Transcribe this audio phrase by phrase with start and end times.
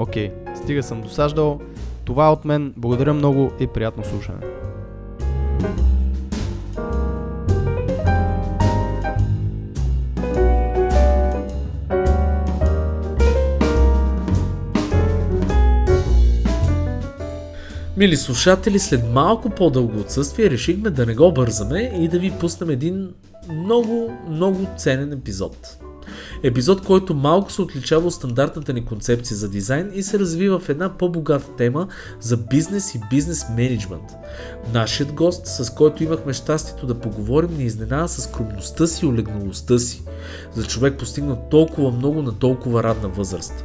[0.00, 1.60] Окей, стига съм досаждал.
[2.04, 2.74] Това е от мен.
[2.76, 4.38] Благодаря много и приятно слушане.
[17.96, 22.70] Мили слушатели, след малко по-дълго отсъствие решихме да не го бързаме и да ви пуснем
[22.70, 23.14] един
[23.52, 25.76] много, много ценен епизод.
[26.42, 30.68] Епизод, който малко се отличава от стандартната ни концепция за дизайн и се развива в
[30.68, 31.88] една по-богата тема
[32.20, 34.12] за бизнес и бизнес менеджмент.
[34.74, 39.78] Нашият гост, с който имахме щастието да поговорим, ни изненада с скромността си и олегналостта
[39.78, 40.02] си.
[40.54, 43.64] За човек постигнал толкова много на толкова радна възраст.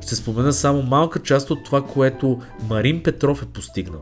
[0.00, 4.00] Ще спомена само малка част от това, което Марин Петров е постигнал.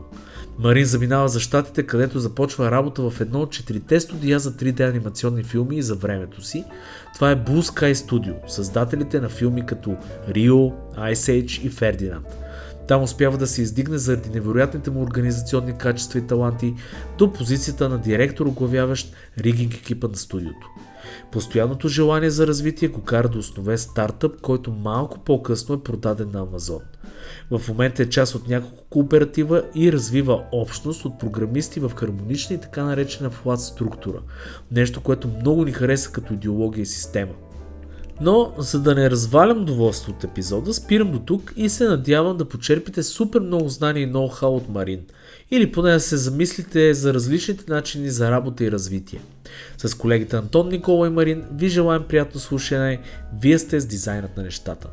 [0.59, 5.43] Марин заминава за щатите, където започва работа в едно от четирите студия за 3D анимационни
[5.43, 6.63] филми за времето си.
[7.13, 9.97] Това е Blue Sky Studio, създателите на филми като
[10.29, 12.23] Rio, Ice Age и Ferdinand.
[12.87, 16.73] Там успява да се издигне заради невероятните му организационни качества и таланти
[17.17, 20.69] до позицията на директор, оглавяващ ригинг екипа на студиото.
[21.31, 26.39] Постоянното желание за развитие го кара да основе стартъп, който малко по-късно е продаден на
[26.39, 26.81] Амазон.
[27.51, 32.59] В момента е част от няколко кооператива и развива общност от програмисти в хармонична и
[32.59, 34.19] така наречена флат структура.
[34.71, 37.33] Нещо, което много ни хареса като идеология и система.
[38.21, 42.49] Но, за да не развалям доволство от епизода, спирам до тук и се надявам да
[42.49, 45.01] почерпите супер много знания и ноу-хау от Марин.
[45.51, 49.21] Или поне да се замислите за различните начини за работа и развитие.
[49.77, 53.01] С колегите Антон, Никола и Марин ви желаем приятно слушане.
[53.41, 54.87] Вие сте с дизайнът на нещата.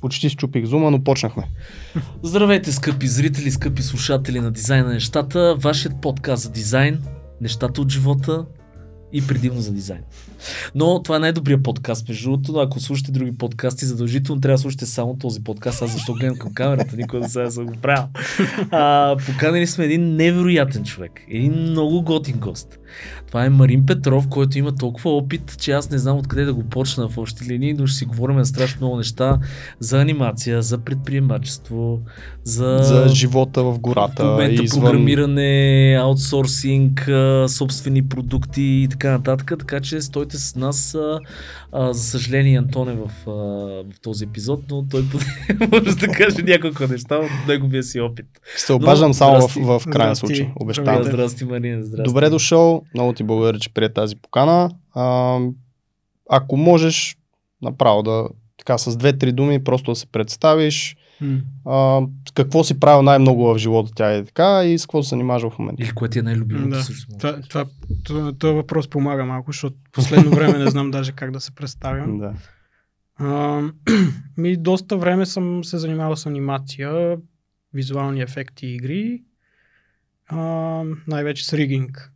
[0.00, 1.42] Почти щупих зума, но почнахме.
[2.22, 7.02] Здравейте, скъпи зрители, скъпи слушатели на Дизайн на нещата, вашият подкаст за дизайн,
[7.40, 8.44] нещата от живота
[9.12, 10.00] и предимно за дизайн.
[10.74, 12.58] Но това е най-добрият подкаст, между другото.
[12.58, 15.82] Ако слушате други подкасти, задължително трябва да слушате само този подкаст.
[15.82, 18.04] Аз защо гледам към камерата, никой да се съм го правил.
[18.70, 22.78] А, поканили сме един невероятен човек, един много готин гост.
[23.26, 26.62] Това е Марин Петров, който има толкова опит, че аз не знам откъде да го
[26.62, 29.38] почна в общи линии, но ще си говорим на страшно много неща
[29.80, 32.00] за анимация, за предприемачество,
[32.44, 34.24] за, За живота в гората.
[34.24, 34.84] в момента извън...
[34.84, 37.10] програмиране, аутсорсинг,
[37.48, 39.52] собствени продукти и така нататък.
[39.58, 40.94] Така че стойте с нас.
[40.94, 41.20] А,
[41.72, 43.30] а, за съжаление Антон е в, а,
[43.94, 45.04] в този епизод, но той
[45.72, 48.26] може да каже няколко неща от неговия си опит.
[48.56, 49.60] Ще се обаждам само в, здрасти.
[49.60, 50.26] в крайен Здрасти.
[50.26, 50.52] случай.
[50.56, 51.04] Обещавам.
[51.04, 52.08] здрасти, Марина, здрасти.
[52.08, 52.82] Добре дошъл.
[52.94, 54.70] Много ти благодаря, че прие тази покана.
[54.94, 55.38] А,
[56.30, 57.16] ако можеш
[57.62, 58.28] направо да
[58.58, 60.96] така с две-три думи просто да се представиш.
[61.20, 61.40] М.
[61.66, 65.42] А, какво си правил най-много в живота тя е така и с какво се занимаваш
[65.42, 65.82] в момента.
[65.82, 66.82] Или кое ти е най-любимото Да.
[66.82, 67.06] също?
[67.18, 67.64] Това, това,
[68.04, 72.18] това, този въпрос помага малко, защото последно време не знам даже как да се представям.
[72.18, 72.34] Да.
[73.18, 73.62] А,
[74.36, 77.16] ми доста време съм се занимавал с анимация,
[77.74, 79.22] визуални ефекти и игри.
[80.28, 80.38] А,
[81.06, 82.12] най-вече с ригинг,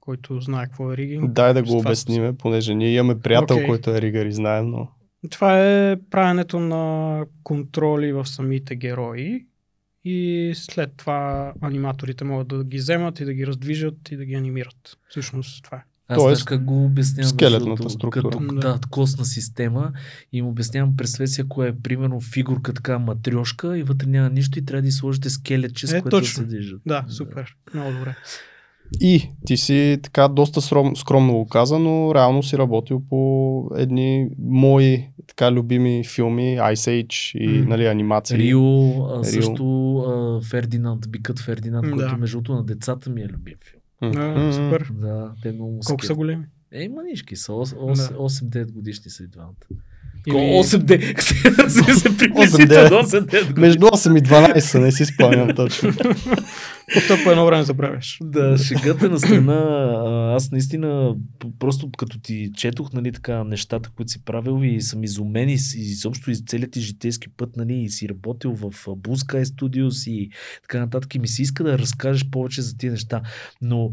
[0.00, 1.32] който знае какво е ригинг.
[1.32, 3.66] Дай да го това обясниме, понеже ние имаме приятел, Окей.
[3.66, 4.88] който е ригър и знаем, но...
[5.30, 9.46] Това е правенето на контроли в самите герои
[10.04, 14.34] и след това аниматорите могат да ги вземат и да ги раздвижат и да ги
[14.34, 14.98] анимират.
[15.08, 15.80] Всъщност това е.
[16.08, 17.28] Аз Тоест, как го обяснявам.
[17.28, 18.22] скелетната структура.
[18.30, 18.60] Като, Да.
[18.60, 19.92] да, костна система
[20.32, 24.58] и им обяснявам представете си, ако е примерно фигурка така матрешка и вътре няма нищо
[24.58, 26.44] и трябва да сложите скелетче, с Е, което точно.
[26.44, 26.80] да се движат.
[26.86, 27.56] Да, супер.
[27.74, 28.16] Много добре.
[29.00, 33.20] И ти си така доста сром, скромно го каза, но реално си работил по
[33.76, 37.66] едни мои така любими филми, Ice Age и М.
[37.68, 38.38] нали, анимации.
[38.38, 39.24] Рио, Рио.
[39.24, 41.92] също а, Фердинанд, Бикът Фердинанд, Да.
[41.92, 44.12] който между другото на децата ми е любим филм.
[44.14, 44.90] М, А, м, супер.
[44.92, 46.44] Да, те много Колко са големи?
[46.72, 47.52] Е, манишки са.
[47.52, 47.64] Да.
[48.18, 49.54] 8-9 годишни са и двамата.
[50.26, 51.98] Или- 8-9.
[51.98, 53.04] се приблизително 8-9.
[53.04, 53.66] 8-9 години.
[53.66, 55.92] Между 8 и 12, не си спомням точно.
[57.08, 58.18] То по едно време забравяш.
[58.22, 59.60] Да, шегата на страна.
[60.36, 61.14] Аз наистина,
[61.58, 66.30] просто като ти четох нали, така, нещата, които си правил и съм изумен и, изобщо
[66.30, 70.30] и целият ти житейски път, нали, и си работил в Blue Sky Studios и
[70.62, 71.14] така нататък.
[71.14, 73.22] И ми се иска да разкажеш повече за тия неща.
[73.62, 73.92] Но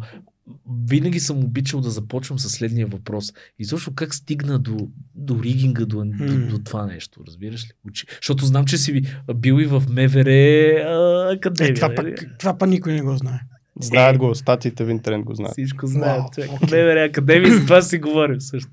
[0.90, 3.34] винаги съм обичал да започвам с следния въпрос.
[3.60, 6.48] И също как стигна до, до ригинга, до, до, М.
[6.50, 7.72] до това нещо, разбираш ли?
[7.88, 8.06] Учи.
[8.22, 9.02] Защото знам, че си
[9.36, 11.72] бил и в МВР а, академия.
[11.72, 12.16] Е, това, нали?
[12.16, 13.40] пък, това пък никой не го знае.
[13.82, 15.52] Знаят го, статиите в интернет го знаят.
[15.52, 16.22] Всичко знаят.
[16.22, 16.62] Вау, човек.
[16.62, 18.70] МВР академия, за това си говорим също.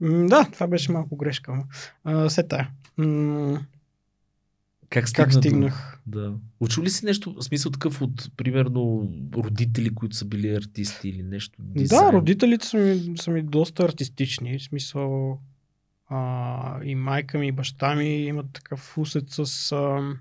[0.00, 1.52] М, Да, това беше малко грешка.
[2.04, 2.68] А, се тая.
[2.96, 3.60] М,
[4.90, 6.00] Как, стигна Как до- стигнах?
[6.06, 6.34] Да.
[6.60, 11.22] Учил ли си нещо, в смисъл такъв от, примерно, родители, които са били артисти или
[11.22, 11.58] нещо?
[11.60, 12.02] Дизайн?
[12.02, 14.58] Да, родителите са ми, са ми доста артистични.
[14.58, 15.38] В смисъл
[16.06, 19.38] а, и майка ми, и баща ми имат такъв усет с
[19.72, 20.12] а,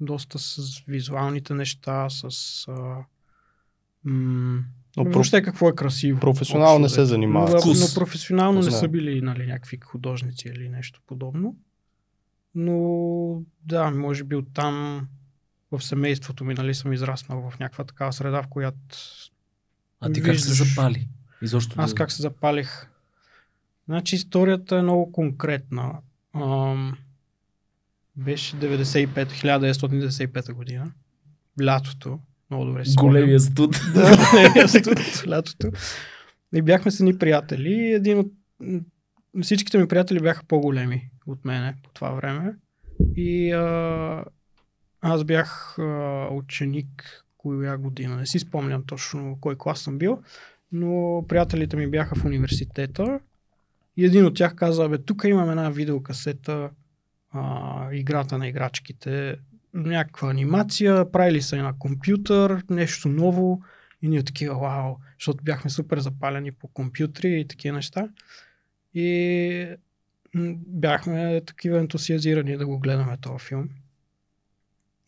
[0.00, 2.28] доста с визуалните неща, с
[2.68, 2.96] а,
[4.04, 4.64] м,
[4.96, 6.20] Но въобще какво е красиво.
[6.20, 7.64] професионално не се занимават.
[7.66, 8.72] Но, но професионално не Да.
[8.72, 11.56] са били нали, някакви художници или нещо подобно.
[12.54, 15.06] Но да, може би оттам
[15.70, 18.78] в семейството ми нали, съм израснал в някаква такава среда, в която
[20.00, 21.08] А ти как се виждаш- запали?
[21.42, 22.88] Изобщо аз как се запалих?
[23.88, 25.92] Значи историята е много конкретна.
[26.34, 26.98] Ам,
[28.16, 30.92] беше 95, 1995 година.
[31.62, 32.18] Лятото.
[32.50, 32.94] Много добре си.
[32.98, 33.80] Големия студ.
[33.94, 35.70] Да, големия студ лятото.
[36.54, 37.92] И бяхме с едни приятели.
[37.92, 38.32] Един от...
[39.42, 42.54] Всичките ми приятели бяха по-големи от мене по това време.
[43.16, 44.24] И а,
[45.00, 48.16] аз бях а, ученик коя година.
[48.16, 50.22] Не си спомням точно кой клас съм бил,
[50.72, 53.20] но приятелите ми бяха в университета
[53.96, 56.70] и един от тях каза, бе, тук имам една видеокасета,
[57.32, 59.36] а, играта на играчките,
[59.74, 63.62] някаква анимация, правили са на компютър, нещо ново
[64.02, 68.08] и ние такива, вау, защото бяхме супер запалени по компютри и такива неща.
[68.94, 69.76] И
[70.58, 73.68] бяхме такива ентусиазирани да го гледаме този филм.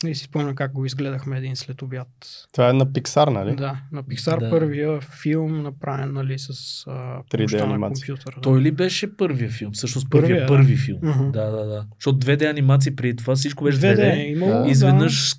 [0.07, 2.09] И си спомням как го изгледахме един след обяд.
[2.53, 3.57] Това е на Pixar, нали?
[3.57, 4.51] Да, на Pixar Да.
[4.51, 6.51] първия филм, направен нали, с
[6.87, 8.07] а, помощта на анимация.
[8.07, 8.35] компютъра.
[8.35, 8.41] Да.
[8.41, 9.73] Той ли беше първия филм?
[9.73, 10.47] Всъщност първия, Първия, да.
[10.49, 10.99] първи филм.
[11.03, 11.31] Мгм.
[11.31, 11.87] Да, да, да.
[11.95, 13.97] Защото 2D анимации преди това всичко беше 2D.
[13.97, 14.59] 2D е имало, Да.
[14.59, 14.69] да.
[14.71, 15.35] Изведнъж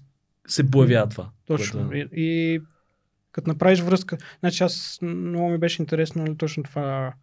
[0.48, 1.30] се появява това.
[1.46, 1.88] Точно.
[1.88, 2.60] което- И, и
[3.32, 7.14] като направиш връзка, значи аз много ми беше интересно нали, точно това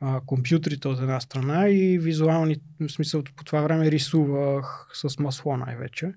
[0.00, 5.56] а, компютрите от една страна и визуални, в смисъл по това време рисувах с масло
[5.56, 6.12] най-вече.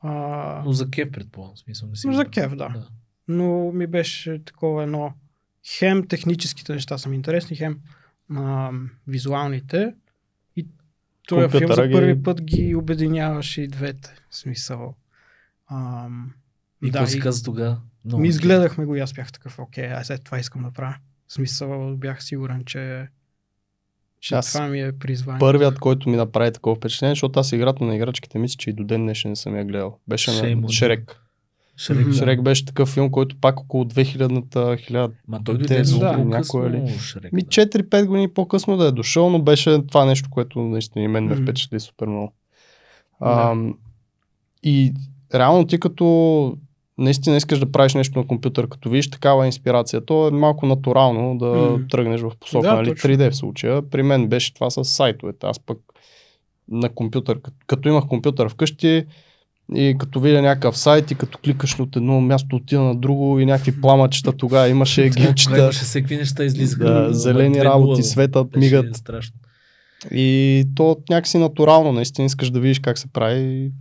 [0.00, 1.56] А, Но за кеф предполагам.
[1.56, 2.88] Смисъл, не си Но за го- кеф, да.
[3.28, 5.12] но ми беше такова едно
[5.68, 7.78] хем техническите неща са ми интересни, хем
[8.30, 8.70] а,
[9.06, 9.94] визуалните
[10.56, 10.66] и
[11.28, 14.14] този филм за ги- първи път ги обединяваше и двете.
[14.30, 14.94] В смисъл.
[15.70, 16.32] Ам,
[16.82, 17.80] И да, какво си каза тогава?
[18.04, 20.96] Ми изгледахме го и аз бях такъв, окей, аз след това искам да правя.
[21.30, 23.08] В смисъл бях сигурен, че,
[24.20, 25.38] че Аз това ми е призвание.
[25.38, 28.84] Първият, който ми направи такова впечатление, защото аз играта на играчките мисля, че и до
[28.84, 29.98] ден днешен не съм я гледал.
[30.08, 31.20] Беше Shame на Шрек.
[31.76, 32.14] Шрек, да.
[32.14, 36.98] Шрек беше такъв филм, който пак около 2000-та, 1000 Ма той дойде да, някой ли?
[36.98, 37.32] Шрек.
[37.32, 37.48] Ми да.
[37.48, 41.36] 4-5 години по-късно да е дошъл, но беше това нещо, което наистина и мен ме
[41.36, 42.32] впечатли супер много.
[43.20, 43.56] А,
[44.62, 44.94] и
[45.34, 46.56] реално ти като
[47.00, 51.38] наистина искаш да правиш нещо на компютър, като видиш такава инспирация, то е малко натурално
[51.38, 51.82] да Мгм.
[51.90, 53.10] тръгнеш в посока, Да, нали, точно.
[53.10, 53.82] 3D в случая.
[53.82, 55.46] При мен беше това с сайтовете.
[55.46, 55.78] Аз пък
[56.70, 59.04] на компютър, като, имах компютър вкъщи
[59.74, 63.46] и като видя някакъв сайт и като кликаш от едно място отида на друго и
[63.46, 65.58] някакви пламъчета тогава имаше гилчета.
[65.58, 66.84] Имаше всеки неща излизаха.
[66.84, 68.96] Да, зелени 2.0 работи, светът, мигат.
[68.96, 69.36] Страшно.
[70.10, 73.72] И то някакси натурално, наистина искаш да видиш как се прави.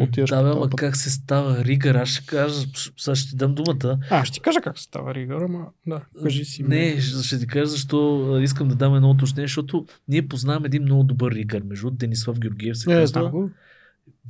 [0.00, 1.94] Отиваш Да, бе, ама как се става ригър?
[1.94, 2.66] Аз ще кажа,
[2.98, 3.98] сега ще ти дам думата.
[4.10, 6.62] А, ще ти кажа как се става Ригър, ама да, кажи си.
[6.62, 10.82] Не, ще, ще ти кажа защо искам да дам едно уточнение, защото ние познаваме един
[10.82, 11.62] много добър ригър.
[11.62, 13.06] Между Денислав Георгиев се Не, казва.
[13.06, 13.50] знам го.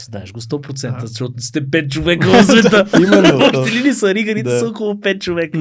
[0.02, 1.06] Знаеш го 100%, Да.
[1.06, 2.84] защото сте 5 човека в света.
[2.96, 3.60] Именно.
[3.60, 4.58] Още ли ни са ригарите Да.
[4.58, 5.58] са около 5 човека?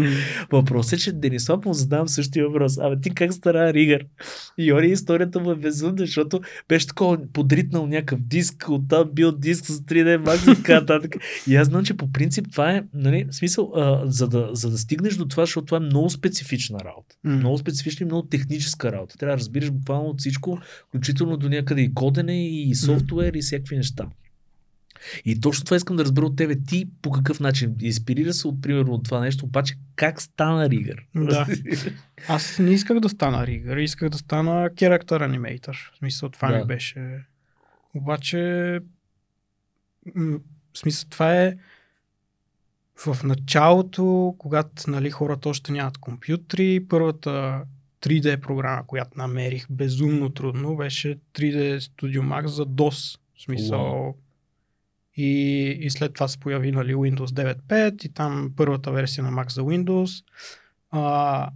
[0.51, 2.77] Въпросът е, че Денислав му задавам същия въпрос.
[2.77, 4.05] Абе ти как стара Ригър?
[4.57, 9.65] И Йори историята му е безумна, защото беше такова подритнал някакъв диск, оттам бил диск
[9.65, 11.15] с 3D Max и така нататък.
[11.47, 14.77] И аз знам, че по принцип това е, нали, смисъл, а, за, да, за да
[14.77, 17.15] стигнеш до това, защото това е много специфична работа.
[17.23, 17.35] М.
[17.35, 19.17] Много специфична и много техническа работа.
[19.17, 23.77] Трябва да разбираш буквално от всичко, включително до някъде и кодене, и софтуер, и всякакви
[23.77, 24.05] неща.
[25.25, 26.55] И точно това искам да разбера от тебе.
[26.67, 31.05] Ти по какъв начин инспирира се от примерно от това нещо, обаче как стана Ригър?
[31.15, 31.47] Да.
[32.27, 35.93] Аз не исках да стана Ригър, исках да стана character animator.
[35.93, 36.57] В смисъл, това Да.
[36.57, 37.25] ми беше.
[37.93, 38.39] Обаче,
[40.15, 41.55] в смисъл, това е
[42.95, 47.63] в началото, когато нали, хората още нямат компютри, първата
[48.01, 53.19] 3D програма, която намерих безумно трудно, беше 3D Studio Max за DOS.
[53.37, 54.15] В смисъл,
[55.15, 59.51] и, и след това се появи нали, Windows 9.5 и там първата версия на Mac
[59.51, 60.23] за Windows.
[60.91, 61.49] А,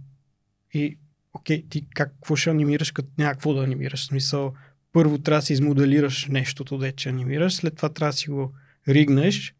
[0.74, 0.98] и
[1.34, 4.00] окей, ти как, какво ще анимираш, като няма какво да анимираш?
[4.00, 4.54] В смисъл,
[4.92, 8.52] първо трябва да си измоделираш нещото, де че анимираш, след това трябва да си го
[8.88, 9.54] ригнеш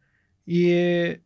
[0.47, 1.19] и, е,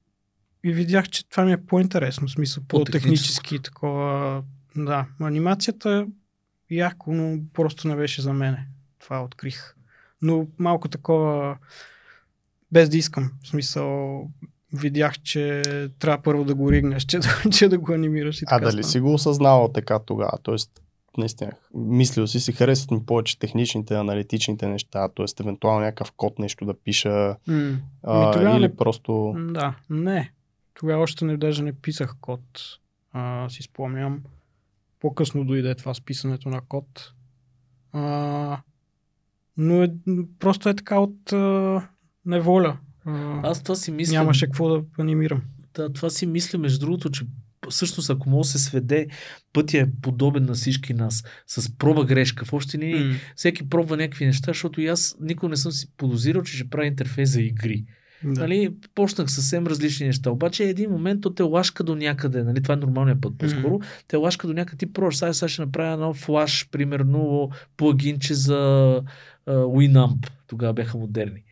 [0.64, 4.42] и видях, че това ми е по-интересно, в смисъл по-технически такова.
[4.76, 6.06] Да, анимацията
[6.70, 8.68] яко, но просто не беше за мене.
[8.98, 9.74] Това открих.
[10.22, 11.58] Но малко такова
[12.74, 13.30] без да искам.
[13.42, 14.20] В смисъл,
[14.72, 15.62] видях, че
[15.98, 18.72] трябва първо да го ригнеш, че, да- че да го анимираш и А така дали
[18.72, 18.84] стана.
[18.84, 20.38] си го осъзнавал така тогава?
[20.42, 20.82] Тоест,
[21.18, 25.42] наистина, мислил си, си харесват ми повече техничните, аналитичните неща, т.е.
[25.42, 27.76] евентуално някакъв код нещо да пиша, М.
[28.02, 29.34] а, Ми тогава или не- просто...
[29.38, 30.32] Да, не.
[30.74, 32.40] Тогава още не, даже не писах код.
[33.12, 34.22] А, си спомням.
[35.00, 37.12] По-късно дойде това с писането на код.
[37.92, 38.58] А,
[39.56, 39.88] но е,
[40.38, 41.88] просто е така от а,
[42.26, 42.76] неволя.
[43.42, 44.14] Аз това си мисля.
[44.14, 45.42] нямаше какво да анимирам.
[45.74, 47.24] Да, това си мисля, между другото, че
[47.70, 49.06] всъщност ако може да се сведе,
[49.52, 51.24] пътя е подобен на всички нас.
[51.46, 52.44] С проба грешка.
[52.44, 55.86] В общи линии М, всеки пробва някакви неща, защото и аз никога не съм си
[55.96, 57.84] подозирал, че ще прави интерфейс за игри.
[58.24, 58.40] да.
[58.40, 60.30] Нали, почнах съвсем различни неща.
[60.30, 62.42] Обаче един момент то те лашка до някъде.
[62.44, 63.80] Нали, това е нормалният път по-скоро.
[64.08, 64.78] Те лашка до някъде.
[64.78, 65.16] Ти пробваш.
[65.16, 69.02] Сега, сега ще направя едно флаш, примерно, плагинче за uh,
[69.48, 70.30] Winamp.
[70.54, 71.42] Тогава бяха модерни.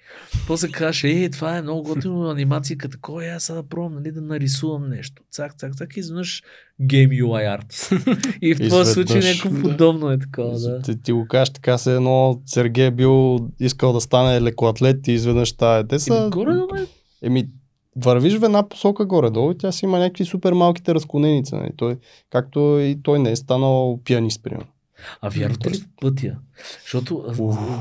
[0.47, 4.12] После казваш, е, това е много готино анимация, такова, е, аз сега да пробвам нали,
[4.12, 5.23] да нарисувам нещо.
[5.30, 6.42] Цак, цак, цак, изведнъж
[6.82, 7.97] Game UI Artist.
[8.42, 8.88] и в този Изведнъж.
[8.88, 9.62] случай някакво Да.
[9.62, 10.82] подобно е такова, да.
[10.82, 15.12] Ти, ти го кажеш така се едно, Сергей е бил искал да стане лекоатлет и
[15.12, 15.87] изведнъж тая.
[15.87, 16.16] Те са...
[16.16, 16.87] Еми, горе, да,
[17.23, 17.49] Еми,
[17.97, 21.54] вървиш в една посока горе-долу и тя си има някакви супер малките разклоненици.
[21.54, 21.71] Нали?
[21.76, 21.97] Той,
[22.30, 24.71] както и той не е станал пианист, примерно.
[25.21, 26.38] А вярвате ли в пътя?
[26.82, 27.25] Защото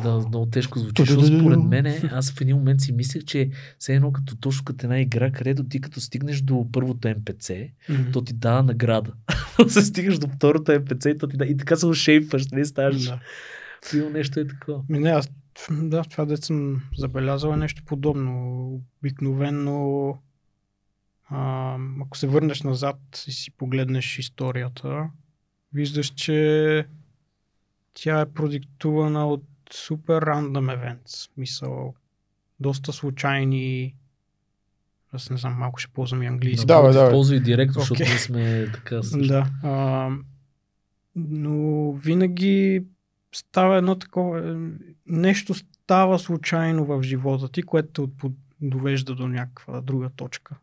[0.04, 3.50] да, много тежко звучи, защото според мен аз в един момент си мислех, че
[3.80, 7.52] все едно като точно като една игра, където ти като стигнеш до първото МПЦ,
[8.14, 9.14] то ти дава награда.
[9.68, 11.46] се стигаш до второто МПЦ и, то ти да...
[11.46, 13.06] и така се ушейпваш, не ставаш.
[13.06, 13.20] Да.
[14.14, 14.84] Нещо е такова.
[14.90, 15.30] Ми не, аз
[15.72, 18.82] да, това да съм забелязал е нещо подобно.
[19.00, 20.18] Обикновено,
[21.30, 25.10] а, ако се върнеш назад и си погледнеш историята,
[25.74, 26.88] виждаш, че
[27.94, 29.44] тя е продиктувана от
[29.74, 31.30] супер рандъм events.
[31.38, 31.94] Мисъл,
[32.60, 33.96] доста случайни
[35.14, 36.66] аз не знам, малко ще ползвам и английски.
[36.66, 37.10] Да, да.
[37.12, 38.08] Ползвай директно, защото Окей.
[38.08, 39.28] ние сме така също.
[39.28, 39.48] Да.
[39.64, 40.10] А,
[41.16, 42.84] но винаги
[43.36, 44.52] става едно такова.
[44.52, 44.56] е,
[45.06, 48.28] Нещо става случайно в живота ти, което те
[48.62, 50.56] довежда до някаква друга точка.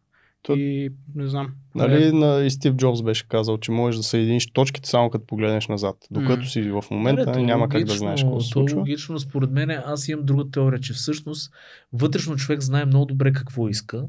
[0.48, 1.48] То- И не знам.
[1.74, 5.68] Нали, на, и Стив Джобс беше казал, че можеш да съединиш точките само като погледнеш
[5.68, 5.96] назад.
[6.10, 6.46] Докато М.
[6.46, 8.78] си в момента, то е няма как да логично, знаеш какво се е случва.
[8.78, 11.52] логично, според мен, аз имам друга теория, че всъщност
[11.92, 14.04] вътрешно човек знае много добре какво иска,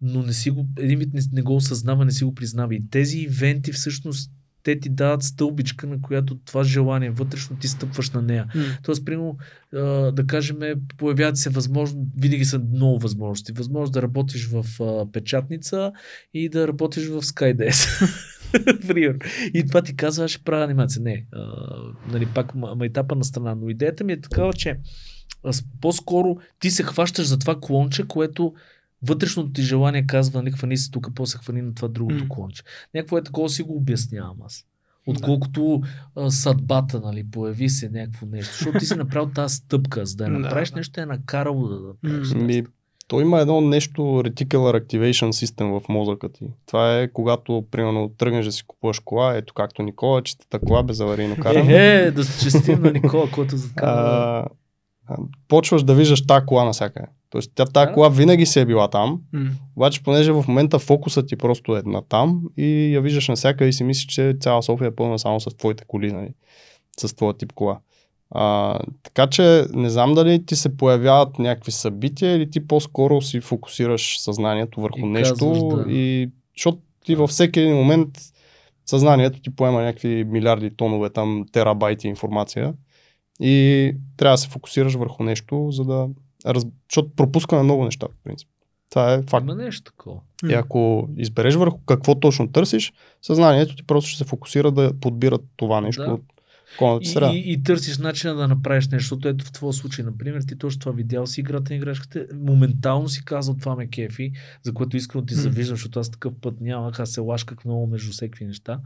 [0.00, 2.74] но не си го, един вид не, не го осъзнава, не си го признава.
[2.74, 4.30] И тези ивенти всъщност
[4.66, 8.46] те ти дават стълбичка, на която това желание, вътрешно ти стъпваш на нея.
[8.54, 8.62] М.
[8.82, 9.38] Тоест, примерно,
[10.12, 10.58] да кажем,
[10.96, 13.52] появяват се възможно, винаги са много възможности.
[13.52, 14.64] Възможност да работиш в
[15.12, 15.92] печатница
[16.34, 17.22] и да работиш в.
[18.88, 19.18] Примерно.
[19.54, 21.02] И това ти казва, аз ще правя анимация.
[21.02, 21.46] Не, а,
[22.12, 23.54] нали, пак ма- майтапа на страна.
[23.54, 24.78] Но идеята ми е такава, че
[25.80, 28.54] по-скоро ти се хващаш за това клонче, което
[29.06, 32.28] вътрешното ти желание казва, нали, хвани се тук, после хвани на това другото М.
[32.28, 32.62] клонче.
[32.94, 34.64] Някакво е такова си го обяснявам аз.
[35.06, 35.82] Отколкото
[36.16, 38.52] а, съдбата, нали, появи се някакво нещо.
[38.52, 40.76] Защото ти си направил тази стъпка, за да я Да, направиш да.
[40.76, 42.34] нещо, е накарало да направиш.
[42.34, 42.42] М.
[42.42, 42.64] Ми,
[43.08, 46.44] той има едно нещо Reticular Activation System в мозъка ти.
[46.66, 51.00] Това е когато, примерно, тръгнеш да си купуваш кола, ето както Никола, чистата кола без
[51.00, 51.74] аварийно каране.
[51.74, 54.46] Е, е, да се честим на Никола, който закара.
[55.48, 57.06] Почваш да виждаш тази кола навсякъде.
[57.30, 57.92] Тоест, тя тази Да.
[57.92, 59.20] кола винаги си е била там,
[59.76, 63.72] обаче понеже в момента фокусът ти просто е на там и я виждаш навсякъде и
[63.72, 66.28] си мислиш, че цяла София е пълна само с твоите коли, нали?
[67.00, 67.78] с твоя тип кола.
[68.30, 73.40] А, така че не знам дали ти се появяват някакви събития или ти по-скоро си
[73.40, 75.92] фокусираш съзнанието върху И нещо казваш, да.
[75.92, 78.08] и защото ти във всеки един момент
[78.86, 82.74] съзнанието ти поема някакви милиарди тонове там терабайти информация
[83.40, 86.08] и трябва да се фокусираш върху нещо, за да
[86.46, 86.66] раз...
[86.90, 88.48] защото пропускаме много неща, в принцип.
[88.90, 89.44] Това е факт.
[89.44, 90.20] Има нещо такова.
[90.48, 95.38] И ако избереш върху какво точно търсиш, съзнанието ти просто ще се фокусира да подбира
[95.56, 96.12] това нещо Да.
[96.12, 96.22] от
[97.34, 100.58] И, и, и търсиш начина да направиш нещо, защото ето в твоя случай, например, ти
[100.58, 104.96] точно това видял си играта на играчките, моментално си казал това ме кефи, за което
[104.96, 108.80] искрено ти завиждам, защото аз такъв път нямах, аз се лашках много между всеки неща.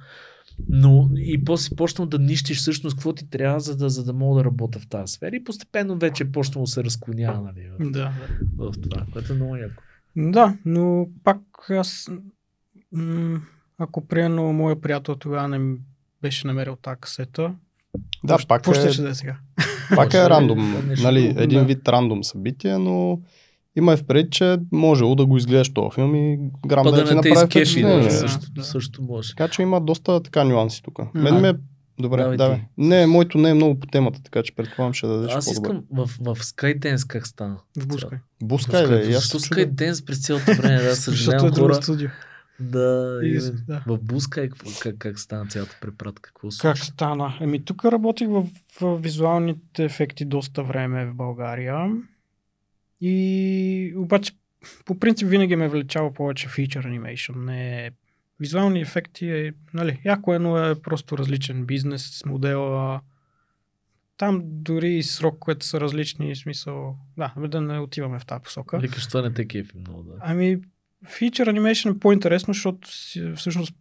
[0.68, 4.38] Но и после почнал да нищиш всъщност какво ти трябва, за да, за да мога
[4.38, 5.36] да работя в тази сфера.
[5.36, 8.12] И постепенно вече е почнало да се разклонява нали, в, Да.
[8.56, 9.82] в това, което е много яко.
[10.16, 11.38] Да, но пак
[11.70, 12.10] аз,
[12.92, 13.40] м-
[13.78, 15.76] ако приемно моя приятел тогава не
[16.22, 17.54] беше намерил тази касета,
[18.24, 19.36] Да, пак е, ще да е сега?
[19.96, 20.74] пак е рандом.
[20.90, 21.64] е нали, един да.
[21.64, 23.20] вид рандом събитие, но
[23.76, 27.04] има в предвид, че можело да го изгледаш този филм и грам Па да, да
[27.04, 28.10] ти не те направи изкеши, да, да.
[28.10, 28.64] също, Да.
[28.64, 29.28] също може.
[29.28, 31.14] Така че има доста така нюанси тук.
[31.14, 31.52] Мен ме...
[31.98, 32.60] Добре, Давай давай.
[32.78, 36.06] Не, моето не е много по темата, така че предполагам ще дадеш Аз искам в,
[36.06, 37.56] в Skydance как стана.
[37.78, 38.18] В Бускай.
[38.42, 39.38] Бускай, бе, Защо.
[39.38, 40.74] Skydance през цялото време?
[40.74, 41.74] Да, Защото е съжалявам хора.
[41.74, 42.08] студио.
[42.60, 43.82] Да, И- да.
[43.86, 46.22] в Бускай какво- как, как стана цялата препратка?
[46.22, 47.34] Какво се Как стана?
[47.40, 48.46] Еми тук работих в,
[48.80, 51.86] в визуалните ефекти доста време в България.
[53.00, 54.32] И обаче
[54.84, 57.36] по принцип винаги ме е влечало повече feature animation.
[57.36, 57.90] Не
[58.40, 62.78] визуални ефекти е, нали, яко е, но е просто различен бизнес модел.
[62.78, 63.00] а,
[64.16, 68.42] Там дори и срок, което са различни, в смисъл, да, да не отиваме в тази
[68.42, 68.78] посока.
[68.78, 70.14] Викаш, това не те кефи много, да.
[70.20, 70.60] Ами,
[71.04, 72.88] Feature Animation е по-интересно, защото
[73.36, 73.74] всъщност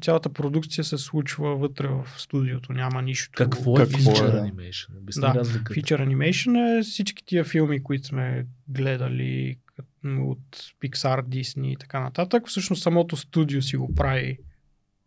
[0.00, 3.30] цялата продукция се случва вътре в студиото, няма нищо.
[3.36, 4.50] Какво е Какво Feature е?
[4.50, 4.98] Animation?
[4.98, 5.80] Обясни Да, разликата.
[5.80, 9.58] Feature Animation е всички тия филми, които сме гледали
[10.04, 12.48] от Pixar, Disney и така нататък.
[12.48, 14.38] Всъщност самото студио си го прави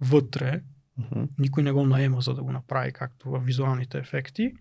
[0.02, 0.62] вътре.
[0.98, 1.24] Мгм.
[1.40, 4.54] Никой не го наема за да го направи, както в визуалните ефекти.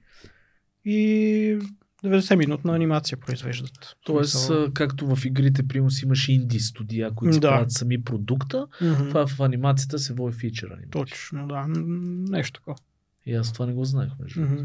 [0.85, 1.59] И
[2.04, 3.96] 90-минутна анимация произвеждат.
[4.04, 7.48] Тоест, а, както в игрите, примерно си имаш инди студия, които Да.
[7.48, 9.08] правят сами продукта, Мгм.
[9.08, 10.90] това в анимацията се води Animation.
[10.90, 11.64] Точно, да.
[12.32, 12.76] Нещо такова.
[13.26, 14.64] И аз това не го знаех, между другото.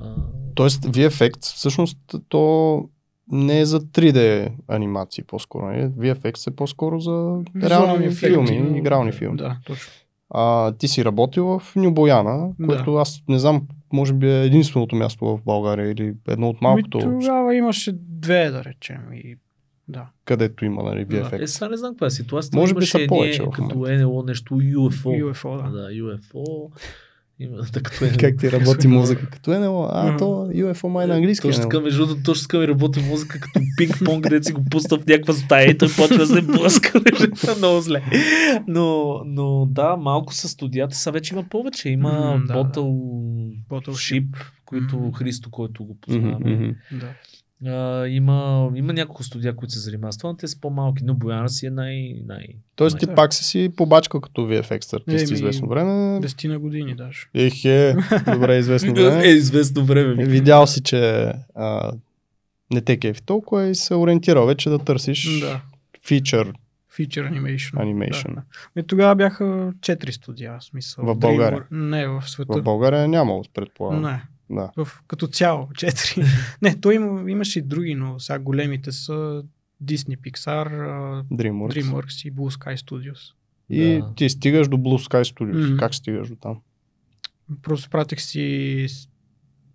[0.00, 0.14] А,
[0.54, 2.88] Тоест, VFX, всъщност, то
[3.28, 5.66] не е за 3D анимации по-скоро.
[5.66, 5.82] Нали?
[5.82, 9.36] VFX е по-скоро за реални филми, игрални филми.
[9.36, 9.92] Да, точно.
[10.34, 12.66] А, ти си работил в Ню Бояна, Да.
[12.66, 16.98] което аз не знам, може би е единственото място в България или едно от малкото,
[16.98, 19.12] Ми, тогава имаше две, да речем.
[19.12, 19.36] И...
[19.88, 20.06] Да.
[20.24, 21.16] където има нали, Да.
[21.16, 21.42] VFX.
[21.42, 22.58] Е, сега не знам каква е ситуацията.
[22.58, 23.74] Може би са едни, повече в Като.
[23.76, 25.24] НЛО нещо UFO.
[25.24, 25.70] UFO, да.
[25.70, 26.70] Да, UFO.
[27.82, 28.16] Като НЛО.
[28.20, 29.26] Как ти работи музика?
[29.30, 29.88] Като е НЛО?
[29.92, 30.24] А, то
[30.54, 31.46] UFO май на английски.
[31.48, 34.64] Точно е така, между другото, точно така ми работи музика като пинг-понг, където си го
[34.70, 37.00] пусна в някаква стая и той почва да се блъска.
[37.58, 38.02] Много зле.
[38.68, 40.96] Но, но да, малко са студията.
[40.96, 41.88] Сега вече има повече.
[41.88, 42.92] Има М, да, Bottle
[43.70, 44.26] Bottle Ship,
[44.64, 45.10] които.
[45.10, 46.54] Христо, който го познаваме.
[46.54, 46.70] мгм.
[46.92, 47.08] Да.
[47.66, 51.14] А, има, има няколко студия, които се занимават с това, но те са по-малки, но
[51.14, 52.14] Бояна си е най...
[52.26, 52.46] най...
[52.76, 56.20] Тоест ти пак си си побачкал като VFX артист Еми, известно време.
[56.20, 57.26] Десетина години даже.
[57.34, 57.96] Ехе,
[58.32, 59.24] добре известно Е, време.
[59.24, 60.14] известно време.
[60.14, 60.24] ми.
[60.24, 61.92] Видял си, че а,
[62.72, 65.60] не те кефи толкова и се ориентирал вече да търсиш Да.
[66.06, 66.52] фичър
[66.98, 67.74] Feature Animation.
[67.74, 68.34] Animation.
[68.34, 68.42] Да.
[68.76, 71.04] И тогава бяха четири студия, в смисъл.
[71.04, 71.62] В България?
[71.70, 72.52] Не, в света.
[72.52, 74.02] в България няма, предполагам.
[74.02, 74.70] Не, Да.
[74.76, 76.26] в, като цяло, четири.
[76.62, 79.44] не, той има, имаше и други, но сега големите са
[79.84, 80.66] Disney, Pixar,
[81.24, 81.72] DreamWorks.
[81.74, 83.32] DreamWorks и Blue Sky Studios.
[83.70, 84.12] И Да.
[84.14, 85.66] ти стигаш до Blue Sky Studios.
[85.66, 85.76] Мгм.
[85.76, 86.58] Как стигаш до там?
[87.62, 88.40] Просто пратих си
[88.88, 89.08] с-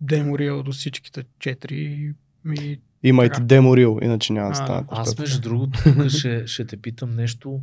[0.01, 2.13] демо рeel до всичките четири
[2.57, 3.43] и Имайте Така.
[3.45, 4.85] демо рил, иначе няма да А, станат.
[4.89, 7.61] Аз между другото тук ще, ще те питам нещо,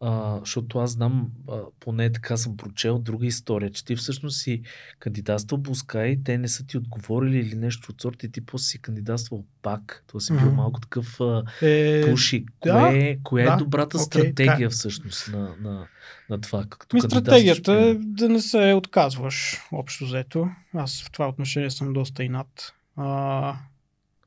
[0.00, 4.62] а, защото аз знам, а, поне така съм прочел друга история, че ти всъщност си
[4.98, 8.82] кандидатствал Бускай, те не са ти отговорили или нещо от сорта и ти после си
[8.82, 10.04] кандидатствал пак.
[10.06, 12.10] Това си бил малко такъв а, е...
[12.10, 12.46] пуши.
[12.64, 14.70] да, Кое, кое е да, добрата окей, стратегия е.
[14.70, 15.86] всъщност на, на,
[16.30, 16.64] на това?
[16.64, 20.48] Като Ми стратегията е да не се отказваш, общо взето.
[20.74, 22.74] Аз в това отношение съм доста инат.
[22.96, 23.56] А,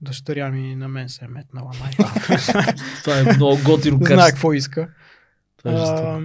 [0.01, 1.91] дъщеря ми на мен се е метнала най
[3.03, 4.35] Това е много готино Знае качество.
[4.35, 4.89] какво иска.
[5.59, 5.75] Това е.
[5.75, 6.21] А,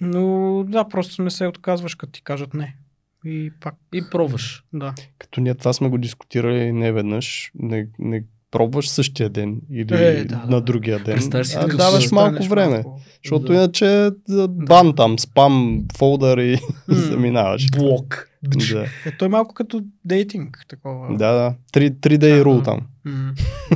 [0.00, 0.24] но
[0.64, 2.76] да, просто не се отказваш, като ти кажат не.
[3.24, 4.64] И пак, И пробваш.
[4.72, 4.94] да.
[5.18, 10.24] Като ние това сме го дискутирали не веднъж, не, не пробваш същия ден или Е,
[10.24, 10.60] да, на да.
[10.60, 11.14] другия ден.
[11.14, 12.74] Представяш си а такъв даваш малко време.
[12.74, 13.54] малко- Защото Да.
[13.54, 13.86] иначе
[14.28, 17.70] да, бан там, спам, фолдър и заминаваш.
[17.70, 18.28] Блок.
[18.44, 21.08] Да, Е, той е малко като дейтинг, такова.
[21.08, 21.54] да, да.
[21.72, 22.80] 3 day rule там.
[23.04, 23.34] М.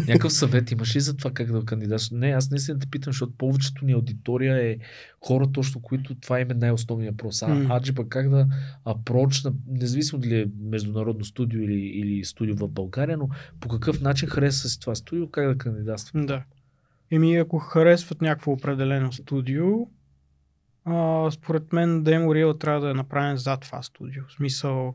[0.09, 2.19] Някакъв съвет имаш ли за това как да кандидатстваш?
[2.21, 4.77] Не, аз наистина те питам, защото повечето ни аудитория е
[5.21, 7.43] хора точно, които това им е най-основният въпрос.
[7.43, 7.77] А, М.
[7.77, 8.47] аджиба как да
[8.85, 13.29] апрочна, независимо дали е международно студио или, или студио в България, но
[13.61, 16.25] по какъв начин харесва си това студио, как да кандидатства?
[16.27, 16.43] Да.
[17.11, 19.67] Еми, ако харесват някакво определено студио,
[20.87, 24.23] а, според мен демо рил трябва да е направен зад това студио.
[24.29, 24.95] В смисъл,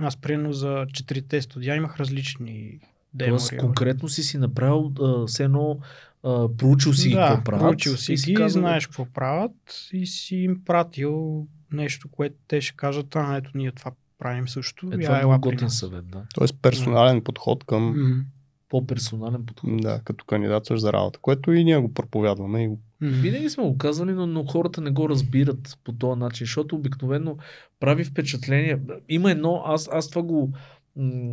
[0.00, 2.80] аз примерно за четирите студия имах различни
[3.14, 5.78] демо Тоест, конкретно си си направил а, все едно
[6.22, 7.60] а, проучил си ги да, какво правят.
[7.60, 12.60] проучил си и ги, казал, знаеш какво правят и си им пратил нещо, което те
[12.60, 14.86] ще кажат, а ето ние това правим също.
[14.92, 16.22] Е, това е много готин съвет, да.
[16.34, 18.24] Тоест персонален подход към,
[18.68, 19.70] По-персонален подход.
[19.82, 22.64] да, като кандидатстваш за работа, което и ние го проповядваме.
[22.64, 22.78] И го...
[23.00, 27.36] Винаги сме го казвали, но, но хората не го разбират по този начин, защото обикновено
[27.80, 28.80] прави впечатление.
[29.08, 30.52] Има едно, аз, аз това го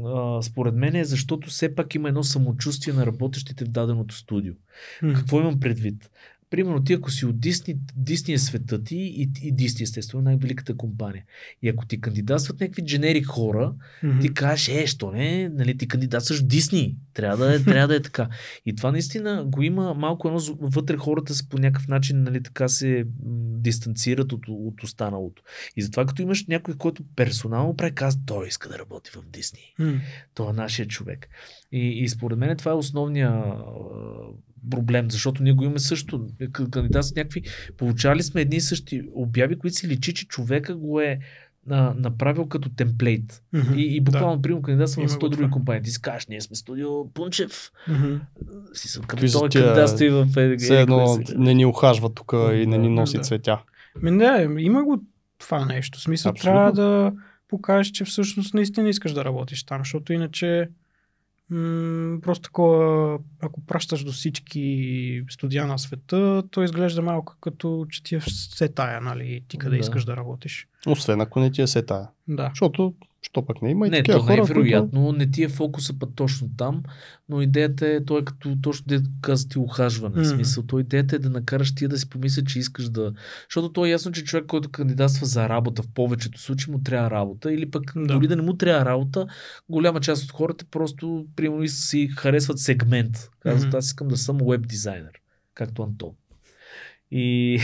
[0.06, 4.54] а, според мен е защото все пак има едно самочувствие на работещите в даденото студио.
[5.16, 6.10] Какво имам предвид?
[6.50, 10.78] Примерно ти ако си от Дисни, Дисни е света ти и, и Дисни естествено най-великата
[10.78, 11.24] компания.
[11.62, 14.20] И ако ти кандидатстват някакви дженерик хора, Мгм.
[14.20, 16.98] ти кажеш, е, що не, нали, ти кандидатстваш Дисни.
[17.14, 18.30] Трябва да, е, трябва да е така.
[18.66, 22.68] И това наистина го има малко едно, вътре хората се по някакъв начин, нали, така
[22.68, 23.06] се
[23.60, 25.44] дистанцират от, от останалото.
[25.76, 29.74] И затова като имаш някой, който персонално прави, казва, той иска да работи в Дисни.
[29.80, 30.02] М.
[30.34, 31.28] Той е нашия човек.
[31.72, 33.64] И, и според мен това е основният а,
[34.70, 36.28] проблем, защото ние го имаме също.
[36.52, 37.42] Кандидат с някакви.
[37.78, 41.20] Получали сме едни и същи обяви, които си личи, че човека го е
[41.70, 43.44] а, направил като темплейт.
[43.54, 43.74] Мгм.
[43.76, 44.42] И, и буквално, да.
[44.42, 45.82] примерно, кандидатствам на Има 100 го други компании.
[45.82, 47.72] Ти си кажеш, ние сме студио Пунчев.
[47.88, 48.16] Мгм.
[48.74, 52.66] Си съм са този кандидат стои в е, Все едно не ни ухажва тук и
[52.68, 53.24] не ни носи да.
[53.24, 53.62] цветя.
[54.02, 55.04] Ми не, има го
[55.38, 56.00] това нещо.
[56.00, 56.54] В смисъл, Абсолютно.
[56.54, 57.14] трябва да
[57.48, 60.70] покажеш, че всъщност наистина искаш да работиш там, защото иначе
[61.52, 68.04] м- просто такова, ако пращаш до всички студия на света, то изглежда малко като, че
[68.04, 69.80] ти е все тая, нали, ти къде Да.
[69.80, 70.68] искаш да работиш.
[70.92, 72.08] Освен ако не ти е се тая.
[72.28, 72.50] Да.
[72.50, 74.60] Защото, що пък не има и Не, такива то не е хора, които...
[74.60, 76.84] вероятно, не ти е фокуса път точно там,
[77.30, 80.22] но идеята е, той е като точно де каза ти ухажване.
[80.22, 83.14] В смисъл, то идеята е да накараш ти да си помисля, че искаш да...
[83.50, 87.12] Защото то е ясно, че човек, който кандидатства за работа, в повечето случаи му трябва
[87.12, 88.14] работа, или пък Да.
[88.14, 89.28] дори да не му трябва работа,
[89.70, 93.30] голяма част от хората просто, примерно, си харесват сегмент.
[93.40, 93.78] Казват, Мгм.
[93.78, 95.12] аз искам да съм веб дизайнер,
[95.54, 96.10] както Антон.
[97.18, 97.60] И,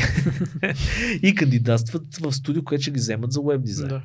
[1.23, 3.89] и кандидатстват в студио, което ще ги вземат за веб дизайн.
[3.89, 4.03] да.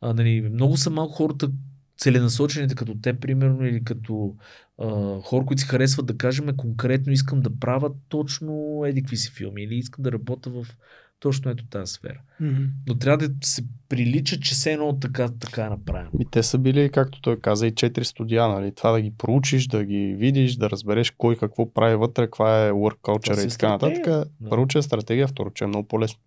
[0.00, 1.50] А, нали, много са малко хората,
[1.98, 4.36] целенасочените като те, примерно, или като
[4.78, 9.30] а, хора, които си харесват да кажем конкретно искам да правя точно еди какви си
[9.30, 10.66] филми или искам да работя в
[11.22, 12.20] точно ето тази сфера.
[12.40, 12.62] Мгм.
[12.88, 16.10] Но трябва да се прилича, че все едно така, така е направено.
[16.18, 18.74] Ми те са били, както той каза, и четири студия, нали?
[18.74, 22.70] Това да ги проучиш, да ги видиш, да разбереш кой какво прави вътре, каква е
[22.70, 24.04] work culture и така нататък.
[24.04, 24.24] Да.
[24.50, 26.20] Първо, че е стратегия, второ, че е много по-лесно.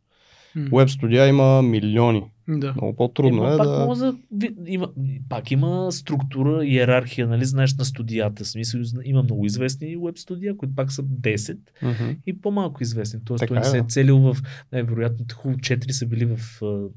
[0.56, 0.70] М.
[0.70, 2.24] Web студия има милиони.
[2.50, 2.74] Да.
[2.74, 3.86] Много по-трудно има, е пак, да...
[3.86, 4.90] може да, ви- има,
[5.30, 8.46] пак има структура, иерархия, нали, знаеш, на студията.
[8.46, 12.12] Смисъл, има много известни веб студия, които пак са 10 Мгм.
[12.28, 13.20] и по-малко известни.
[13.26, 13.88] Тоест, Така той не е, се е да.
[13.88, 14.38] целил в
[14.72, 16.40] най-вероятно хубаво 4 са били в,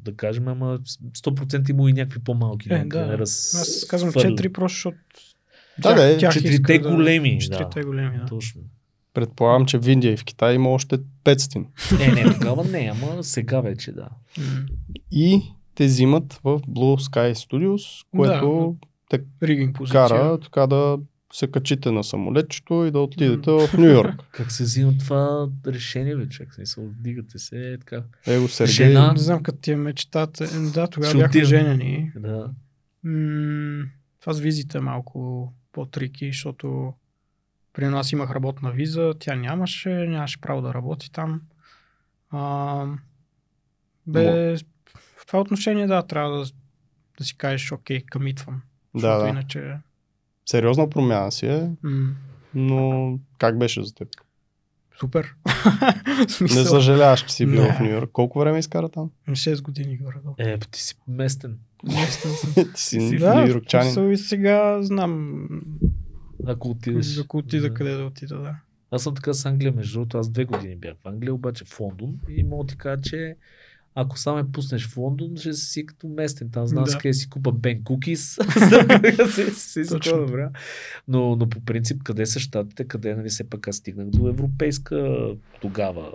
[0.05, 2.73] да кажем, ама 100% има и някакви по-малки.
[2.73, 3.19] Е, да.
[3.19, 3.55] Раз...
[3.55, 4.35] Аз казвам фърли.
[4.37, 4.99] 4, просто защото
[5.79, 7.87] Да, да, е, четирите иска големи, Четирите да.
[7.87, 8.27] големи, да.
[8.27, 8.61] Точно.
[9.19, 11.67] Предполагам, че в Индия и в Китай има още 500.
[11.99, 14.09] Не, не, тогава не, ама сега вече да.
[15.11, 15.43] И
[15.75, 18.77] те взимат в Blue Sky Studios, което
[19.11, 20.09] те Ригинг позиция.
[20.09, 20.99] кара така да
[21.33, 24.23] се качите на самолетчето и да отидете в Нью Йорк.
[24.33, 26.55] Как се взима това решение, бе, човек?
[26.55, 28.03] Смисъл, вдигате се, е така.
[28.27, 28.73] Его Сергей.
[28.75, 29.13] Жена.
[29.13, 30.71] Не знам като ти е мечтата.
[30.75, 32.13] Да, тогава Ще бяхме женени.
[32.17, 32.51] Да.
[33.05, 33.85] М,
[34.21, 36.93] това с визите е малко по-трики, защото
[37.79, 41.41] при нас имах работна виза, тя нямаше, нямаше право да работи там.
[42.31, 42.87] А,
[44.07, 44.57] бе,
[44.95, 46.45] в това отношение, да, трябва да,
[47.19, 48.55] да си кажеш, окей, къмитвам.
[48.95, 49.29] Да, защото да.
[49.29, 49.77] Иначе...
[50.47, 52.15] Сериозна промяна си е, М,
[52.55, 54.09] но как беше за теб?
[55.01, 55.35] супер.
[56.41, 57.73] Не съжаляваш, че си бил Не.
[57.73, 58.11] в Нью Йорк.
[58.13, 59.11] Колко време изкара там?
[59.29, 60.35] 6 години горе-долу.
[60.39, 61.59] Е, ти си местен.
[61.85, 62.53] Местен съм.
[62.75, 64.17] Ти си да, Нью Йоркчанин.
[64.17, 65.47] сега знам
[66.47, 67.19] Ако отидеш.
[67.19, 67.75] ако отида Да.
[67.75, 68.57] къде да отида, да.
[68.91, 71.81] Аз съм така с Англия, между другото, аз две години бях в Англия, обаче в
[71.81, 73.37] Лондон и мога да ти кажа, че
[73.95, 76.51] ако само ме пуснеш в Лондон, ще си като местен.
[76.51, 76.91] Там знам Да.
[76.91, 78.39] с къде си купа Бен Кукис.
[79.55, 80.49] Си, добре.
[81.09, 85.19] Но, но по принцип, къде са щатите, къде нали все пак аз стигнах до европейска
[85.61, 86.13] тогава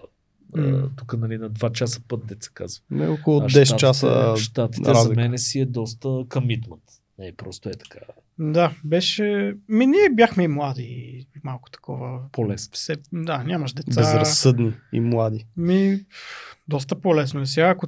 [0.56, 0.90] М.
[0.98, 2.84] тук нали, на 2 часа път, деца казва.
[2.92, 4.34] Не, около А 10 щатите- часа.
[4.38, 5.22] Щатите за разлика.
[5.22, 6.82] мен си е доста commitment.
[7.20, 8.00] Не, просто е така
[8.40, 9.24] Да, беше...
[9.70, 11.04] Ми ние бяхме и млади
[11.44, 12.20] малко такова.
[12.32, 12.72] по-лесно.
[12.74, 14.02] Все, да, нямаш деца.
[14.02, 15.46] Безразсъдни и млади.
[15.58, 16.00] Ми,
[16.68, 17.46] доста по-лесно е.
[17.46, 17.88] Сега, ако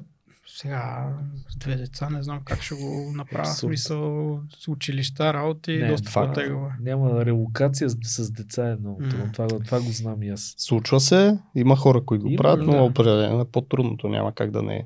[0.50, 1.14] сега
[1.50, 3.42] с две деца, не знам как ще го направя.
[3.42, 3.60] Абсурд.
[3.60, 6.28] смисъл с училища, работи, Не, доста факт.
[6.28, 6.66] по-тегаво.
[6.66, 6.72] е.
[6.82, 9.10] Няма релокация с, с деца е много М.
[9.10, 9.32] трудно.
[9.32, 10.56] Това, го- това го знам и аз.
[10.58, 12.82] Случва се, има хора, които го правят, но да.
[12.82, 14.86] определено е по-трудното, няма как да не е.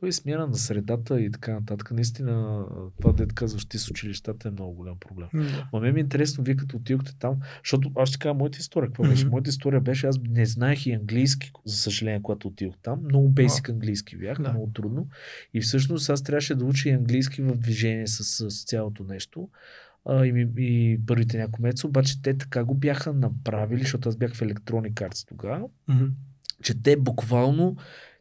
[0.00, 1.90] Той е смяна на средата и така нататък.
[1.90, 2.64] Наистина,
[3.00, 5.28] това дет казваш ти с училищата е много голям проблем.
[5.34, 5.68] Да.
[5.72, 8.88] Ма ме ми е интересно, вие като отидохте там, защото аз ще кажа моята история.
[8.88, 9.24] Какво беше?
[9.24, 9.30] Мгм.
[9.30, 13.00] Моята история беше, аз не знаех и английски, за съжаление, когато отидох там.
[13.04, 14.50] Много бейсик английски бях, Да.
[14.50, 15.08] много трудно.
[15.54, 19.48] И всъщност аз трябваше да уча и английски в движение с, с цялото нещо.
[20.04, 24.34] А, и, и първите няколко месеца, обаче те така го бяха направили, защото аз бях
[24.34, 26.04] в Electronic Arts тогава, Мгм.
[26.62, 27.76] че те буквално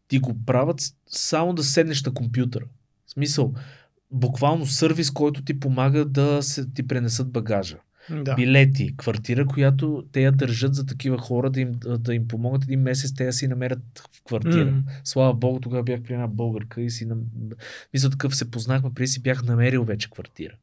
[0.08, 2.66] ти го правят само да седнеш на компютъра.
[3.08, 3.54] В смисъл,
[4.12, 7.78] буквално сервис, който ти помага да се, ти пренесат багажа.
[8.10, 8.36] Да.
[8.36, 12.82] Билети, квартира, която те я държат за такива хора да им, да им помогнат един
[12.82, 13.80] месец те да си намерят
[14.12, 14.72] в квартира.
[14.72, 14.84] М.
[15.04, 17.06] Слава Богу, тогава бях при една българка и си...
[17.06, 17.20] Нам...
[17.94, 20.54] Мисля, такъв се познахме, преди си бях намерил вече квартира.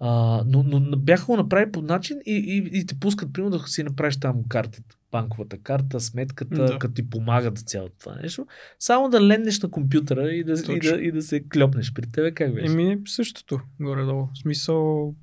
[0.00, 3.66] А, но, но, бяха го направили по начин и, и, и те пускат, примерно, да
[3.66, 6.78] си направиш там картата, банковата карта, сметката, Да.
[6.78, 8.46] като ти помагат за цялото това нещо.
[8.78, 11.92] Само да ленднеш на компютъра и да, и да, и да се клепнеш.
[11.92, 12.72] При тебе как беше?
[12.72, 14.28] Еми, същото, горе-долу.
[14.34, 15.14] В смисъл,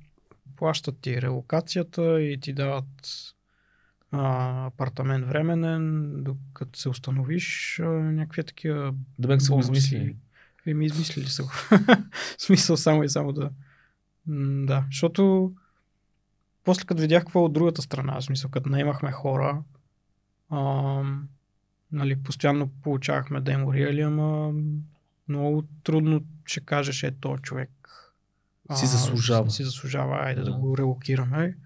[0.56, 2.86] плащат ти релокацията и ти дават
[4.10, 10.16] а, апартамент временен, докато се установиш а, някакви такива да бе са го измислили.
[10.66, 11.50] Еми, измислили са го.
[12.38, 13.50] смисъл, само и само да...
[14.26, 15.52] М, да, защото
[16.64, 19.62] после като видях какво от другата страна, в смисъл, като наемахме хора,
[20.50, 21.28] ам,
[21.92, 24.52] нали, постоянно получавахме демо реали, ама
[25.28, 27.70] много трудно ще кажеш, е то човек
[28.74, 29.50] Си заслужава.
[29.50, 30.56] Си заслужава, айде да, Да.
[30.58, 31.56] го релокираме.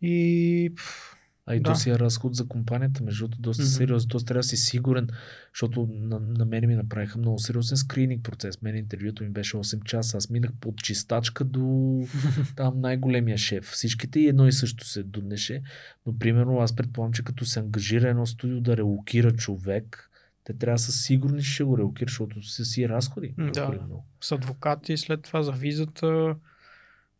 [0.00, 1.13] И пф,
[1.46, 1.70] А и Да.
[1.72, 3.68] то си е разход за компанията, между другото, доста Мгм.
[3.68, 4.08] сериозно.
[4.08, 5.08] То трябва да си сигурен,
[5.54, 8.62] защото на, на мен ми направиха много сериозен скрининг процес.
[8.62, 10.16] Мен интервюто ми беше 8 часа.
[10.16, 12.00] Аз минах от чистачка до
[12.56, 13.64] там най-големия шеф.
[13.64, 15.62] Всичките и едно и също се дуднеше.
[16.06, 20.10] Но примерно аз предполагам, че като се ангажира едно студио да релокира човек,
[20.44, 23.34] те трябва да са сигурни, че ще го релокира, защото си, си разходи.
[23.38, 23.78] Да.
[24.20, 26.36] С адвокати, след това за визата.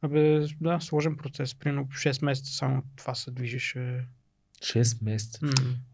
[0.03, 1.55] Абе, да, сложен процес.
[1.55, 4.05] Примерно 6 месеца само това се движеше.
[4.65, 5.41] 6 месеца.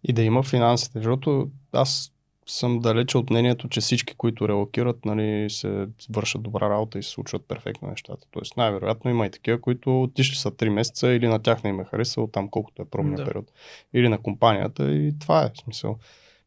[0.05, 2.13] И да има финансите, защото аз
[2.47, 7.11] съм далече от мнението, че всички, които релокират, нали, се вършат добра работа и се
[7.11, 8.27] случват перфектно нещата.
[8.31, 11.81] Тоест най-вероятно има и такива, които отишли са 3 месеца или на тях не им
[11.81, 13.25] е харесало там колкото е пробния Да.
[13.25, 13.53] период.
[13.95, 15.99] Или на компанията и това е смисъл.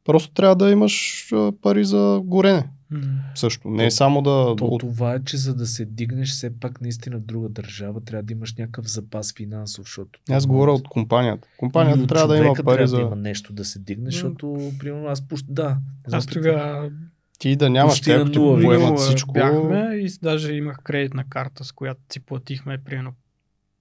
[0.06, 1.28] Просто трябва да имаш
[1.62, 2.70] пари за горене
[3.36, 3.70] също.
[3.70, 4.56] Не е То- само да...
[4.58, 8.02] То от- това е, че за да се дигнеш все пак наистина в друга държава,
[8.02, 10.20] трябва да имаш някакъв запас финансов, защото...
[10.30, 11.48] Аз говоря от компанията.
[11.58, 12.96] Компанията трябва да има пари трябва за...
[12.96, 15.44] да има нещо да се дигне, защото, примерно, аз пуш...
[15.44, 15.78] Да.
[16.12, 16.92] Аз тогава
[17.40, 19.34] Ти да нямаш тях, ти поемат всичко.
[19.34, 23.14] бяхме и даже имах кредитна карта, с която си платихме примерно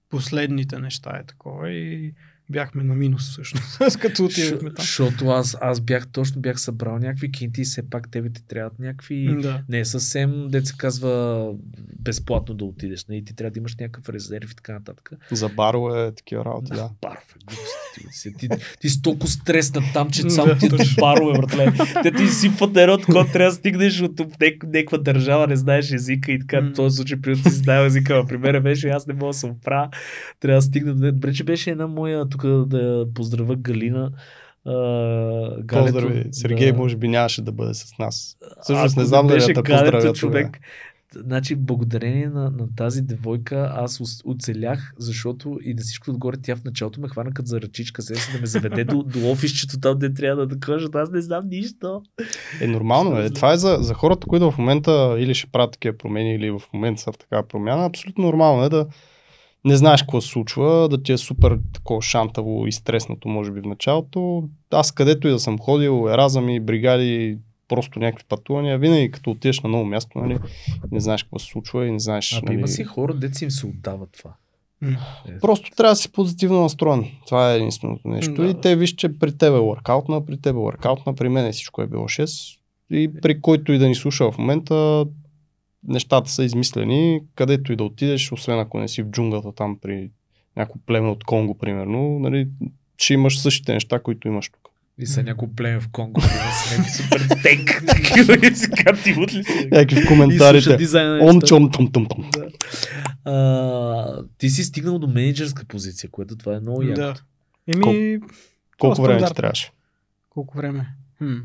[0.09, 2.13] последните неща е такова и
[2.49, 4.85] бяхме на минус всъщност, като отидохме там.
[4.85, 8.79] Защото аз, аз бях точно бях събрал някакви кинти и все пак тебе ти трябват
[8.79, 9.35] някакви...
[9.41, 9.61] Да.
[9.69, 11.53] Не е съвсем, де се казва,
[11.99, 13.05] безплатно да отидеш.
[13.05, 13.17] Не?
[13.17, 15.11] И ти трябва да имаш някакъв резерв и така нататък.
[15.31, 16.89] За барове, такива работи, да.
[17.01, 18.33] Барове, глупости.
[18.37, 21.73] Ти, ти, ти си толкова стресна там, че Да, само ти до барове, братле.
[22.03, 26.31] Те ти сипват едно такова, трябва да стигнеш от нек- някаква държава, не знаеш езика
[26.31, 26.59] и така.
[26.59, 28.15] В този случай, при ти си знаел езика.
[28.15, 29.89] Например, беше, аз не мога да се оправя.
[30.39, 31.11] Трябва да стигна до...
[31.11, 34.11] Добре, че беше една моя, тук да поздравя Галина.
[34.65, 34.71] А,
[35.61, 36.25] Галето, Поздрави.
[36.31, 36.77] Сергей да.
[36.77, 38.37] може би нямаше да бъде с нас.
[38.61, 40.59] Всъщност не знам дали да поздравя човек.
[41.15, 46.63] Значи, благодарение на, на тази девойка, аз оцелях, защото и да всичко отгоре тя в
[46.63, 50.13] началото ме хвана като за ръчичка, се да ме заведе до, до офисчето там, де
[50.13, 52.01] трябва да кажа, аз не знам нищо.
[52.61, 53.29] Е нормално е.
[53.29, 56.61] Това е за, за хората, които в момента или ще правят такива промени, или в
[56.73, 57.85] момента са в такава промяна.
[57.85, 58.87] Абсолютно нормално е да
[59.65, 63.61] не знаеш какво се случва, да ти е супер такова шантаво и стреснато, може би
[63.61, 64.49] в началото.
[64.71, 69.69] Аз където и да съм ходил, еразами, бригади, просто някакви пътувания, винаги като отидеш на
[69.69, 70.37] ново място, нали,
[70.91, 72.33] не знаеш какво се случва и не знаеш.
[72.33, 74.33] А нали, има си хора, деца им се отдава това.
[75.27, 77.05] Е, Просто трябва да си позитивно настроен.
[77.25, 78.33] Това е единственото нещо.
[78.33, 78.47] Да.
[78.47, 81.81] И те виж, че при тебе е workoutна, при тебе е workoutна, при мен всичко
[81.81, 82.57] е било 6.
[82.91, 85.05] И при който и да ни слуша в момента,
[85.87, 90.09] нещата са измислени, където и да отидеш, освен ако не си в джунглата там при
[90.57, 92.47] някой племе от Конго, примерно, нали,
[92.97, 94.69] ще имаш същите неща, които имаш тук.
[94.97, 99.43] И са някой племе в Конго, с някакви супер тек, такива и си карти ли
[99.43, 99.67] си?
[99.71, 100.77] Някакви в коментарите.
[100.77, 101.47] нещата.
[101.47, 102.07] чом том.
[102.31, 102.47] Да.
[103.31, 106.95] А, ти си стигнал до менеджерска позиция, което това е много яко.
[106.95, 107.15] Да.
[107.67, 108.19] Еми,
[108.79, 109.71] Колко време ти трябваше?
[110.29, 110.87] Колко време?
[111.17, 111.37] Хм.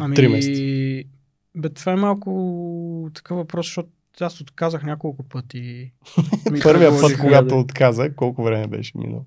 [0.00, 1.17] Ами, Три месеца.
[1.58, 3.88] Бе, това е малко такъв въпрос, защото
[4.20, 5.92] аз отказах няколко пъти.
[6.50, 7.54] Ми Първия път, когато да.
[7.54, 9.24] отказа, колко време беше минало?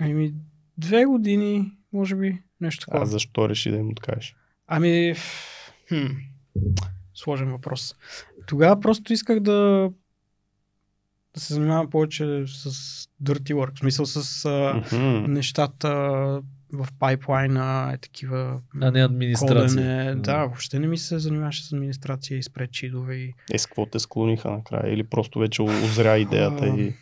[0.00, 0.34] Ами,
[0.78, 3.02] две години, може би, нещо такова.
[3.02, 4.36] А защо реши да им откажеш?
[4.66, 5.14] Ами,
[5.88, 6.06] хм,
[7.14, 7.94] сложен въпрос.
[8.46, 9.90] Тогава просто исках да,
[11.34, 12.70] да се занимавам повече с
[13.22, 14.82] dirty work, в смисъл с а,
[15.28, 16.42] нещата
[16.74, 19.68] в пайплайна, е такива А не администрация.
[19.68, 20.14] кодене.
[20.14, 23.98] Да, въобще не ми се занимаваше с администрация и спредшидове и Е, с какво те
[23.98, 24.92] склониха накрая?
[24.92, 26.94] Или просто вече озря идеята и...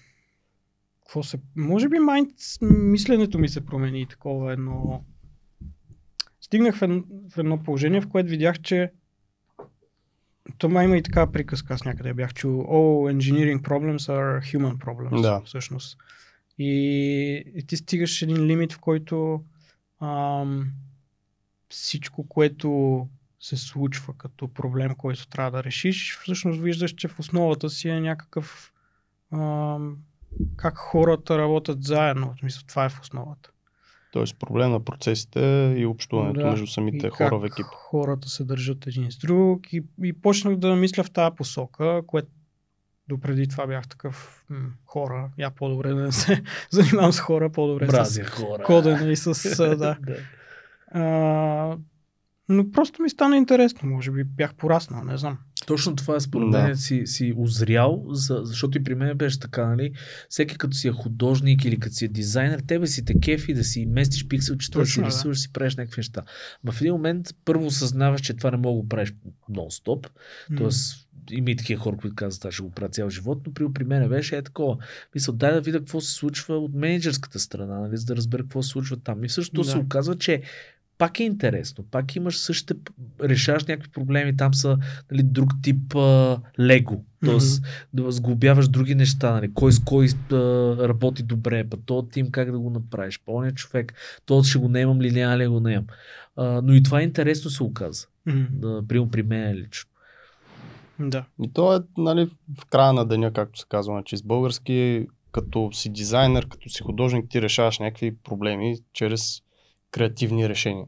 [1.03, 1.39] какво се...
[1.57, 2.31] Може би майнд...
[2.63, 5.05] мисленето ми се промени такова едно...
[6.41, 7.03] Стигнах в едно,
[7.35, 8.91] в едно положение, в което видях, че
[10.59, 12.63] то май има и така приказка, аз някъде бях чул.
[12.63, 15.23] Oh, engineering problems are human problems.
[15.23, 15.43] Да.
[15.45, 15.99] Всъщност.
[16.59, 19.45] И, и ти стигаш един лимит, в който
[20.03, 20.73] ам,
[21.69, 23.09] всичко, което
[23.41, 28.01] се случва като проблем, който трябва да решиш, всъщност виждаш, че в основата си е
[28.01, 28.73] някакъв
[29.33, 29.97] ам,
[30.57, 32.35] как хората работят заедно.
[32.37, 33.51] В смисъл, това е в основата.
[34.13, 37.67] Тоест проблем на процесите и общуването Да, между самите и хора как в екип.
[37.67, 42.29] хората се държат един с друг и, и почнах да мисля в тази посока, което
[43.13, 45.31] допреди това бях такъв м- хора.
[45.39, 48.63] Я по-добре да не се занимавам с хора, по-добре с Бразя хора.
[48.63, 49.57] кодене и с...
[49.59, 49.77] да.
[49.77, 49.97] да.
[50.91, 51.77] А,
[52.49, 55.39] но просто ми стана интересно, може би бях пораснал, не знам.
[55.67, 56.63] Точно това е според Да.
[56.63, 59.93] мен си, си озрял, за, защото и при мен беше така, нали?
[60.29, 63.65] Всеки като си е художник или като си е дизайнер, тебе си те кефи да
[63.65, 65.07] си местиш пикселчета, да си да.
[65.07, 66.23] рисуваш, си правиш някакви неща.
[66.65, 69.15] В един момент първо осъзнаваш, че това не мога да го правиш
[69.51, 70.07] нон-стоп.
[70.51, 70.57] М.
[70.57, 73.73] Тоест, има и такива хора, които казват, аз ще го правя цял живот, но при,
[73.73, 74.77] при мен беше е такова.
[75.15, 78.63] Мисля, дай да видя какво се случва от менеджерската страна, нали, за да разбера какво
[78.63, 79.25] се случва там.
[79.25, 79.65] И също Да.
[79.65, 80.43] се оказва, че
[80.99, 82.75] пак е интересно, пак имаш същите,
[83.23, 84.79] решаваш някакви проблеми, там са
[85.11, 87.39] нали, друг тип а, лего, т.е.
[87.93, 90.37] да сглобяваш други неща, нали, кой с кой а,
[90.89, 93.95] работи добре, па то тим как да го направиш, по човек,
[94.27, 95.87] то ще го наемам ли няма ли го наемам.
[96.37, 98.47] А, но и това е интересно се оказа, М.
[98.51, 99.92] да, при мен лично.
[100.99, 101.25] Да.
[101.43, 105.71] И то е нали, в края на деня, както се казва, значи с български, като
[105.73, 109.43] си дизайнер, като си художник, ти решаваш някакви проблеми чрез
[109.91, 110.87] креативни решения.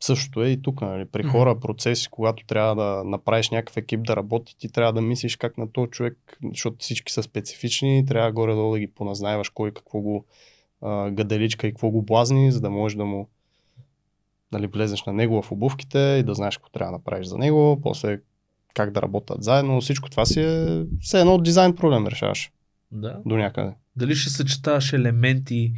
[0.00, 0.80] Същото е и тук.
[0.80, 1.04] Нали.
[1.04, 5.36] При хора, процеси, когато трябва да направиш някакъв екип да работи, ти трябва да мислиш
[5.36, 10.00] как на този човек, защото всички са специфични, трябва горе-долу да ги поназнайваш кой какво
[10.00, 10.24] го
[10.82, 13.28] а, гаделичка и какво го блазни, за да можеш да му
[14.52, 17.80] нали, влезеш на него в обувките и да знаеш какво трябва да направиш за него,
[17.82, 18.20] после
[18.76, 19.80] как да работят заедно.
[19.80, 22.50] Всичко това си е все едно дизайн проблем решаваш
[22.92, 23.16] Да.
[23.26, 23.72] до някъде.
[23.96, 25.72] Дали ще съчетаваш елементи,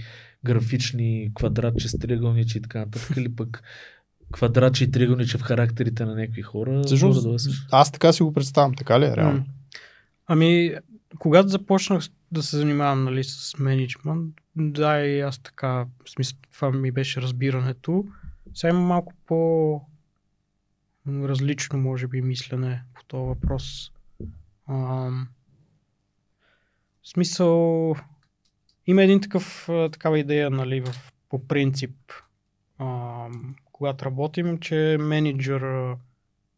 [0.45, 3.63] графични, квадратче, триъгълниче и така нататък, или пък
[4.33, 6.83] квадратче и триъгълниче в характерите на някакви хора.
[6.87, 7.67] Всъщност, също.
[7.73, 9.45] аз така си го представям, така ли е реално?
[10.27, 10.75] Ами,
[11.19, 16.71] когато започнах да се занимавам нали, с менеджмент, да, и аз така, в смисъл, това
[16.71, 18.05] ми беше разбирането.
[18.55, 19.81] Сега има малко по
[21.09, 23.93] различно, може би, мислене по този въпрос.
[24.69, 25.29] Ам,
[27.03, 27.95] в смисъл,
[28.87, 31.97] има един такъв, а, такава идея, нали, в, по принцип,
[32.79, 35.97] ам, когато работим, че менеджер а,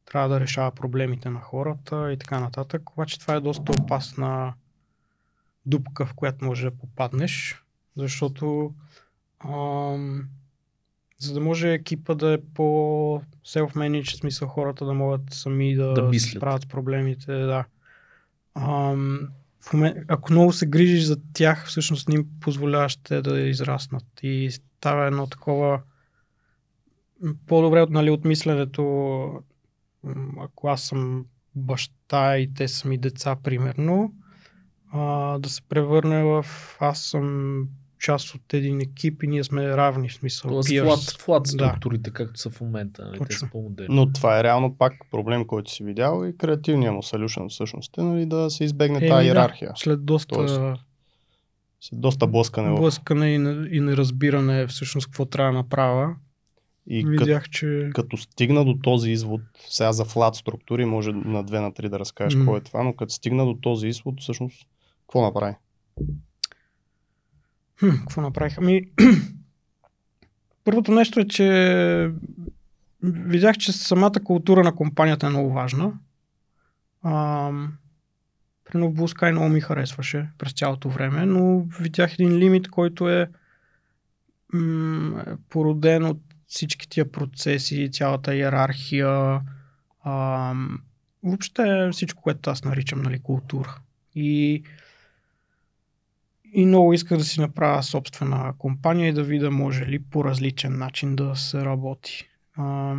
[0.04, 2.90] трябва да решава проблемите на хората и така нататък.
[2.90, 4.54] Обаче това е доста опасна
[5.66, 7.64] дупка, в която може да попаднеш,
[7.96, 8.74] защото
[9.44, 10.28] ам,
[11.20, 12.62] за да може екипа да е по
[13.46, 16.68] self-managed, смисъл хората да могат сами да, Да мислят.
[16.68, 17.64] проблемите, да.
[18.54, 19.28] Ам,
[19.60, 24.04] в момент, ако много се грижиш за тях, всъщност не им позволяваш те да израснат.
[24.22, 25.80] И става едно такова
[27.46, 28.82] по-добре нали, от мисленето,
[30.40, 34.14] ако аз съм баща и те са ми деца, примерно,
[34.92, 36.46] а, да се превърне в
[36.80, 37.66] аз съм
[38.00, 40.50] част от един екип и ние сме равни, в смисъл.
[40.50, 41.48] Тоест, флат, флат Да.
[41.50, 43.04] структурите, както са в момента.
[43.04, 43.18] Нали?
[43.28, 43.94] Те са по-модерни.
[43.94, 48.02] Но това е реално пак проблем, който си видял и креативният му solution всъщност е
[48.02, 49.26] нали, да се избегне Еми, тази да.
[49.26, 49.72] иерархия.
[49.76, 50.60] След доста Тоест,
[51.80, 52.76] След доста блъскане в...
[52.76, 56.14] блъскане и, не- и неразбиране всъщност какво трябва да направя,
[56.86, 61.44] И като, видях, че като стигна до този извод, сега за флат структури, може на
[61.44, 62.40] две на три да разкажеш М.
[62.40, 64.66] какво е това, но като стигна до този извод, всъщност,
[65.00, 65.54] какво направи?
[67.80, 68.58] Хм, какво направих?
[68.58, 68.82] Ами,
[70.64, 72.12] Първото нещо е, че
[73.02, 75.92] видях, че самата култура на компанията е много важна.
[77.02, 77.50] А,
[78.64, 83.30] Примерно Blue много ми харесваше през цялото време, но видях един лимит, който е
[84.52, 89.40] м- породен от всички тия процеси, цялата иерархия,
[90.04, 90.54] а,
[91.22, 93.78] въобще всичко, което аз наричам нали, култура.
[94.14, 94.62] И,
[96.52, 100.78] и много исках да си направя собствена компания и да видя може ли по различен
[100.78, 102.28] начин да се работи.
[102.56, 102.94] А,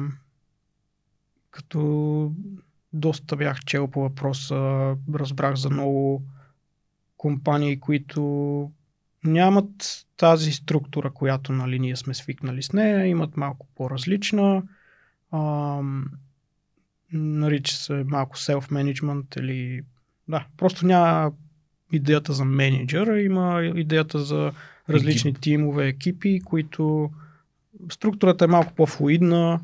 [1.51, 2.31] като
[2.93, 6.23] доста бях чел по въпроса, разбрах за много
[7.17, 8.71] компании, които
[9.23, 14.63] нямат тази структура, която нали, ние сме свикнали с нея, имат малко по-различна.
[15.31, 15.81] А,
[17.13, 19.81] нарича се малко self-management или
[20.27, 21.31] да, просто няма
[21.91, 24.51] идеята за менеджер, има идеята за
[24.89, 25.41] различни Екип.
[25.41, 27.11] тимове, екипи, които
[27.91, 29.59] структурата е малко по-флуидна,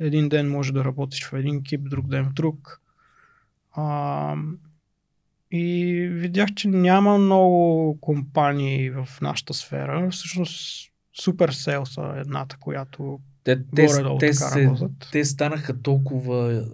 [0.00, 2.80] един ден може да работиш в един екип, друг ден в друг.
[3.72, 4.36] А,
[5.50, 10.10] и видях, че няма много компании в нашата сфера.
[10.10, 13.86] Всъщност Supercell са едната, която те, те,
[14.20, 14.70] те, се,
[15.12, 16.66] те станаха толкова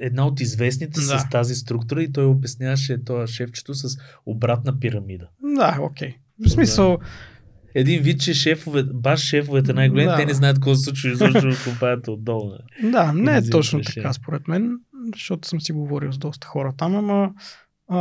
[0.00, 1.18] една от известните да.
[1.18, 5.28] с тази структура и той обясняваше това шефчето с обратна пирамида.
[5.42, 6.08] Да, окей.
[6.08, 6.14] Okay.
[6.46, 6.98] В смисъл,
[7.74, 10.16] един вид, че шефове, баш шефовете най-големи, да.
[10.16, 12.52] те не знаят какво се случва изобщо в компанията отдолу.
[12.82, 13.94] Да, не е точно решение.
[13.94, 14.78] така според мен,
[15.14, 17.32] защото съм си говорил с доста хора там, ама
[17.88, 17.98] а,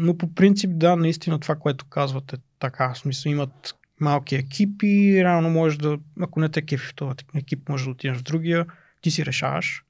[0.00, 5.50] но по принцип да, наистина това, което казвате така, в смисъл имат малки екипи, реално
[5.50, 8.66] можеш да, ако не те кефи в този екип, може да отидеш в другия,
[9.00, 9.84] ти си решаваш.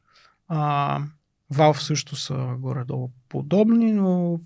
[0.49, 1.01] А,
[1.53, 4.41] Valve също са горе-долу подобни, но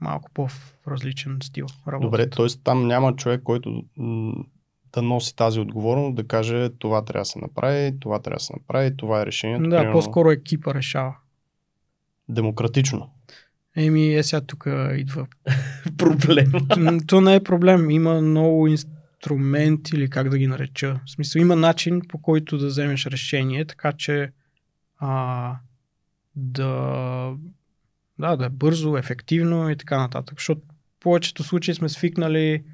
[0.00, 1.66] малко по-различен стил.
[1.86, 2.06] Работата.
[2.06, 2.46] Добре, т.е.
[2.64, 3.84] там няма човек, който
[4.92, 8.52] да носи тази отговорност, да каже това трябва да се направи, това трябва да се
[8.52, 9.70] направи, това е решението.
[9.70, 9.92] Да, примерно...
[9.92, 11.16] по-скоро екипа решава.
[12.28, 13.10] Демократично.
[13.76, 14.66] Еми, е сега тук
[14.96, 15.26] идва
[15.98, 16.52] проблем.
[16.68, 17.90] То, то не е проблем.
[17.90, 21.00] Има много инструменти или как да ги нареча.
[21.06, 24.32] В смисъл, има начин по който да вземеш решение, така че
[24.98, 25.56] а,
[26.36, 27.34] да
[28.18, 30.38] да, да е бързо, ефективно и така нататък.
[30.38, 32.64] Защото в повечето случаи сме свикнали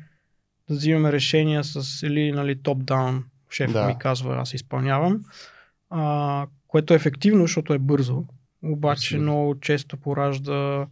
[0.69, 3.87] да взимаме решения с или нали, топ-даун, шеф да.
[3.87, 5.25] ми казва, аз изпълнявам,
[5.91, 8.25] а, което е ефективно, защото е бързо,
[8.63, 9.33] обаче Абсолютно.
[9.33, 10.87] много често поражда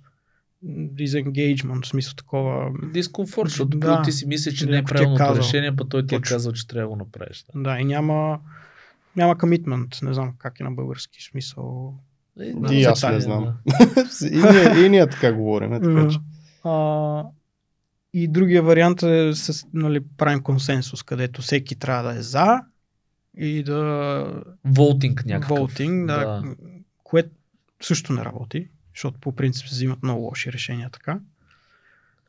[0.67, 2.71] disengagement, в смисъл такова.
[2.93, 6.15] Дискомфорт, защото да, ти си мислиш, че не е, е правилното решение, па той ти
[6.15, 7.45] е казал, че трябва да го направиш.
[7.55, 8.41] Да, да и няма,
[9.17, 11.95] няма commitment, не знам как е на български смисъл.
[12.41, 13.55] Е, и аз не знам.
[14.33, 15.73] и, ние, и ние така говорим.
[15.73, 16.19] Е, така, че.
[16.65, 17.23] А,
[18.13, 22.61] и другия вариант е с, нали, правим консенсус, където всеки трябва да е за
[23.37, 24.43] и да...
[24.65, 25.59] Волтинг някакъв.
[25.59, 26.55] Волтинг, да, да.
[27.05, 27.31] Което
[27.83, 31.21] също не работи, защото по принцип се взимат много лоши решения така.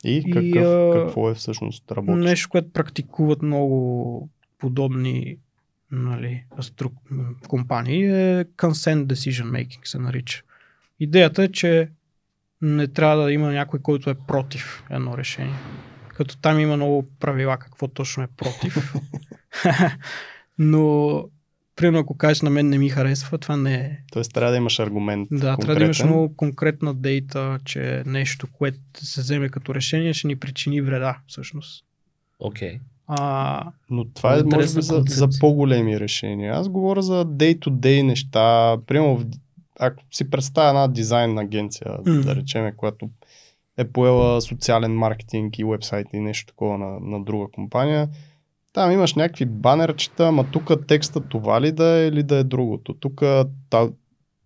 [0.03, 2.19] И, какъв, и а, какво е всъщност работи?
[2.19, 5.37] Нещо, което практикуват много подобни
[5.91, 6.93] нали, струк...
[7.47, 10.43] компании е consent decision making се нарича.
[10.99, 11.91] Идеята е, че
[12.61, 15.55] не трябва да има някой, който е против едно решение.
[16.07, 18.93] Като там има много правила какво точно е против.
[20.57, 21.23] Но,
[21.77, 23.97] примерно, ако кажеш на мен не ми харесва, това не е.
[24.11, 25.27] Тоест трябва да имаш аргумент.
[25.31, 25.57] Да, конкретен.
[25.65, 30.35] трябва да имаш много конкретна дейта, че нещо, което се вземе като решение, ще ни
[30.35, 31.85] причини вреда, всъщност.
[32.39, 32.73] Окей.
[32.73, 32.79] Okay.
[33.07, 36.53] А, Но това е може би за, за по-големи решения.
[36.53, 38.77] Аз говоря за day-to-day неща.
[38.87, 39.23] Примерно,
[39.79, 42.23] ако си представя една дизайн агенция, mm.
[42.23, 43.09] да речем, която
[43.77, 48.09] е поела социален маркетинг и вебсайт и нещо такова на, на друга компания,
[48.73, 52.93] там имаш някакви банерчета, ама тук текста това ли да е или да е другото.
[52.93, 53.23] Тук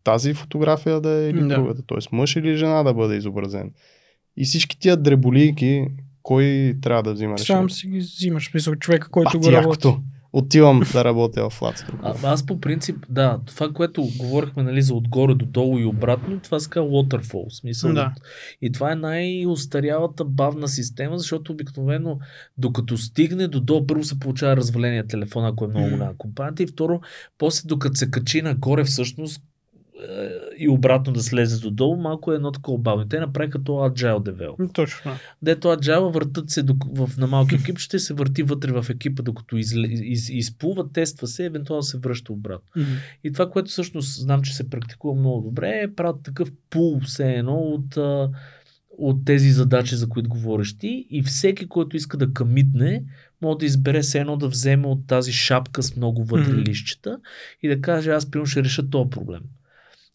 [0.03, 1.55] тази фотография да е или да.
[1.55, 1.81] другата.
[1.87, 2.15] Т.е.
[2.15, 3.71] мъж или жена да бъде изобразен.
[4.37, 5.87] И всички тия дреболийки,
[6.23, 7.61] кой трябва да взима решение?
[7.61, 9.87] Сам си ги взимаш, мисъл човека, който го работи.
[10.33, 14.93] Отивам да работя в Flat а, Аз по принцип, да, това, което говорихме нали, за
[14.93, 17.59] отгоре до долу и обратно, това се казва waterfall.
[17.59, 18.13] Смисъл, да.
[18.61, 22.19] И това е най-устарялата бавна система, защото обикновено
[22.57, 26.67] докато стигне до долу, първо се получава разваление телефона, ако е много голяма компания, и
[26.67, 27.01] второ,
[27.37, 29.41] после докато се качи нагоре, всъщност
[30.57, 33.07] и обратно да слезе додолу, малко е едно такова бавно.
[33.07, 34.73] Те направиха това Agile Develop.
[34.73, 35.11] Точно.
[35.41, 39.23] Дето Agile въртат се до, в, на малки екип, ще се върти вътре в екипа,
[39.23, 42.69] докато из, из, изплува, тества се, евентуално се връща обратно.
[42.77, 42.97] Mm-hmm.
[43.23, 47.31] И това, което всъщност знам, че се практикува много добре, е правят такъв пул все
[47.31, 47.97] едно от
[48.97, 53.03] от тези задачи, за които говориш ти и всеки, който иска да камитне,
[53.41, 56.61] може да избере се едно да вземе от тази шапка с много вътре Мгм.
[56.61, 57.19] лищчета
[57.63, 59.41] и да каже аз примерно ще реша този проблем.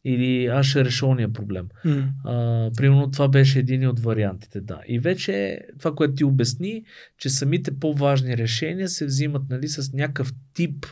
[0.08, 1.68] Или аз ще реша ония проблем.
[1.84, 2.08] М.
[2.24, 4.80] А, примерно това беше един от вариантите, да.
[4.88, 6.82] И вече това, което ти обясни,
[7.18, 10.86] че самите по-важни решения се взимат нали, с някакъв тип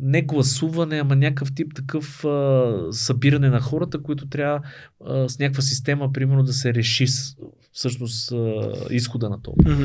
[0.00, 4.60] не гласуване, ама някакъв тип такъв а, събиране на хората, които трябва
[5.06, 7.36] а, с някаква система, примерно, да се реши с,
[7.72, 9.72] всъщност а, изхода на това.
[9.72, 9.84] Мгм.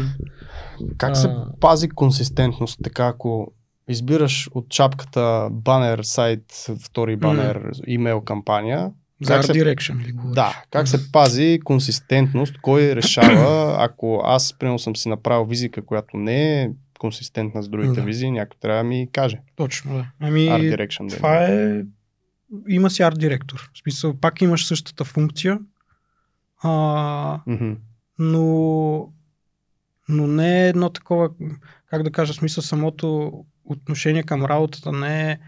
[0.97, 1.51] Как се А.
[1.59, 2.79] пази консистентност?
[2.83, 3.53] Така, ако
[3.87, 6.43] избираш от шапката банер, сайт,
[6.83, 8.91] втори банер, имейл кампания,
[9.27, 10.35] Как се- Direction ли говориш?
[10.35, 16.17] да, как се пази консистентност, кой решава, ако аз, примерно, съм си направил визика, която
[16.17, 16.69] не е
[16.99, 18.01] консистентна с другите Да.
[18.01, 19.39] визии, някой трябва да ми каже.
[19.55, 20.05] Точно, да.
[20.19, 21.15] Ами, Art Direction.
[21.15, 21.83] това е...
[22.67, 23.69] Има си арт директор.
[23.73, 25.59] В смисъл, пак имаш същата функция,
[26.61, 27.71] а, Мгм.
[28.19, 29.07] но,
[30.09, 31.29] но не е едно такова,
[31.89, 33.31] как да кажа, смисъл самото
[33.65, 35.39] отношение към работата не е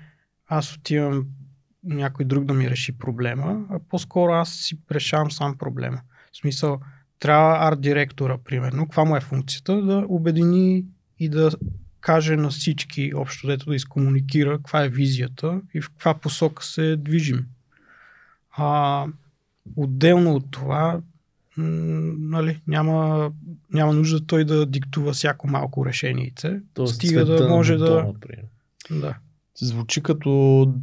[0.47, 1.25] аз отивам
[1.83, 6.01] някой друг да ми реши проблема, а по-скоро аз си решавам сам проблема.
[6.33, 6.79] В смисъл,
[7.19, 10.85] трябва арт директора, примерно, каква му е функцията, да обедини
[11.19, 11.51] и да
[11.99, 16.95] каже на всички, общо дето да изкомуникира каква е визията и в каква посока се
[16.95, 17.45] движим.
[18.51, 19.05] А,
[19.75, 21.01] отделно от това,
[22.19, 23.31] нали, няма,
[23.73, 26.59] няма нужда той да диктува всяко малко решението.
[26.73, 27.85] Тоест, Стига да на може да...
[27.85, 28.49] бутона, примерно.
[28.91, 29.17] да.
[29.55, 30.73] Звучи като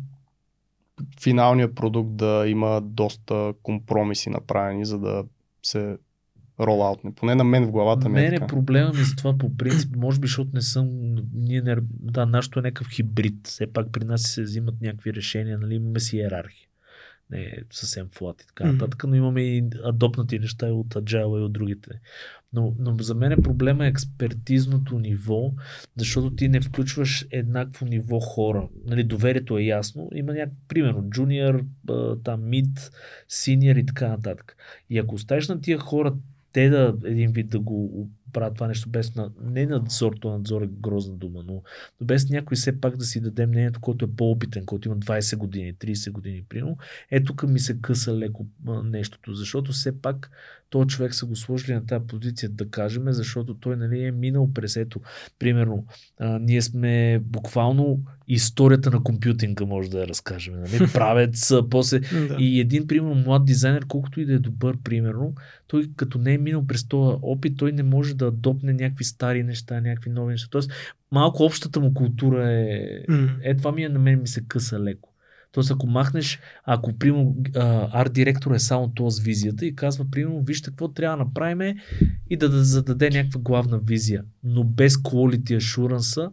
[1.21, 5.25] финалният продукт да има доста компромиси направени, за да
[5.63, 5.99] се
[6.61, 7.15] ролаутне.
[7.15, 8.47] Поне на мен в главата ми е Мен е така.
[8.47, 10.89] проблема ми с това по принцип, може би, защото не съм,
[11.35, 15.59] ние не, да, нашето е някакъв хибрид, все пак при нас се взимат някакви решения,
[15.59, 16.66] нали, имаме си иерархия.
[17.31, 21.41] Не е съвсем флат и така нататък, но имаме и адопнати неща и от Agile
[21.41, 21.91] и от другите.
[22.53, 25.53] Но, но за мен проблема е експертизното ниво,
[25.97, 28.69] защото ти не включваш еднакво ниво хора.
[28.87, 30.11] Нали, доверието е ясно.
[30.15, 31.65] Има някакъв, примерно, джуниор,
[32.25, 32.91] там, мид,
[33.29, 34.57] синьор и така нататък.
[34.91, 36.15] И ако оставиш на тия хора
[36.53, 40.63] те да един вид да го правят това нещо без на, не надзор, то надзор
[40.63, 41.63] е грозна дума, но,
[42.01, 45.37] но без някой все пак да си даде мнението, който е по-опитен, който има 20
[45.37, 46.77] години, 30 години, примерно,
[47.11, 50.31] е тук ми се къса леко а, нещото, защото все пак
[50.71, 54.53] този човек са го сложили на тази позиция, да кажем, защото той нали, е минал
[54.53, 55.01] през ето.
[55.39, 55.87] Примерно,
[56.21, 60.55] а, ние сме буквално историята на компютинга, може да я разкажем.
[60.61, 60.91] Нали?
[60.95, 62.37] Правец, после да.
[62.39, 65.35] и един, примерно, млад дизайнер, колкото и да е добър, примерно,
[65.67, 69.43] той като не е минал през този опит, той не може да адопне някакви стари
[69.43, 70.49] неща, някакви нови неща.
[70.51, 70.71] Тоест,
[71.13, 73.05] малко общата му култура е...
[73.09, 73.37] М.
[73.43, 75.13] Е, това ми е на мен ми се къса леко.
[75.57, 77.37] Тоест, ако махнеш, ако, примерно,
[77.93, 81.77] арт директор е само то с визията и казва, примерно, вижте какво трябва да направим
[82.31, 86.31] и да, да зададе някаква главна визия, но без quality assurance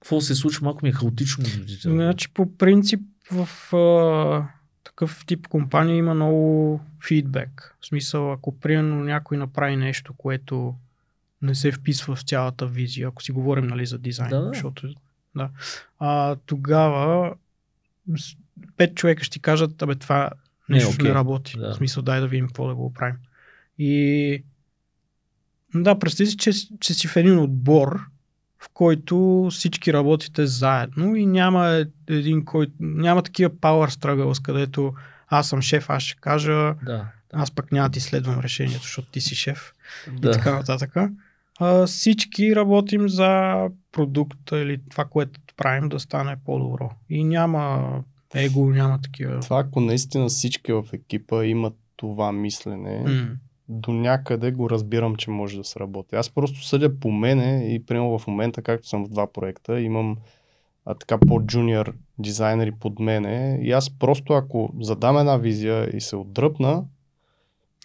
[0.00, 1.44] какво се случва, малко ми е хаотично.
[1.80, 3.00] Значи по принцип
[3.32, 4.48] в а,
[4.84, 7.76] такъв тип компания има много фидбек.
[7.80, 10.74] В смисъл, ако примерно някой направи нещо, което
[11.42, 14.48] не се вписва в цялата визия, ако си говорим нали, за дизайн, Да, да.
[14.48, 14.94] защото
[15.34, 15.50] да,
[15.98, 17.34] а, тогава
[18.76, 20.30] пет човека ще ти кажат, абе това
[20.68, 21.14] Не, нещо не, окей.
[21.14, 21.54] работи.
[21.58, 21.72] Да.
[21.72, 23.16] В смисъл, дай да видим какво да го оправим.
[23.78, 24.44] И
[25.74, 26.50] да, представи си, че,
[26.80, 28.00] че си в един отбор,
[28.58, 31.84] в който всички работите заедно и няма е-
[32.14, 34.94] един, който няма такива power struggles, където
[35.28, 37.06] аз съм шеф, аз ще кажа, Да.
[37.32, 39.72] аз пък няма да ти следвам решението, защото ти си шеф
[40.12, 40.28] да.
[40.28, 40.94] и така нататък.
[41.58, 43.54] А, всички работим за
[43.92, 46.90] продукта или това, което правим да стане по-добро.
[47.10, 47.92] И няма
[48.34, 49.40] его, няма такива.
[49.40, 53.28] Това, ако наистина всички в екипа имат това мислене, М.
[53.68, 56.16] до някъде го разбирам, че може да се работи.
[56.16, 60.16] Аз просто съдя по мене и примерно в момента, както съм в два проекта, имам
[60.84, 66.16] а, така по-джуниор дизайнери под мене и аз просто ако задам една визия и се
[66.16, 66.84] отдръпна,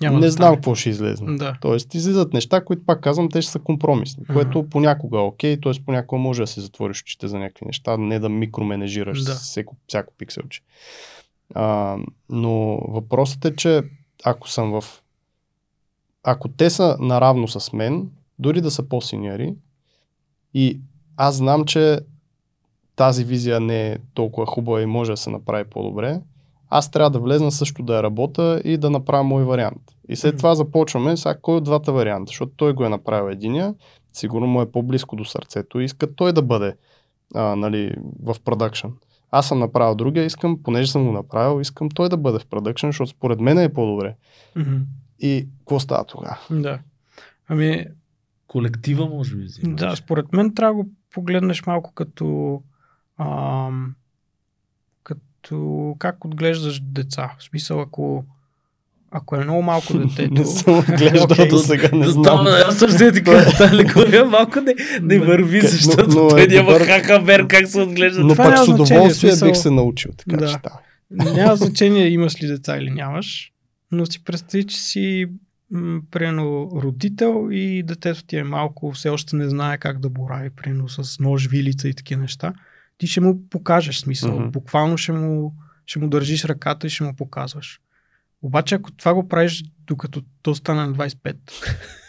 [0.01, 1.37] Няма не да знам какво ще излезне.
[1.37, 1.57] Да.
[1.61, 4.33] Тоест излизат неща, които пак казвам, те ще са компромисни, Ага.
[4.33, 5.73] което понякога е окей, т.е.
[5.85, 9.35] понякога може да се затвориш очите за някакви неща, не да микроменежираш Да.
[9.35, 10.61] всеко, всяко пикселче.
[11.55, 11.97] А,
[12.29, 13.81] но въпросът е, че
[14.23, 14.83] ако съм в...
[16.23, 19.55] Ако те са наравно с мен, дори да са по-синьори,
[20.53, 20.79] и
[21.17, 21.99] аз знам, че
[22.95, 26.19] тази визия не е толкова хубава и може да се направи по-добре,
[26.75, 29.81] аз трябва да влезна също да я работя и да направя мой вариант.
[30.09, 30.37] И след Мгм.
[30.37, 33.75] това започваме сега кой от двата варианта, защото той го е направил единия,
[34.13, 36.75] сигурно му е по-близко до сърцето и иска той да бъде
[37.35, 38.87] а, нали, в продъкшн.
[39.31, 42.87] Аз съм направил другия, искам, понеже съм го направил, искам той да бъде в продъкшн,
[42.87, 44.15] защото според мен е по-добре.
[44.55, 44.75] Мгм.
[45.19, 46.37] И какво става тогава?
[46.51, 46.79] Да.
[47.47, 47.85] Ами,
[48.47, 49.43] Колектива, може би.
[49.43, 49.79] взимаш.
[49.79, 52.61] да, според мен трябва да го погледнеш малко като
[53.19, 53.95] ам,
[55.43, 57.31] като как отглеждаш деца.
[57.39, 58.25] В смисъл, ако
[59.11, 60.33] ако е много малко детето...
[60.33, 61.47] Не съм отглеждал Окей.
[61.47, 62.23] до сега, не да знам.
[62.23, 66.43] стана, аз също ти кажа, тази алегория малко не, не върви, но- защото но той
[66.43, 66.85] е няма добър.
[66.87, 68.21] хахабер как се отглежда.
[68.21, 70.47] Но Това пак с удоволствие смисъл- бих се научил, така Да.
[70.47, 70.79] че става.
[71.11, 73.51] Няма значение имаш ли деца или нямаш,
[73.91, 75.25] но си представи, че си
[75.71, 80.49] м, примерно родител и детето ти е малко, все още не знае как да борави,
[80.51, 82.53] примерно с нож, вилица и такива неща.
[83.03, 84.39] Ти ще му покажеш смисъл.
[84.39, 84.49] Мгм.
[84.49, 87.79] Буквално ще му, ще му държиш ръката и ще му показваш.
[88.41, 91.35] Обаче ако това го правиш докато то стане на 25,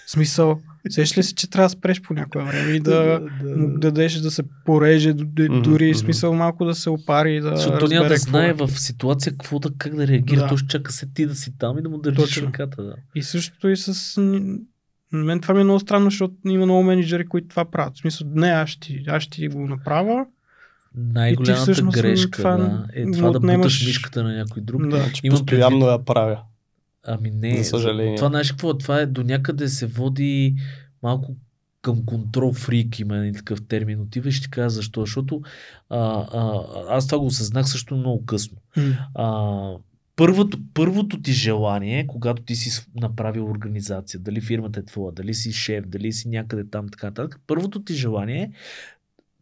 [0.06, 3.20] в смисъл, сеш ли си, че трябва да спреш по някое време и да
[3.56, 5.98] му дадеш да се пореже, дори мгм.
[5.98, 8.52] смисъл малко да се опари, да Защото няма да знае е.
[8.52, 10.48] в ситуация какво да, как да реагира.
[10.48, 10.56] Да.
[10.56, 12.46] Ще чака се ти да си там и да му държиш Точно.
[12.46, 12.82] ръката.
[12.82, 12.94] Да.
[13.14, 14.20] И същото и с...
[15.12, 17.96] мен това ми е много странно, защото има много менеджери, които това правят.
[17.96, 20.26] В смисъл, не, аз ще, аз ще ти го направя.
[20.94, 24.88] Най-голямата всъщност грешка това да, е това да отнемаш- буташ мишката на някой друг.
[24.88, 24.96] Да.
[24.96, 25.98] Значи Имам постоянно предвид.
[26.00, 26.40] я правя.
[27.06, 27.56] Ами не.
[27.58, 28.16] За съжаление.
[28.16, 28.78] Това знаеш какво?
[28.78, 30.54] Това е до някъде се води
[31.02, 31.36] малко
[31.82, 34.00] към контрол фрик, има един такъв термин.
[34.00, 35.00] Отива и ти кажа защо.
[35.00, 35.42] Защото
[35.90, 38.56] а, а, аз това го осъзнах също много късно.
[39.14, 39.50] А,
[40.16, 45.52] първото, първото ти желание, когато ти си направил организация, дали фирмата е твоя, дали си
[45.52, 48.50] шеф, дали си някъде там, така нататък, първото ти желание е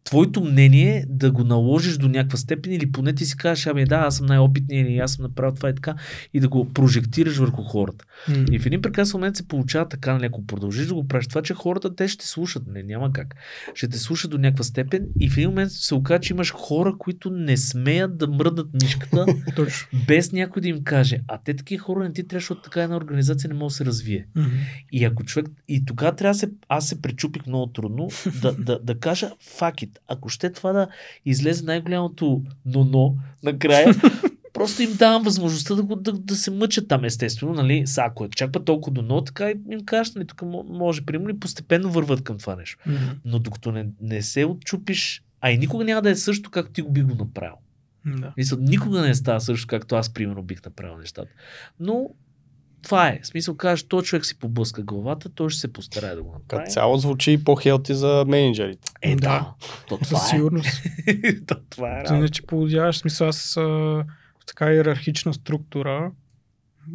[0.03, 3.95] твоето мнение да го наложиш до някаква степен или поне ти си кажеш, ами да,
[3.95, 5.95] аз съм най-опитният или аз съм направил това и така
[6.33, 8.05] и да го прожектираш върху хората.
[8.29, 8.45] М.
[8.51, 11.41] И в един прекрасен момент се получава така, нали, ако продължиш да го правиш това,
[11.41, 12.63] че хората те ще слушат.
[12.67, 13.35] Не, няма как.
[13.73, 16.95] Ще те слушат до някаква степен и в един момент се оказа, че имаш хора,
[16.97, 19.25] които не смеят да мръднат мишката,
[20.07, 21.21] без някой да им каже.
[21.27, 23.85] А те такива хора не ти трябва, защото така една организация не може да се
[23.85, 24.27] развие.
[24.35, 24.49] Мгм.
[24.91, 25.47] И ако човек.
[25.67, 26.49] И тогава трябва да се.
[26.69, 28.09] Аз се пречупих много трудно
[28.41, 29.92] да, да, да кажа fuck it.
[30.07, 30.87] Ако ще това да
[31.25, 33.95] излезе най-голямото но-но накрая,
[34.53, 37.87] просто им давам възможността да, го, да, да се мъчат там, естествено, нали?
[37.87, 40.77] Са, ако е чак път толкова до но, така и им кажеш, нали, тук мо-
[40.77, 42.77] може, примерно, и постепенно върват към това нещо.
[42.85, 43.05] Мгм.
[43.25, 46.81] Но докато не, не се отчупиш, а и никога няма да е също, както ти
[46.81, 47.55] го би го направил.
[48.05, 48.33] Да.
[48.37, 51.31] Мисля, никога не става също, както аз, примерно, бих направил нещата.
[51.79, 52.09] Но
[52.83, 53.19] това е.
[53.23, 56.63] В смисъл, кажеш, то човек си поблъска главата, той ще се постарае да го направи.
[56.63, 58.91] Като цяло звучи и по-хелти за менеджерите.
[59.01, 59.21] Е, да.
[59.21, 59.53] Да.
[59.87, 60.29] То това Със е.
[60.29, 60.83] сигурност.
[61.47, 62.03] То това е.
[62.03, 64.05] Ти Иначе получаваш смисъл аз а, в
[64.45, 66.11] така иерархична структура,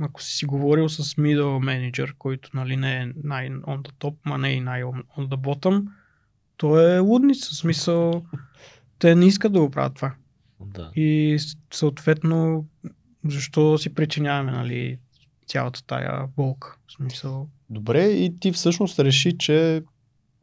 [0.01, 4.53] ако си говорил с middle manager, който нали, не е най-on the top, ма не
[4.53, 5.87] и най-on on the bottom,
[6.57, 7.51] то е лудница.
[7.51, 8.25] В смисъл,
[8.99, 10.15] те не искат да го правят това.
[10.61, 10.91] Да.
[10.97, 11.39] И
[11.73, 12.67] съответно,
[13.25, 14.99] защо си причиняваме нали,
[15.49, 16.77] цялата тая болка?
[16.87, 19.83] В смисъл, Добре, и ти всъщност реши, че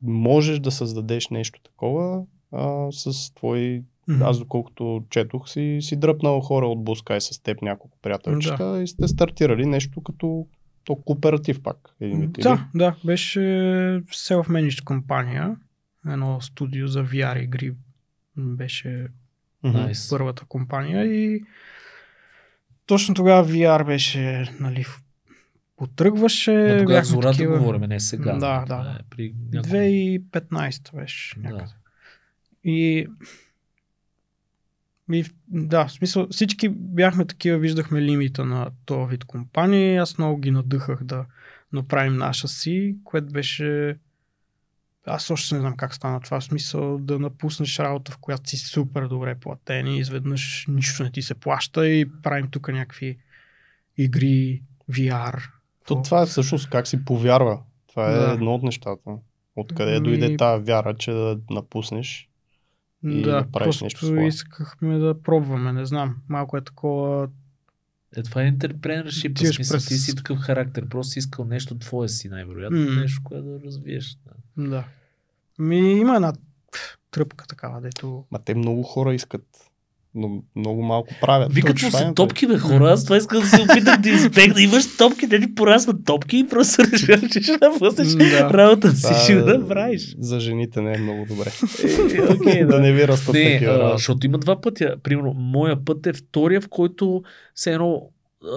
[0.02, 3.84] можеш да създадеш нещо такова а, с твои...
[4.08, 4.24] мгм.
[4.24, 9.08] Аз доколкото четох, си, си дръпнал хора от Бускай с теб няколко приятелчета и сте
[9.08, 10.48] стартирали нещо като
[10.84, 11.96] то кооператив пак.
[12.02, 12.44] Един вид, или?
[12.44, 13.40] Да, да, беше
[14.10, 15.56] self-managed компания,
[16.08, 17.74] едно студио за VR игри
[18.38, 19.08] беше.
[19.64, 20.10] Найс.
[20.10, 21.42] първата компания и
[22.86, 24.86] точно тогава VR беше, нали,
[25.78, 26.52] потръгваше.
[26.52, 28.34] Но тогава зората такива- говорим, не сега.
[28.34, 29.76] Да, да, Е при няколко...
[29.78, 31.64] 2015 беше някъде.
[31.64, 31.74] Да.
[32.64, 33.08] И,
[35.12, 39.98] и да, в смисъл всички бяхме такива, виждахме лимита на този вид компании.
[39.98, 41.26] Аз много ги надъхах да
[41.74, 43.98] направим наша си, което беше...
[45.08, 46.40] Аз още не знам как стана това.
[46.40, 51.12] В смисъл да напуснеш работа, в която си супер добре платен и изведнъж нищо не
[51.12, 53.18] ти се плаща и правим тук някакви
[53.98, 55.50] игри, VR.
[55.88, 57.60] То това е всъщност как си повярва.
[57.88, 58.32] Това е Да.
[58.32, 59.12] едно от нещата.
[59.56, 62.30] Откъде Ами- дойде тази вяра, че да напуснеш?
[63.04, 64.28] И да, да правиш нещо свое.
[64.28, 66.16] искахме да пробваме, не знам.
[66.30, 67.28] Малко е такова
[68.18, 69.52] Е, това е entrepreneurship.
[69.52, 70.90] В смисъл, през- ти си такъв характер.
[70.90, 72.78] Просто си искал нещо твое си, най-вероятно.
[72.78, 73.02] М.
[73.02, 74.18] Нещо, което да развиеш.
[74.58, 74.64] Да.
[74.70, 74.86] Да.
[75.60, 76.34] Ми има една
[77.12, 78.26] тръпка такава, дето...
[78.32, 79.72] Ма те много хора искат,
[80.16, 81.54] но много малко правят.
[81.54, 82.92] Викат му се топки, бе, хора.
[82.92, 84.62] Аз това искам да се опитам да избегна.
[84.62, 88.50] Имаш топки, те ти порасват топки и просто решаваш, че ще напуснеш Да.
[88.54, 89.14] работата си.
[89.24, 90.16] Ще е- направиш.
[90.20, 91.52] За жените не е много добре.
[92.48, 94.96] Е, да не ви растат Не, такива защото има два пътя.
[95.04, 97.22] Примерно, моя път е втория, в който
[97.54, 98.02] все едно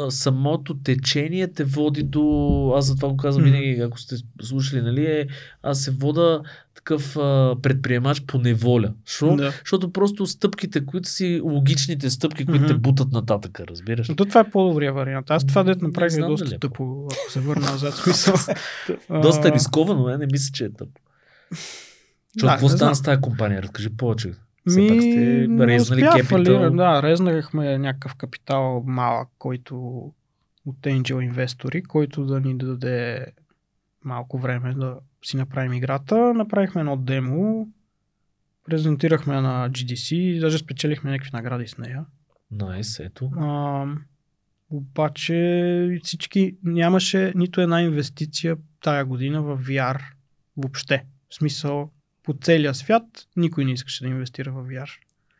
[0.08, 2.72] самото течение те води до...
[2.76, 5.26] Аз затова го казвам винаги, ако сте слушали, нали, е,
[5.62, 6.42] аз се вода
[6.74, 8.92] такъв а, предприемач по неволя.
[9.06, 9.36] Шо?
[9.36, 9.52] Да.
[9.58, 14.08] Защото просто стъпките, които си логичните стъпки, които те бутат нататък, разбираш.
[14.08, 15.30] Но то това е по-добрия вариант.
[15.30, 17.94] Аз това дет Не направих е доста дали е тъпо, ако се върна назад.
[18.04, 18.34] Смисъл.
[19.22, 21.00] Доста рисковано, е, не мисля, че е тъпо.
[21.50, 23.62] Защото Да, какво не стана с тази компания?
[23.62, 24.32] Разкажи повече.
[24.68, 26.70] Все Ми, пак сте резнали кепитал.
[26.70, 29.76] Да, резнахме някакъв капитал малък, който
[30.66, 33.26] от Angel инвестори, който да ни даде
[34.04, 36.34] малко време да си направим играта.
[36.34, 37.68] Направихме едно демо,
[38.64, 42.04] презентирахме на GDC, даже спечелихме някакви награди с нея.
[42.50, 43.30] Найс, ето.
[43.36, 43.84] А,
[44.70, 50.00] обаче всички нямаше нито една инвестиция тая година в VR
[50.56, 51.04] въобще.
[51.30, 51.90] В смисъл,
[52.28, 53.02] по целия свят
[53.36, 54.88] никой не искаше да инвестира в VR.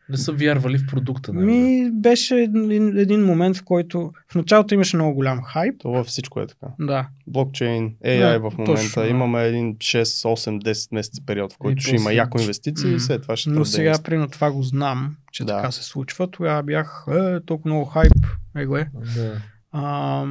[0.09, 1.33] Не са вярвали в продукта.
[1.33, 1.45] нали?
[1.45, 5.75] Ми беше един, един момент, в който в началото имаше много голям хайп.
[5.79, 6.67] То във всичко е така.
[6.79, 7.07] Да.
[7.27, 8.81] Блокчейн, AI Да, в момента.
[8.81, 9.07] точно, да.
[9.07, 12.95] Имаме един 6, 8, 10 месеца период, в който И ще има яко инвестиции М.
[12.95, 14.03] и след това ще Но сега, дейност.
[14.03, 15.55] примерно, това го знам, че Да.
[15.55, 16.31] така се случва.
[16.31, 18.13] Тогава бях е, толкова много хайп.
[18.57, 18.89] Его е.
[19.15, 19.41] Да.
[19.71, 20.25] А,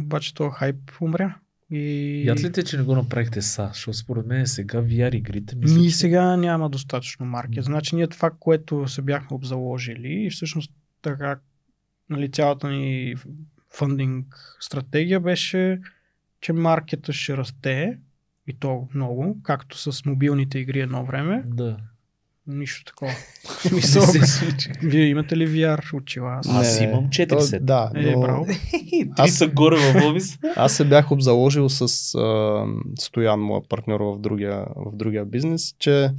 [0.00, 1.34] обаче този хайп умря.
[1.70, 2.22] И...
[2.26, 3.70] Яд ли те, че не го направихте са?
[3.72, 7.64] Защото според мен сега VR игрите мисля, Ние че- сега няма достатъчно маркет.
[7.64, 11.38] Значи ние това, което се бяхме обзаложили и всъщност така
[12.10, 13.14] нали, цялата ни
[13.74, 15.80] фандинг стратегия беше,
[16.40, 17.98] че маркета ще расте
[18.46, 21.42] и то много, както с мобилните игри едно време.
[21.46, 21.76] Да.
[22.50, 23.12] Нищо такова.
[23.72, 24.02] Мисъл.
[24.82, 26.32] Вие имате ли VR очила?
[26.36, 27.64] Аз, Аз имам четири То- сета.
[27.64, 28.46] Да, Е, но браво.
[28.70, 30.38] Три Аз- са горе в офис.
[30.56, 31.82] аз се бях обзаложил с
[32.14, 32.64] а,
[32.98, 36.10] Стоян, моя партньор в другия, в другия бизнес, че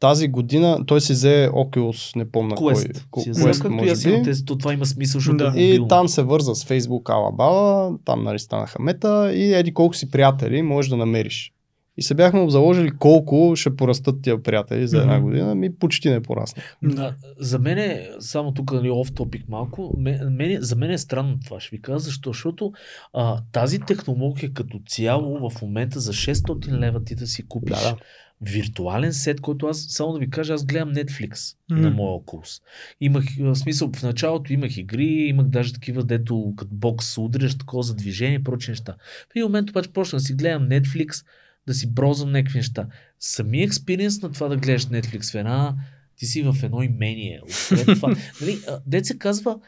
[0.00, 3.04] тази година той си взе Oculus, не помня Quest.
[3.10, 3.22] кой.
[3.22, 4.22] Си Quest, както може би.
[4.22, 5.52] тези, то това има смисъл, защото Да.
[5.56, 5.88] е И мобилно.
[5.88, 10.62] там се върза с Facebook, Алабала, там нали станаха мета и еди колко си приятели
[10.62, 11.52] можеш да намериш.
[11.98, 16.22] И се бяхме обзаложили колко ще порастат тия приятели за една година, ми почти не
[16.22, 16.62] порасна.
[16.82, 17.14] Да.
[17.38, 19.94] За мен е, само тук нали, оф топик малко,
[20.30, 22.72] мен, за мен е странно това, ще ви кажа защо, защото
[23.12, 27.90] а, тази технология като цяло в момента за 600 лева ти да си купиш Да,
[27.90, 27.96] да.
[28.40, 31.80] виртуален сет, който аз, само да ви кажа, аз гледам Netflix М.
[31.80, 32.60] на моя курс.
[33.00, 37.82] Имах, в смисъл, в началото имах игри, имах даже такива, дето като бокс удряш, такова
[37.82, 38.96] за движение и прочи неща.
[39.28, 41.24] В един момент обаче почнах да си гледам Netflix,
[41.66, 42.86] да си брозвам някакви неща.
[43.20, 45.76] Самия експириенс на това да гледаш Netflix в една,
[46.16, 47.40] ти си в едно имение.
[47.42, 48.08] Отпред това.
[48.40, 49.58] нали, дет се казва,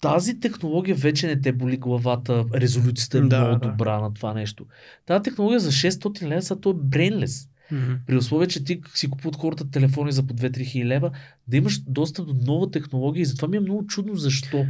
[0.00, 3.70] тази технология вече не те боли главата, резолюцията е Да, много да.
[3.70, 4.66] добра на това нещо.
[5.06, 7.48] Тази технология за 600 лева, са то е брейнлес.
[7.72, 7.94] Мгм.
[8.06, 11.10] При условие, че ти си купуват хората телефони за по 2-3 хиляди лева,
[11.48, 14.66] да имаш достъп до нова технология и затова ми е много чудно защо.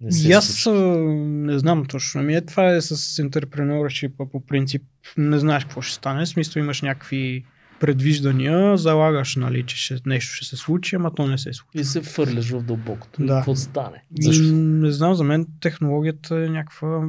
[0.00, 0.94] Не се И аз случва.
[0.94, 2.20] а, не знам точно.
[2.20, 4.82] Ами е, това е с entrepreneurship по принцип.
[5.16, 6.24] Не знаеш какво ще стане.
[6.24, 7.44] В смисъл имаш някакви
[7.80, 11.78] предвиждания, залагаш, нали, че ще, нещо ще се случи, ама то не се случи.
[11.80, 13.26] И се фърляш в дълбокото.
[13.26, 13.36] Да.
[13.36, 14.04] Какво стане?
[14.20, 14.44] Защо?
[14.44, 17.08] И, не знам, за мен технологията е някаква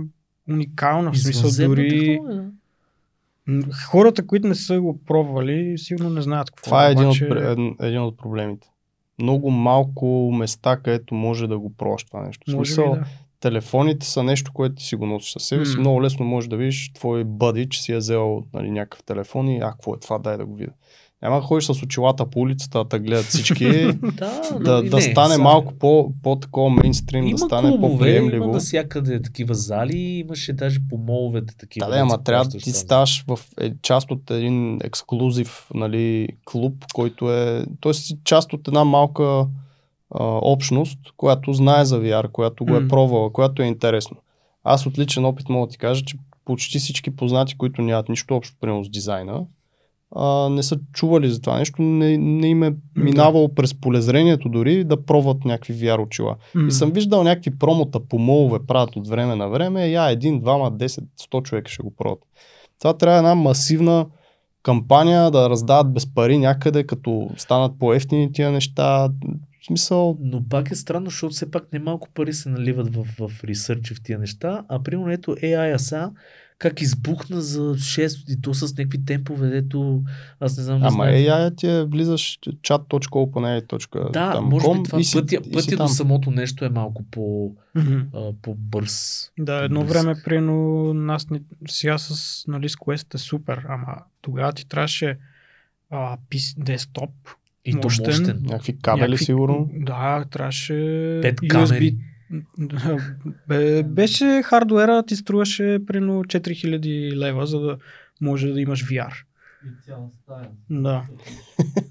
[0.49, 1.11] уникална.
[1.11, 2.19] В смисъл дори
[3.91, 7.25] хората, които не са го пробвали, сигурно не знаят какво Това е един, обаче...
[7.25, 8.67] от, един, един от проблемите.
[9.21, 12.51] Много малко места, където може да го пробваш това нещо.
[12.51, 13.03] Може смисъл, да.
[13.39, 15.75] телефоните са нещо, което ти си го носиш със себе си.
[15.75, 15.79] М.
[15.79, 19.57] Много лесно можеш да видиш твой бъди, че си е взел нали, някакъв телефон и
[19.57, 20.71] а, какво е това, дай да го видя.
[21.21, 23.65] Няма да ходиш с очилата по улицата, да гледат всички,
[24.13, 28.43] Да, да, да не, стане само- малко по, по-такова мейнстрим, Има да стане клубове, по-приемливо.
[28.43, 31.85] има навсякъде такива зали, имаше даже по моловете такива.
[31.87, 36.85] Да, да, ама трябва да ти ставаш в е, част от един ексклюзив нали, клуб,
[36.93, 37.93] който е, т.е.
[37.93, 39.23] си част от една малка
[40.11, 44.17] а, общност, която знае за VR, която го е пробвала, която е интересно.
[44.63, 48.35] Аз от личен опит мога да ти кажа, че почти всички познати, които нямат нищо
[48.35, 49.41] общо примерно с дизайна,
[50.15, 54.83] а, не са чували за това нещо, не, не им е минавало през полезрението дори
[54.83, 56.35] да пробват някакви VR очила.
[56.55, 56.67] М.
[56.67, 59.87] И съм виждал някакви промота по молове правят от време на време.
[59.87, 62.19] Я един, двама, 10, 100 човека ще го пробват.
[62.79, 64.05] Това трябва една масивна
[64.63, 69.09] кампания да раздават без пари някъде, като станат по-ефтини тия неща.
[69.61, 73.43] В смисъл, Но пак е странно, защото все пак немалко пари се наливат в, в
[73.43, 76.11] ресърчи в тия неща, а примерно ето AI са
[76.59, 77.99] как избухна за 6
[78.29, 80.03] и то с някакви темпове, дето
[80.39, 80.79] аз не знам.
[80.79, 81.07] не ама знам.
[81.07, 85.87] AI ти е, влизаш chat.openai.com Да, може би това си, пътя, пътя до там.
[85.87, 87.51] самото нещо е малко по,
[88.13, 89.31] а, по-бърз.
[89.39, 89.93] Да, едно по-бърз.
[89.93, 90.53] време, прино
[90.93, 92.13] нас ни, сега с,
[92.47, 93.85] нали, с Quest е супер, ама
[94.21, 95.17] тогава ти трябваше
[95.89, 97.09] а, PC, десктоп,
[97.65, 98.05] И то мощен.
[98.07, 98.39] мощен.
[98.43, 99.69] Някакви кабели някакви- сигурно.
[99.73, 100.73] Да, трябваше
[101.21, 101.95] Пет USB
[103.83, 107.77] беше хардуера, ти струваше примерно 4000 лева, за да
[108.21, 109.13] може да имаш VR.
[110.69, 111.05] Да.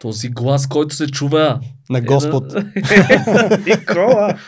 [0.00, 1.60] Този глас, който се чува.
[1.90, 2.44] На Господ.
[3.66, 4.38] Никола!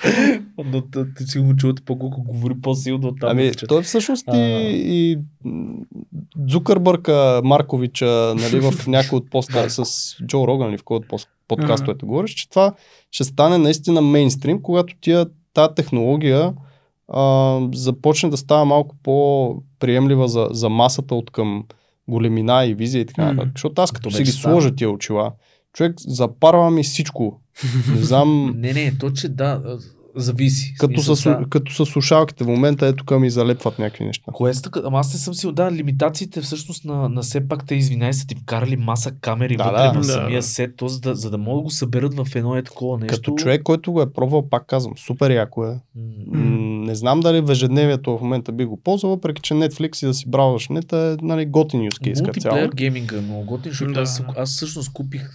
[0.64, 0.82] Но
[1.16, 3.30] ти си го чувате по-колко говори по-силно от там.
[3.30, 4.38] Ами, той всъщност и,
[4.74, 5.18] и
[6.36, 11.07] Дзукърбърка Марковича нали, в някой от поста с Джо Роган или в кой от
[11.48, 12.74] подкастовете говориш, че това
[13.11, 16.53] ще стане наистина мейнстрим, когато тия, тази технология
[17.09, 21.64] а, започне да става малко по-приемлива за, за масата от към
[22.11, 23.52] големина и визия и така нататък.
[23.54, 24.54] Защото аз като То си ги става.
[24.54, 25.32] сложа тия очила,
[25.72, 27.40] човек запарва ми всичко.
[27.90, 29.78] Не знам, Не, не, то, че да,
[30.16, 30.74] зависи.
[30.78, 34.32] като Смисъл, с, сега- като с слушалките в момента, ето тук ми залепват някакви неща.
[34.32, 34.80] Кое са така?
[34.84, 38.26] Ама аз не съм си да, лимитациите всъщност на, на все пак те, извинай, са
[38.26, 39.92] ти вкарали маса камери Да, вътре да.
[39.92, 40.42] в Да, самия да.
[40.42, 43.14] сет, то, за, да, за да могат да го съберат в едно е такова нещо.
[43.16, 45.80] Като човек, който го е пробвал, пак казвам, супер яко е.
[46.26, 50.07] М, Не знам дали в ежедневието в момента би го ползвал, въпреки че Netflix и
[50.07, 52.57] да си браузваш нета е нали, готин use case като цяло.
[52.57, 55.30] Мултиплеер гейминга е много готин, защото Да, аз, аз всъщност купих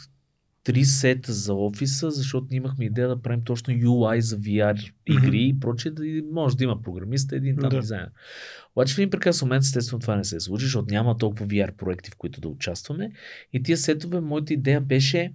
[0.63, 5.43] три сета за офиса, защото ние имахме идея да правим точно UI за VR игри
[5.43, 7.79] и прочее, да и може да има програмист, един там Да.
[7.79, 8.09] дизайнер.
[8.75, 12.11] Обаче в един прекрасен момент, естествено, това не се случи, защото няма толкова VR проекти,
[12.11, 13.11] в които да участваме.
[13.53, 15.33] И тия сетове, моята идея беше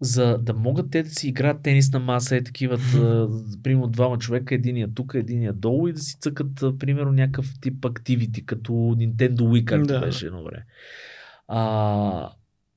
[0.00, 2.78] за да могат те да си играят тенис на маса, е такива,
[3.62, 8.46] примерно двама човека, единия тук, единия долу и да си цъкат, примерно, някакъв тип активити,
[8.46, 10.00] като Nintendo Wii, както Да.
[10.00, 10.64] беше едно време.
[11.48, 12.30] А,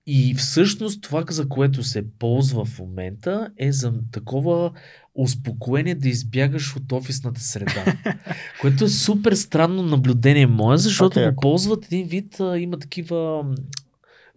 [0.07, 4.72] и всъщност това, за което се ползва в момента, е за такова
[5.15, 7.86] успокоение да избягаш от офисната среда.
[8.61, 13.45] което е супер странно наблюдение мое, защото е го ползват един вид, а, има такива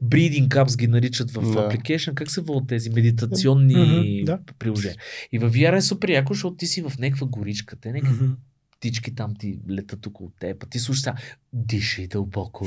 [0.03, 1.69] м, breeding apps ги наричат в Да.
[1.69, 2.15] application.
[2.15, 4.39] Как се водят тези медитационни Мгм, да.
[4.59, 4.97] приложения?
[5.33, 7.77] И в VR е супер яко, защото ти си в някаква горичка.
[7.77, 8.33] Те някакви Мгм.
[8.73, 11.15] птички там ти летат около теб, а ти слушаш сега,
[11.53, 12.67] дишай дълбоко.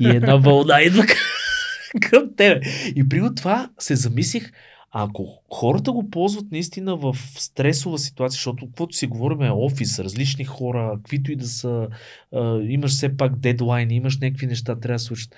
[0.00, 1.04] И една вълна идва
[2.00, 2.60] към- тебе.
[2.96, 4.52] И при това се замислих,
[4.92, 10.44] ако хората го ползват наистина в стресова ситуация, защото каквото си говорим е офис, различни
[10.44, 11.88] хора, каквито и да са,
[12.34, 15.34] а, имаш все пак дедлайни, имаш някакви неща, трябва да случат.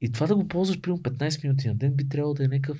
[0.00, 2.78] И това да го ползваш примерно 15 минути на ден би трябвало да е някакъв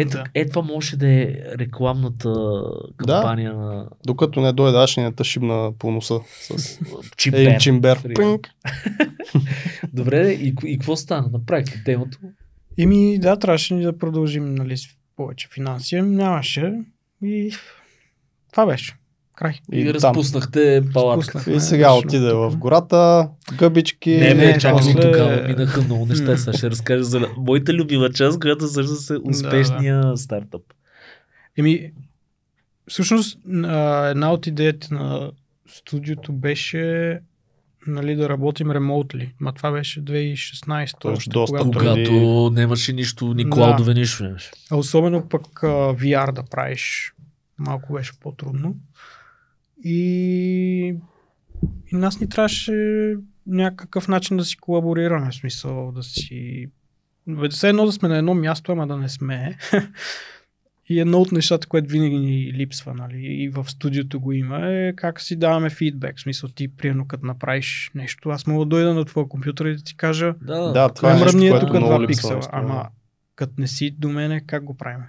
[0.00, 0.24] ето, Да.
[0.34, 2.62] е, това може да е рекламната
[2.96, 6.78] кампания на Докато не дойде не шибна по носа с
[7.60, 8.02] чимбер.
[8.02, 8.38] Примерно.
[8.38, 8.50] Пинк.
[9.92, 11.28] Добре, и, и какво стана?
[11.32, 12.18] Направихте темото.
[12.78, 14.86] Еми, да, трябваше ни да продължим нали, с
[15.16, 16.00] повече финанси.
[16.00, 16.74] Нямаше.
[17.22, 17.52] И
[18.52, 18.96] това беше.
[19.38, 19.60] Край.
[19.72, 21.50] И, И разпуснахте палатка.
[21.50, 23.28] И сега Точно отиде в гората,
[23.58, 24.16] гъбички.
[24.16, 25.42] Не, не, чакай после- тогава.
[25.48, 26.36] Минаха много неща.
[26.36, 30.62] Сега ще разкажа за моята любима част, която също е успешния стартъп.
[31.58, 31.92] Еми,
[32.88, 33.38] всъщност,
[34.10, 35.30] една от идеите на
[35.68, 37.18] студиото беше
[37.86, 39.34] нали, да работим ремонтли.
[39.40, 41.78] Ма това беше 2016 Тоест още, доста когато...
[41.78, 43.50] Когато нямаше нищо, ни Да.
[43.50, 44.50] клаудове, нищо нямаше.
[44.70, 47.14] А особено пък а, VR да правиш,
[47.58, 48.74] малко беше по-трудно.
[49.84, 50.94] И,
[51.92, 53.14] и нас ни трябваше
[53.46, 56.66] някакъв начин да си колаборираме, в смисъл да си...
[57.26, 59.58] Бе, Все едно да сме на едно място, ама да не сме.
[60.90, 64.92] И едно от нещата, което винаги ни липсва, нали, и в студиото го има, е
[64.96, 66.18] как си даваме фидбек.
[66.18, 69.76] В смисъл ти, примерно, като направиш нещо, аз мога да дойда на твоя компютър и
[69.76, 72.06] да ти кажа, Да, Да, това е мръдни е което тук много два липсва.
[72.06, 72.34] пиксела.
[72.34, 72.60] наистина.
[72.60, 72.88] Ама
[73.36, 75.00] като не си до мене, как го правим?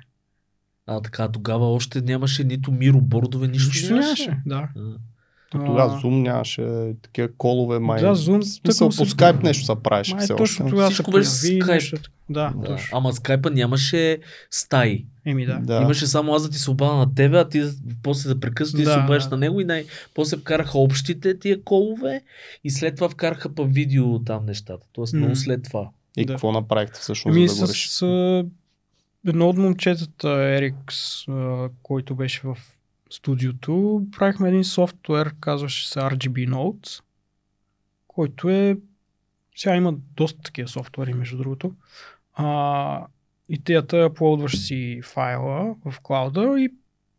[0.92, 4.38] А така, тогава още нямаше нито миробордове, нищо, Нищо нямаше.
[4.46, 4.70] Да.
[4.78, 4.82] А.
[5.52, 6.68] Тогава Zoom нямаше
[7.02, 8.02] такива колове, май.
[8.02, 10.70] Да, Zoom смисъл, по се- Skype нещо се правеше Май все точно още.
[10.70, 11.68] тогава се Всичко беше появи Skype.
[11.68, 12.12] нещо.
[12.30, 12.64] Да, Да.
[12.64, 12.88] точно.
[12.94, 14.18] Ама скайпа нямаше
[14.52, 15.06] стаи.
[15.26, 15.60] Еми да.
[15.60, 15.82] Да.
[15.82, 17.64] Имаше само аз да ти се обада на тебе, а ти
[18.04, 19.30] после да прекъснеш, ти да, Да, се обадиш да.
[19.30, 19.86] на него и най-
[20.16, 22.22] после вкараха общите тия колове
[22.64, 24.86] и след това вкараха па видео там нещата.
[24.94, 25.36] Тоест много М.
[25.36, 25.90] след това.
[26.18, 26.34] И Да.
[26.34, 28.04] какво направихте всъщност, Еми за да го с
[29.28, 31.26] едно от момчетата, Ерикс,
[31.84, 32.57] който беше в
[33.11, 37.03] студиото, правихме един софтуер, казваше се RGB Notes,
[38.07, 38.78] който е
[39.55, 41.74] сега има доста такива софтуери, между другото.
[42.34, 43.05] А,
[43.49, 46.70] идеята е аплодваш си файла в клауда и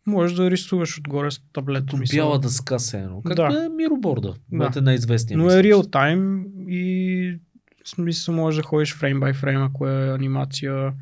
[0.06, 1.96] можеш да рисуваш отгоре с таблето.
[1.96, 2.16] мисъл.
[2.16, 3.22] Бяла дъска се едно.
[3.22, 3.64] Както Да.
[3.64, 4.28] е мироборда.
[4.28, 4.56] Да.
[4.56, 5.38] Моята най-известния.
[5.38, 7.38] Но мисля, е реал тайм и
[7.84, 10.92] в смисъл можеш да ходиш фрейм бай фрейм, ако е анимация,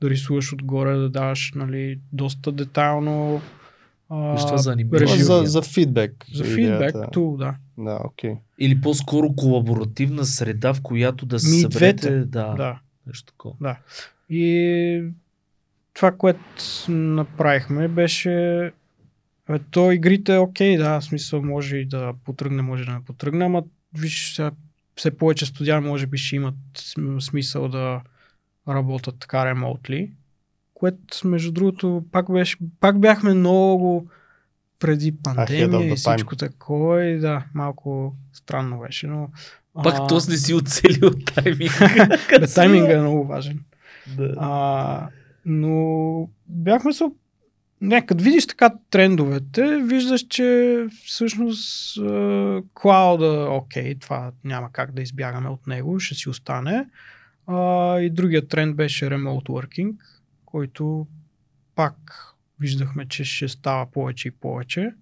[0.00, 3.40] да рисуваш отгоре, да даваш нали, доста детайлно
[4.08, 5.24] а, за режим.
[5.24, 6.26] За, за фидбек.
[6.32, 7.54] за фидбек, тул, да.
[7.78, 8.34] Да, окей.
[8.58, 12.10] Или по-скоро колаборативна среда, в която да се Ми съберете.
[12.10, 12.24] двете.
[12.24, 12.78] Да, да.
[13.06, 13.76] нещо такова.
[14.28, 15.02] И
[15.94, 16.40] това, което
[16.88, 18.72] направихме, беше
[19.48, 23.04] Абе, то игрите е окей, да, в смисъл може и да потръгне, може да не
[23.04, 23.62] потръгне, ама
[23.94, 24.50] виж, сега
[24.96, 28.00] все повече студия може би ще имат см- смисъл да
[28.68, 30.10] работят така ремонтли,
[30.74, 34.08] което между другото пак, беше, пак бяхме много
[34.78, 39.28] преди пандемия и всичко такова и да, малко странно беше, но
[39.82, 42.08] Пак а, то не си оцелил тайминга.
[42.40, 43.60] бе, тайминга е много важен.
[44.16, 44.34] Да.
[44.38, 45.08] А,
[45.46, 47.04] но бяхме се...
[47.80, 51.98] Не, като видиш така трендовете, виждаш, че всъщност
[52.74, 56.86] клауда, окей, това няма как да избягаме от него, ще си остане.
[57.46, 59.94] А, и другия тренд беше remote working,
[60.44, 61.06] който
[61.74, 61.96] пак
[62.60, 64.94] виждахме, че ще става повече и повече.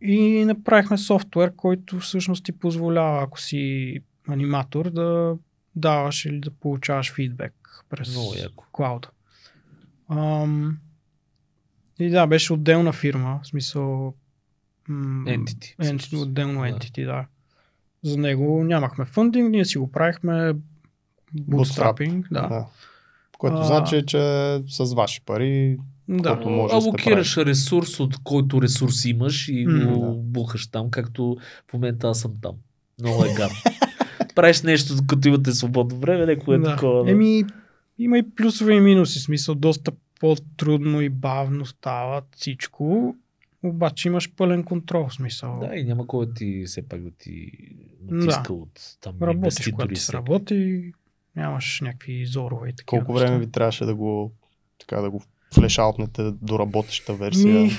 [0.00, 5.36] И направихме софтуер, който всъщност ти позволява, ако си аниматор, да
[5.76, 8.16] даваш или да получаваш фидбек през
[8.72, 9.08] клауда.
[10.08, 10.78] Ам,
[11.98, 14.14] и да, беше отделна фирма, в смисъл
[14.88, 16.22] м, Entity.
[16.22, 16.66] отделно Да.
[16.66, 17.26] entity, да.
[18.02, 20.54] За него нямахме фъндинг, ние си го правихме
[21.40, 22.48] bootstrapping, да.
[22.48, 22.66] да.
[23.38, 23.64] Което А.
[23.64, 24.18] значи, че
[24.68, 25.78] с ваши пари
[26.08, 26.34] Да.
[26.36, 30.12] Може да Алокираш ресурс, от който ресурс имаш и М, го да.
[30.12, 31.36] бухаш там, както
[31.70, 32.52] в момента аз съм там.
[33.00, 33.56] Много е гадно.
[34.34, 36.64] Правиш нещо, като имате свободно време, неко е да.
[36.66, 37.04] такова.
[37.04, 37.10] Да.
[37.10, 37.44] Еми,
[37.98, 43.14] има и плюсове и минуси, смисъл доста по-трудно и бавно става всичко,
[43.62, 45.58] обаче имаш пълен контрол, смисъл.
[45.60, 47.50] Да, и няма кой да ти все пак да ти
[48.00, 48.14] Да.
[48.14, 49.72] натиска от там Работиш, инвеститори.
[49.72, 50.16] когато ти се всеки.
[50.16, 50.92] работи,
[51.36, 53.26] нямаш някакви зорове и такива колко неща.
[53.26, 54.32] време ви трябваше да го
[54.78, 55.22] така да го
[55.54, 57.62] флешаутнете до работеща версия?
[57.62, 57.70] Ми,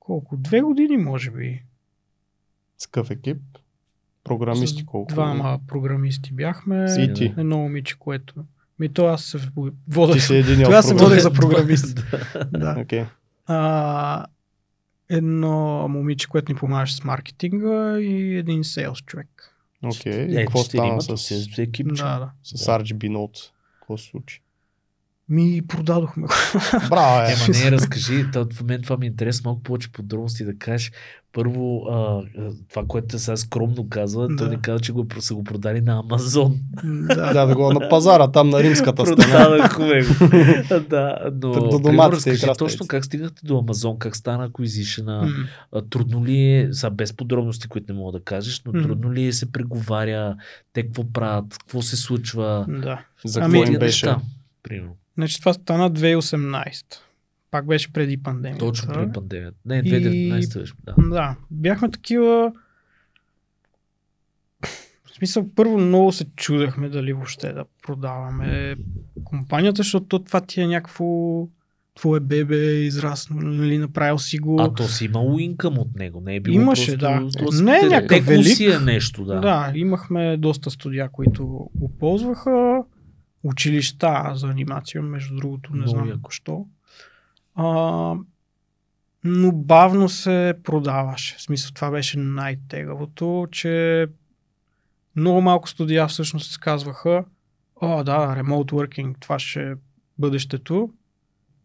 [0.00, 0.36] колко?
[0.36, 1.62] Две години, може би.
[2.78, 3.38] С какъв екип?
[4.24, 5.12] Програмисти колко?
[5.12, 6.86] Двама програмисти бяхме.
[6.98, 7.34] И ти.
[7.38, 8.34] Едно момиче, което...
[8.78, 9.38] Ми то аз се
[9.88, 10.14] водех.
[10.16, 11.88] Ти си един от Тогава се водех програмисти.
[11.88, 12.04] за програмист.
[12.58, 12.76] Да.
[12.80, 13.04] Окей.
[13.46, 14.26] А,
[15.08, 19.49] едно момиче, което ни помагаше с маркетинга и един сейлс човек.
[19.84, 20.26] Окей.
[20.26, 21.86] И Е, какво стана четиримата с, си с екип.
[21.86, 22.32] Да, да.
[22.42, 23.50] с RGB Notes?
[23.80, 24.42] Какво се случи?
[25.30, 26.34] Ми продадохме го.
[26.90, 27.32] Браво, е!
[27.32, 30.92] Ема не, разкажи, в мен това ми е интересно малко повече подробности да кажеш.
[31.32, 32.22] Първо, а,
[32.70, 34.36] това, което сега скромно казва, да.
[34.36, 36.58] той ни каза, че го, са го продали на Амазон.
[36.84, 37.32] да.
[37.32, 39.44] Да, да го на пазара, там на римската стена.
[39.44, 40.80] Продадахме го.
[40.88, 45.28] да, но До примерно, разкажи точно как стигнахте до Амазон, как стана acquisition М.
[45.72, 49.26] а, Трудно ли е, са без подробности, които не мога да кажеш, но трудно ли
[49.26, 50.36] е се преговаря,
[50.72, 52.66] те какво правят, какво се случва.
[52.68, 53.04] да.
[53.24, 54.06] За Ами- какво им Тия беше?
[54.06, 54.20] неща,
[54.62, 54.96] примерно.
[55.20, 56.84] Значи това стана 2018.
[57.50, 58.64] Пак беше преди пандемията.
[58.66, 59.56] Точно преди пандемията.
[59.64, 60.72] Не, И- 2019 беше.
[60.84, 60.94] Да.
[60.98, 62.52] Да, бяхме такива...
[65.04, 68.76] В смисъл, първо много се чудехме дали въобще да продаваме
[69.24, 71.04] компанията, защото това ти е някакво
[71.94, 72.90] твое бебе е
[73.30, 74.60] нали, направил си го.
[74.60, 77.50] А то си имало инкъм от него, не е било Имаше, просто...
[77.50, 77.62] да.
[77.62, 78.56] Не е някакъв велик.
[78.56, 79.40] си е нещо, да.
[79.40, 82.82] да, имахме доста студия, които го ползваха.
[83.42, 86.30] Училища за анимация, между другото, не Много знам яко.
[86.30, 86.66] защо.
[87.54, 87.64] А,
[89.24, 91.36] но бавно се продаваше.
[91.38, 94.06] В смисъл, това беше най-тегавото, че
[95.16, 97.24] много малко студия всъщност се казваха,
[97.76, 99.74] о, да, remote working, това ще е
[100.18, 100.90] бъдещето.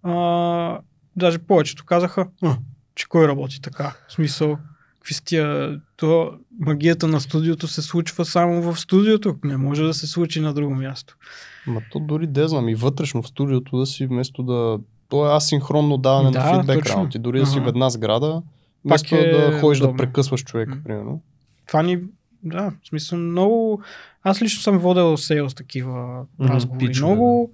[0.03, 0.79] А,
[1.15, 2.57] даже повечето казаха, а,
[2.95, 3.95] че кой работи така.
[4.07, 4.57] В смисъл,
[4.93, 9.93] какви са тия, то магията на студиото се случва само в студиото, не може да
[9.93, 11.17] се случи на друго място.
[11.67, 14.79] Ма то дори да знам и вътрешно в студиото да си вместо да...
[15.09, 16.97] То е асинхронно даване Да, на фидбек точно.
[16.97, 17.19] работи.
[17.19, 18.41] Дори да си в една сграда,
[18.85, 19.97] вместо е да ходиш да удобно.
[19.97, 20.81] прекъсваш човека, М.
[20.83, 21.21] примерно.
[21.67, 21.99] Това ни,
[22.43, 23.81] да, в смисъл много...
[24.23, 26.87] Аз лично съм водил сейлс такива разговори.
[26.87, 27.51] пичове, много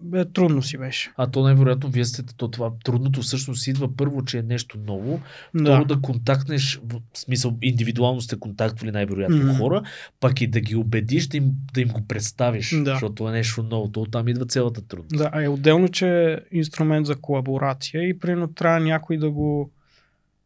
[0.00, 1.12] бе, трудно си беше.
[1.16, 5.20] А то най-вероятно вие сте, то това трудното всъщност идва първо, че е нещо ново,
[5.54, 5.60] Да.
[5.62, 9.52] второ да контактнеш, в смисъл индивидуално сте контактвали най-вероятно Мгм.
[9.52, 9.82] хора,
[10.20, 11.44] пък и да ги убедиш да им,
[11.74, 12.84] да им го представиш, Да.
[12.84, 15.16] защото е нещо ново, то оттам идва цялата трудност.
[15.16, 19.70] Да, а е отделно, че е инструмент за колаборация и примерно трябва някой да го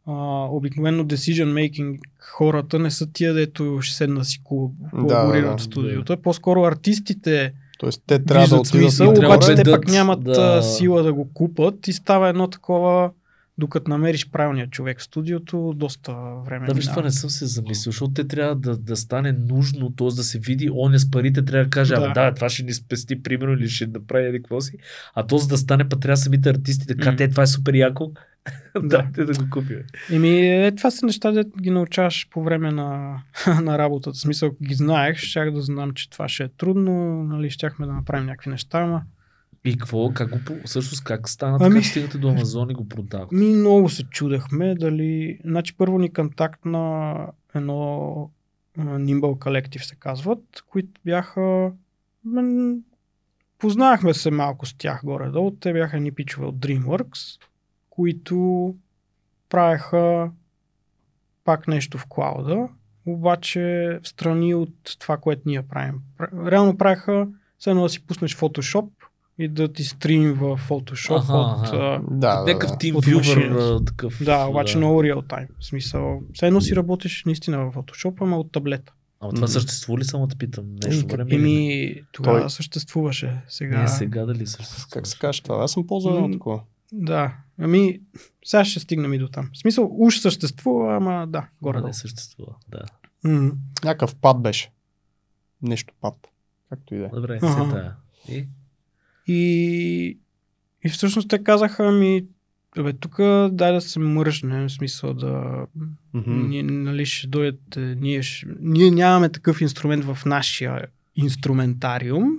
[0.07, 0.13] а,
[0.45, 5.45] обикновено decision making хората не са тия, дето ще седна да си колаб- Да, колаборират
[5.45, 5.63] да, в да.
[5.63, 6.17] студиото.
[6.17, 10.33] По-скоро артистите Тоест те трябва да отидат смисъл, трябва обаче да те пък нямат да.
[10.33, 10.63] да...
[10.63, 13.11] сила да го купат и става едно такова,
[13.59, 16.13] докато намериш правилния човек в студиото, доста
[16.47, 19.93] време Да, виж, това не съм се замислил, защото те трябва да, да стане нужно,
[19.97, 20.07] т.е.
[20.07, 22.01] да се види, он е с парите, трябва да каже, Да.
[22.01, 24.73] абе да, това ще ни спести, примерно, или ще направи еди какво си.
[25.15, 27.25] А то за да стане, па трябва самите артисти да кажат, М.
[27.25, 28.11] е, това е супер яко.
[28.75, 28.81] Да.
[28.89, 29.79] Дайте да го купим.
[30.13, 33.19] Еми, е, това са неща, де ги научаваш по време на,
[33.63, 34.15] на работата.
[34.15, 37.93] В смисъл, ги знаех, щях да знам, че това ще е трудно, нали, щяхме да
[37.93, 39.03] направим някакви неща, ама
[39.65, 43.35] И какво, как го, всъщност как стана Ами- така, стигнате до Амазон и го продавате?
[43.35, 45.39] Ми много се чудехме дали...
[45.45, 47.15] Значи първо ни контактна
[47.55, 48.31] едно
[48.79, 51.73] а, Nimble Collective се казват, които бяха...
[52.25, 52.75] м,
[53.59, 55.51] Познахме се малко с тях горе-долу.
[55.51, 57.41] Те бяха ни пичове от DreamWorks,
[57.93, 58.75] които
[59.49, 60.31] правеха
[61.45, 62.69] пак нещо в клауда,
[63.07, 63.61] обаче
[64.03, 65.95] в страни от това, което ние правим.
[66.19, 67.29] Пра- Реално правеха,
[67.59, 68.89] все едно да си пуснеш Photoshop
[69.39, 71.67] и да ти стрим в Photoshop Аха, от...
[71.67, 71.77] аха.
[71.77, 72.93] а, Да, да, Някакъв да.
[72.93, 73.85] вювър, машината.
[73.85, 74.23] такъв.
[74.25, 75.47] да, обаче много реал тайм.
[75.61, 78.93] В смисъл, все едно си работиш наистина в Photoshop, ама от таблета.
[79.21, 79.49] Ама това Мгм.
[79.49, 80.65] съществува ли само да питам?
[80.85, 81.35] Нещо време?
[81.35, 83.41] Еми, тогава Той- съществуваше.
[83.49, 83.83] Сега...
[83.83, 84.87] Не, сега дали съществува?
[84.91, 85.65] Как се каже това?
[85.65, 86.61] Аз съм ползвал едно М, такова.
[86.93, 87.37] Да.
[87.59, 88.01] Ами,
[88.45, 89.51] сега ще стигнем и до там.
[89.53, 91.81] В смисъл, уж съществува, ама да, горе.
[91.81, 92.85] не съществува, да.
[93.25, 93.53] М.
[93.85, 94.71] Някакъв пад беше.
[95.63, 96.15] Нещо пад.
[96.69, 97.09] Както и да е.
[97.09, 97.65] Добре, Ага.
[97.65, 97.95] се тая.
[98.29, 98.47] И?
[99.27, 100.19] И,
[100.85, 102.25] и всъщност те казаха ми,
[102.83, 103.17] бе, тук
[103.51, 105.67] дай да се мръжнем, в смисъл да...
[106.27, 110.87] Ние, нали, ще дойдат, ние, ще, ние нямаме такъв инструмент в нашия
[111.17, 112.39] инструментариум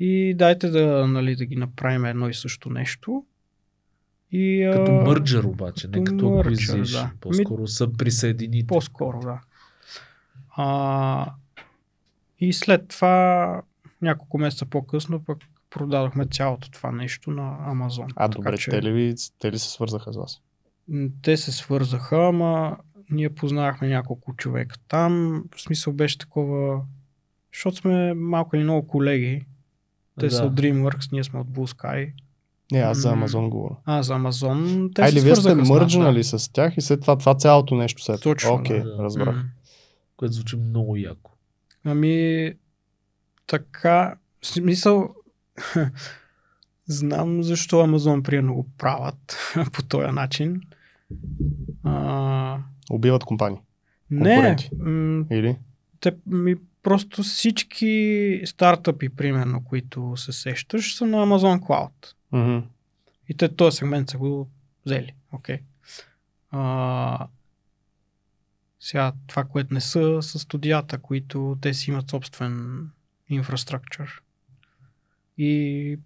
[0.00, 3.24] и дайте да, нали, да ги направим едно и също нещо.
[4.32, 7.10] И, а, Като мърджър обаче, не като като мърджър, да.
[7.20, 8.66] По-скоро са присъедините.
[8.66, 9.40] По-скоро, да.
[10.56, 11.32] А,
[12.38, 13.62] и след това,
[14.02, 15.38] няколко месеца по-късно, пък
[15.70, 18.06] продадохме цялото това нещо на Амазон.
[18.16, 20.40] А, Така добре, че- те, ли, те ли се свързаха с вас?
[21.22, 22.76] Те се свързаха, ама
[23.10, 25.44] ние познахме няколко човека там.
[25.56, 26.82] В смисъл беше такова,
[27.54, 29.46] защото сме малко или много колеги.
[30.20, 30.30] Те да.
[30.32, 32.12] са от DreamWorks, ние сме от Blue Sky.
[32.72, 33.10] Не, аз за.
[33.10, 33.76] Амазон говоря.
[33.84, 36.76] А, за Амазон те А, се или вие сте свързаха с нас, мърджнали с тях
[36.76, 38.20] и след това това цялото нещо след.
[38.22, 38.96] Точно, Окей, да.
[38.98, 39.44] разбрах.
[40.16, 41.30] Което звучи много яко.
[41.84, 42.52] Ами,
[43.46, 45.14] така, в смисъл,
[46.86, 49.36] знам защо Амазон примерно го правят
[49.72, 50.60] по този начин.
[51.84, 52.58] А,
[52.90, 53.58] Убиват компании.
[54.10, 55.58] не, м, Или?
[56.00, 62.14] те, ми, просто всички стартъпи, примерно, които се сещаш, са на Amazon Cloud.
[62.32, 62.66] Мгм.
[63.28, 64.50] И те този сегмент са го
[64.86, 65.14] взели.
[65.32, 65.58] Окей.
[66.50, 67.26] А,
[68.80, 72.86] сега това, което не са, са студията, които те си имат собствен
[73.28, 74.22] инфраструктур.
[75.38, 75.98] И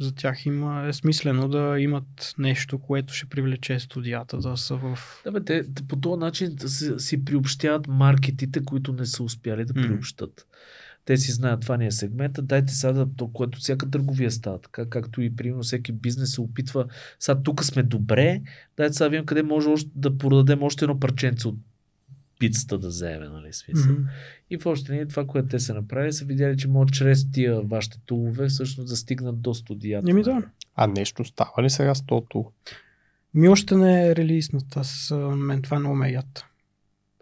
[0.00, 4.98] за тях има, е смислено да имат нещо, което ще привлече студията да са в...
[5.24, 9.64] Да, бе, те, те по този начин си, си приобщяват маркетите, които не са успяли
[9.64, 10.46] да приобщат.
[11.04, 14.60] Те си знаят, това ни е сегмента, дайте сега, да- то, което всяка търговия става,
[14.60, 16.86] така както и примерно всеки бизнес се опитва,
[17.18, 18.42] сега тук сме добре,
[18.76, 21.56] дайте сега видим къде може още, да продадем още едно парченце от
[22.38, 23.92] пицата да вземе, нали, смисъл.
[23.92, 24.02] Мгм.
[24.50, 27.60] И в още не това, което те са направили, са видяли, че могат чрез тия
[27.60, 30.10] вашите тулове всъщност да стигнат до студията.
[30.10, 30.42] Еми да.
[30.76, 32.44] А нещо става ли сега с тото?
[33.34, 34.76] Ми още не е релизнат.
[34.76, 36.44] Аз мен това ме яд.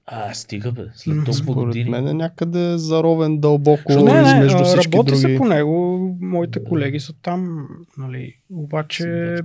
[0.07, 1.25] А, стига бе, след Мгм.
[1.25, 1.91] толкова Според години.
[1.91, 5.21] мен е някъде заровен дълбоко Защо не, не, всички работи други.
[5.21, 5.99] се по него.
[6.21, 6.65] Моите Да.
[6.65, 8.37] колеги са там, нали.
[8.53, 9.37] Обаче,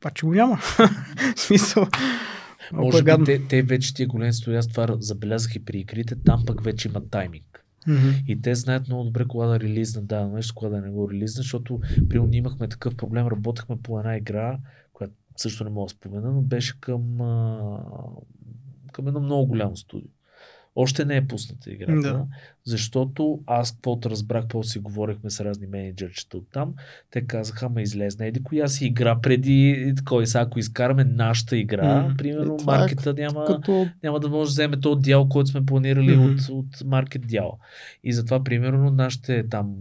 [0.00, 0.58] обаче го няма.
[1.36, 1.86] Смисъл.
[2.72, 3.24] Може е би гадно.
[3.26, 6.88] те, те вече тия големи студия, аз това забелязах и при игрите, там пък вече
[6.88, 7.64] има тайминг.
[7.86, 8.08] Мгм.
[8.26, 11.36] И те знаят много добре кога да релизнат да нещо, кога да не го релизнат,
[11.36, 14.58] защото примерно ние имахме такъв проблем, работехме по една игра,
[14.92, 17.80] която също не мога да спомена, но беше към, а,
[18.92, 20.08] към едно много голямо студио.
[20.78, 22.24] Още не е пусната играта, Да.
[22.64, 26.74] защото аз каквото разбрах, после си говорихме с разни менеджерчета от там,
[27.10, 32.02] те казаха, ама излезна еди коя си игра преди кой сега, ако изкараме нашата игра,
[32.02, 32.14] М.
[32.18, 35.50] примерно Е, това е маркета няма, Като няма да може да вземе този дял, който
[35.50, 36.24] сме планирали Мгм.
[36.24, 37.52] от, от маркет дяла.
[38.04, 39.74] И затова, примерно, нашите там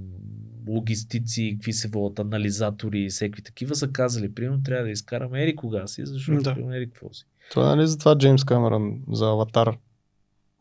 [0.69, 5.55] логистици, какви се водят, анализатори и всеки такива са казали, примерно, трябва да изкараме ери
[5.55, 6.53] кога си, защото Да.
[6.53, 7.25] примерно ери какво си.
[7.51, 9.77] това е нали затова Джеймс Камерън за Аватар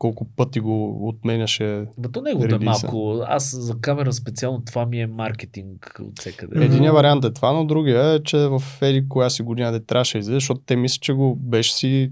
[0.05, 1.85] колко пъти го отменяше.
[1.97, 2.87] Ма то неговото е Релиза.
[2.87, 3.23] малко.
[3.27, 6.65] Аз за камера специално това ми е маркетинг от всекъде.
[6.65, 10.17] Единият вариант е това, но другия е, че в Еди коя си година де трябваше
[10.17, 12.11] да излезе, защото те мислят, че го беше си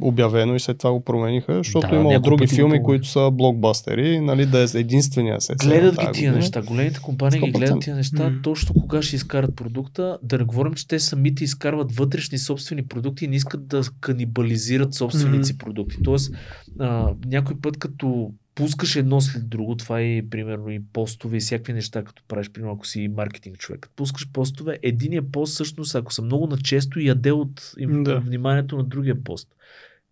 [0.00, 2.84] обявено и след това го промениха, защото Да, няколко други го филми, пробвах.
[2.84, 5.54] които са блокбастери, нали, да е единствения се.
[5.56, 6.62] Гледат ги тия неща.
[6.62, 7.58] Големите компании ги 100%.
[7.58, 8.38] гледат тия неща М.
[8.42, 10.18] точно кога ще изкарат продукта.
[10.22, 14.94] Да не говорим, че те самите изкарват вътрешни собствени продукти и не искат да канибализират
[14.94, 15.96] собствените си продукти.
[16.04, 16.34] Тоест,
[16.78, 21.72] а, някой път като пускаш едно след друго, това е примерно и постове и всякакви
[21.72, 23.90] неща, като правиш, примерно ако си маркетинг човек.
[23.96, 28.18] Пускаш постове, единия пост всъщност, ако са много начесто, яде от им, Да.
[28.20, 29.48] вниманието на другия пост.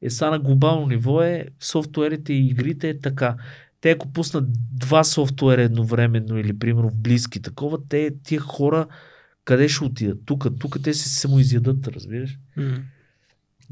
[0.03, 3.37] Е, са на глобално ниво е, софтуерите и игрите е така.
[3.81, 4.45] те ако пуснат
[4.79, 8.87] два софтуера едновременно или примерно в близки такова, те, тия хора
[9.45, 10.19] къде ще отидат?
[10.25, 12.39] Тук, тук те се самоизядат, разбираш?
[12.57, 12.79] М.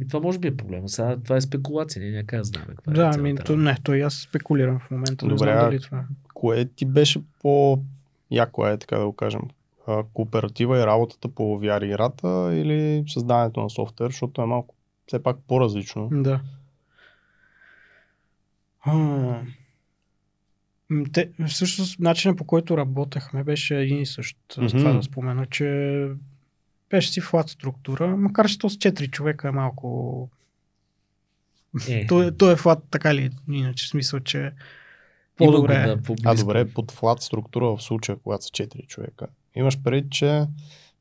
[0.02, 0.88] И това може би е проблема.
[0.88, 3.94] Сега това е спекулация, ние някак знаем каква е Да, цялата ами, то, не, то
[3.94, 5.26] и аз спекулирам в момента.
[5.26, 6.04] Не Добре, знам а- дали това.
[6.34, 7.80] Кое ти беше по
[8.30, 9.40] яко е, така да го кажем?
[9.86, 14.74] А, кооператива и работата по VR играта или създаването на софтуер, защото е малко
[15.06, 16.08] все пак по-различно.
[16.12, 16.40] Да.
[18.80, 19.40] А,
[21.12, 24.38] те, всъщност, начинът по който работехме беше един и същ.
[24.58, 24.66] Мгм.
[24.66, 26.08] това да спомена, че
[26.90, 30.28] беше си флат структура, макар че то с 4 човека е малко...
[31.88, 34.52] Е, То, е- то е флат така ли, иначе в смисъл, че
[35.36, 35.86] по-добре е.
[35.86, 36.30] да, по-близко.
[36.30, 39.26] А добре, под флат структура в случая, когато са 4 човека.
[39.56, 40.46] Имаш предвид, че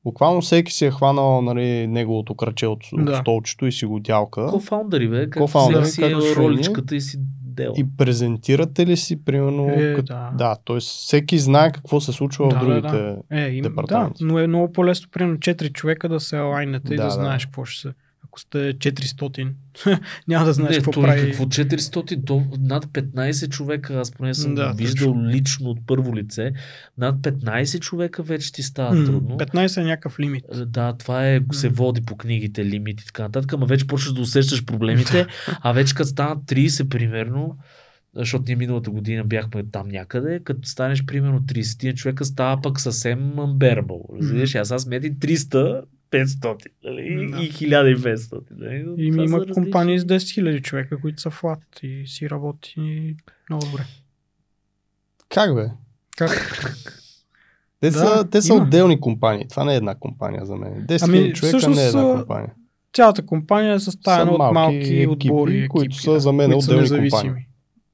[0.03, 3.17] буквално всеки си е хванал нали, неговото кръче от, от Да.
[3.17, 4.47] столчето и си го дялка.
[4.47, 7.19] Кофаундъри, бе, как Кофаундъри, си е както ще роличката и си
[7.57, 7.73] дела.
[7.77, 10.05] И презентирате ли си, примерно, Е, като...
[10.05, 10.31] да.
[10.33, 10.77] да, т.е.
[10.77, 12.97] всеки знае какво се случва Да, в да, другите.
[13.29, 13.41] да.
[13.41, 14.23] Е, им, да, департаменти.
[14.23, 17.13] но е много по-лесно, примерно 4 човека да се алайнете и Да, да, да.
[17.13, 17.93] знаеш какво ще се.
[18.37, 19.51] Ако сте 400,
[20.27, 21.21] няма да знаеш не, какво прави.
[21.21, 26.15] какво 400, то над 15 човека, аз поне съм Да, да, виждал лично от първо
[26.15, 26.51] лице,
[26.97, 29.37] над 15 човека вече ти става М, трудно.
[29.37, 30.43] 15 е някакъв лимит.
[30.53, 34.13] Е, Да, това е, се води по книгите, лимит и така нататък, ама вече почваш
[34.13, 35.25] да усещаш проблемите,
[35.61, 37.57] а вече като станат 30 примерно,
[38.15, 43.19] защото ние миналата година бяхме там някъде, като станеш примерно 30 човека, става пък съвсем
[43.19, 44.21] unbearable.
[44.21, 45.81] Разбираш, аз аз мети 300,
[46.11, 47.29] 500 нали?
[47.31, 47.37] Да.
[47.37, 48.41] и 1500.
[48.51, 48.85] Нали?
[48.97, 49.53] И има различни.
[49.53, 53.15] компании с 10 000 човека, които са флат и си работи
[53.49, 53.83] много добре.
[55.29, 55.65] Как бе?
[56.17, 56.59] Как?
[57.79, 58.63] Те, Да, са, те са има.
[58.63, 59.47] отделни компании.
[59.47, 60.85] Това не е една компания за мен.
[60.87, 62.53] 10 Ами, 000 човека всъщност не е една компания.
[62.93, 66.45] Цялата компания е съставена от малки малки екипи, отбори, екипи, които са да, за мен
[66.45, 67.47] които отделни независими.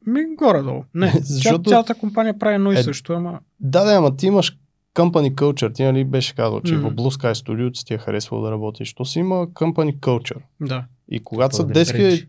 [0.08, 0.84] Ми, горе-долу.
[0.94, 1.70] Не, Защото- Защото...
[1.70, 3.40] цялата компания прави едно и Е, също, ама...
[3.60, 4.58] Да, да, ама ти имаш
[4.96, 5.74] company culture.
[5.74, 6.88] Ти нали беше казал, че Мгм.
[6.88, 8.94] в Blue Sky Studio ти е харесвал да работиш.
[8.94, 10.42] То си има company culture.
[10.62, 10.86] Да.
[11.10, 12.18] И когато са Това не 10 пречи.
[12.18, 12.28] 000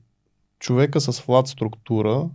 [0.61, 2.29] човека с флат структура,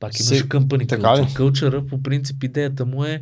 [0.00, 1.30] Пак Се- имаш company така culture.
[1.30, 1.34] ли?
[1.34, 3.20] Кълчъра, по принцип, идеята му е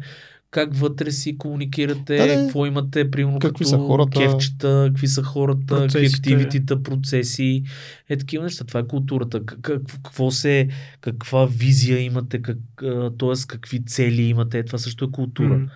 [0.55, 2.35] как вътре си комуникирате, Да, да.
[2.35, 4.21] какво имате, примерно Какви като са хората?
[4.21, 7.63] кефчета, какви са хората, какви активитита, процеси,
[8.09, 8.65] е такива неща.
[8.65, 9.41] Това е културата.
[9.41, 10.69] Как- как- Какво се,
[11.01, 12.59] каква визия имате, как,
[13.19, 13.47] т.е.
[13.49, 15.49] какви цели имате, това също е култура.
[15.49, 15.69] М.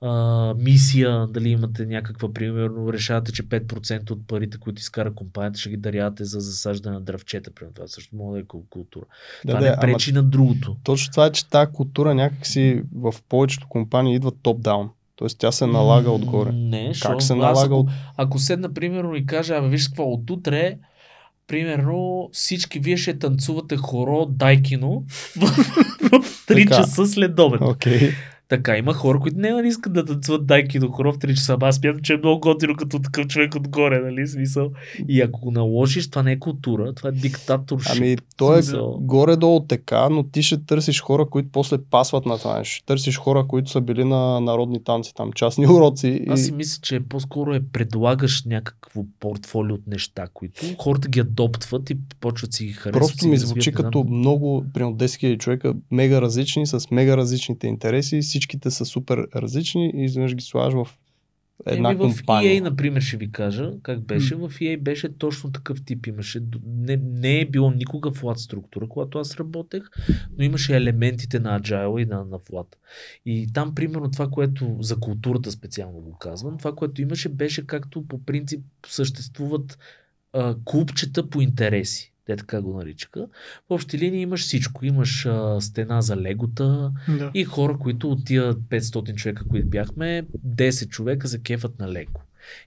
[0.00, 5.70] а, мисия, дали имате някаква, примерно, решавате, че 5% от парите, които изкара компанията, ще
[5.70, 7.50] ги дарявате за засаждане на дръвчета.
[7.50, 7.74] Примерно.
[7.74, 9.04] Това също може да е кул- култура.
[9.44, 10.76] да, това да, не ама пречи на другото.
[10.84, 14.88] точно това е, че тази култура някакси в повечето компании идва топ-даун.
[15.16, 16.52] Тоест тя се налага отгоре.
[16.52, 17.20] Не, Как що?
[17.20, 17.88] се Аз налага ако, от...
[18.16, 20.78] ако седна, примерно, и кажа, абе, виж какво, от утре,
[21.46, 25.04] примерно, всички вие ще танцувате хоро Дайкино
[25.36, 26.76] в, в 3 Така.
[26.76, 27.60] часа след обед.
[27.62, 28.10] Окей.
[28.48, 31.56] Така, има хора, които не не искат да танцуват Дайкино хоро в 3 часа.
[31.60, 34.26] Аз смятам, че е много готино като такъв човек отгоре, нали?
[34.26, 34.70] Смисъл.
[35.08, 37.96] И ако го наложиш, това не е култура, това е диктаторшип.
[37.96, 38.98] Ами, то е Смисъл.
[39.00, 42.64] горе-долу така, но ти ще търсиш хора, които после пасват на това.
[42.64, 46.24] Ще търсиш хора, които са били на народни танци, там частни уроци.
[46.28, 46.44] Аз и...
[46.44, 51.96] си мисля, че по-скоро е предлагаш някакво портфолио от неща, които хората ги адоптват и
[52.20, 53.00] почват си ги харесват.
[53.00, 58.22] Просто ми звучи като много, примерно 10 000 човека, мега различни, с мега различните интереси,
[58.36, 60.98] всичките са супер различни и изведнъж ги слагаш в
[61.66, 62.62] една Еми, в компания.
[62.62, 64.34] EA, например, ще ви кажа как беше.
[64.34, 66.06] В EA беше точно такъв тип.
[66.06, 69.82] Имаше, не, не е било никога флат структура, когато аз работех,
[70.38, 72.78] но имаше елементите на Agile и на, на флат.
[73.26, 78.06] И там, примерно, това, което за културата специално го казвам, това, което имаше, беше както
[78.06, 79.78] по принцип съществуват
[80.32, 82.12] а, клубчета по интереси.
[82.26, 83.26] Те така го наричаха.
[83.68, 84.84] В общи линии имаш всичко.
[84.84, 87.30] Имаш а, стена за легота, Да.
[87.34, 92.20] и хора, които от тия 500 човека, които бяхме, 10 човека се кефат на Лего.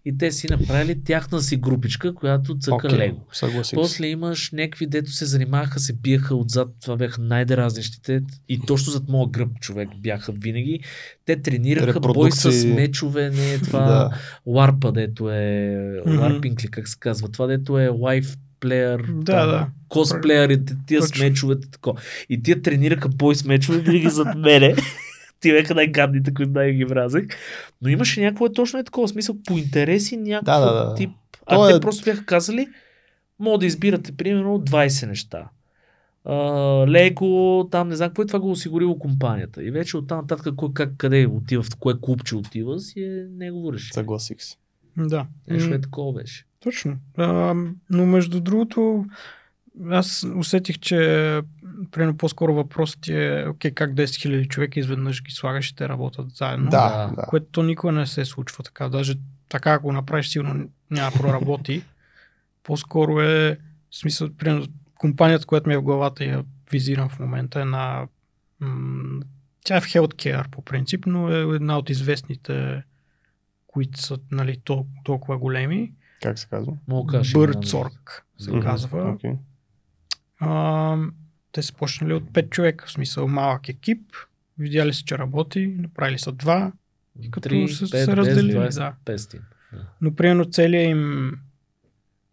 [0.06, 2.98] И те си направили тяхна си групичка, която цъка okay.
[2.98, 3.26] Лего.
[3.34, 3.76] съгласих.
[3.76, 9.04] После имаш някакви, дето се занимаваха, се биеха отзад, това бяха най-дразнещите и точно зад
[9.10, 10.80] моя гръб човек бяха винаги.
[11.26, 14.12] Те тренираха бой с мечове, не е това Да.
[14.46, 15.76] ларпа, дето е
[16.08, 19.68] ларпинг ли, как се казва, това дето е лайф плеер, Да, да.
[19.90, 21.24] косплеерите, тия с Точно.
[21.26, 21.96] мечовете, тако.
[22.30, 24.76] И тия тренираха бой с мечове винаги зад мене.
[25.40, 27.24] Ти бяха най-гадните, които най-ги мразех.
[27.82, 30.96] Но имаше някакво точно е такова смисъл по интереси, някакво Да, да, да.
[30.96, 31.10] тип.
[31.50, 32.68] То А те е- просто бяха казали,
[33.40, 35.50] мога да избирате примерно 20 неща.
[36.26, 36.36] А,
[36.88, 39.64] Лего, там не знам какво е това го осигурило компанията.
[39.64, 43.74] И вече оттам нататък кой как къде отива, в кое клубче отива, си е негово
[43.74, 43.94] решение.
[43.94, 44.56] Съгласих се.
[44.98, 45.26] Да.
[45.48, 46.46] Нещо е такова беше.
[46.64, 46.98] Точно.
[47.18, 47.56] А,
[47.90, 49.06] но между другото,
[49.90, 50.98] аз усетих, че
[51.92, 56.30] примерно по-скоро въпросът е, окей, как 10 000 човека изведнъж ги слагаш и те работят
[56.32, 56.70] заедно.
[56.70, 57.16] Да, Да.
[57.16, 57.26] да.
[57.28, 58.90] Което никога не се случва така.
[58.90, 59.16] Даже
[59.50, 61.84] така, ако направиш, сигурно няма проработи.
[62.64, 63.58] По-скоро е,
[63.92, 67.66] в смисъл, примерно, компанията, която ми е в главата и я визирам в момента е
[67.66, 68.08] на...
[68.60, 69.22] М-
[69.64, 72.84] тя е в healthcare по принцип, но е една от известните,
[73.68, 75.94] които са нали, тол- толкова големи.
[76.22, 76.74] Как се казва?
[76.88, 76.96] Да?
[76.96, 77.92] Birdsorg
[78.38, 78.60] се Мгм.
[78.62, 79.12] казва.
[79.12, 79.32] Окей.
[80.40, 80.98] А,
[81.52, 84.02] те са почнали от 5 човека, в смисъл малък екип.
[84.58, 86.72] Видяли са, че работи, направили са два,
[87.22, 88.76] И като Три, са пет, се разделили, 10, 20,
[89.06, 89.14] да.
[89.14, 89.40] 500.
[90.02, 91.32] но примерно целият им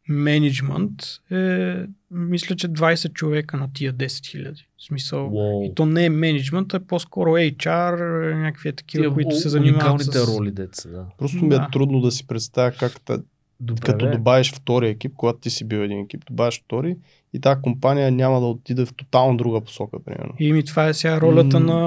[0.08, 0.92] менеджмент
[1.30, 1.76] е,
[2.10, 4.68] мисля, че 20 човека на тия 10 хиляди.
[4.78, 5.64] В смисъл, Уау.
[5.64, 7.98] и то не е менеджмент, а е по-скоро HR,
[8.34, 10.28] някакви такива, Тия които се занимават уникалните с...
[10.28, 11.06] роли, деца, да.
[11.18, 11.68] Просто ми е Да.
[11.72, 13.18] трудно да си представя как та,
[13.60, 16.96] Добре, като добавиш втори екип, когато ти си бил един екип, добавиш втори
[17.32, 20.32] и тази компания няма да отиде в тотално друга посока, примерно.
[20.38, 21.66] И ми това е сега ролята М.
[21.66, 21.80] на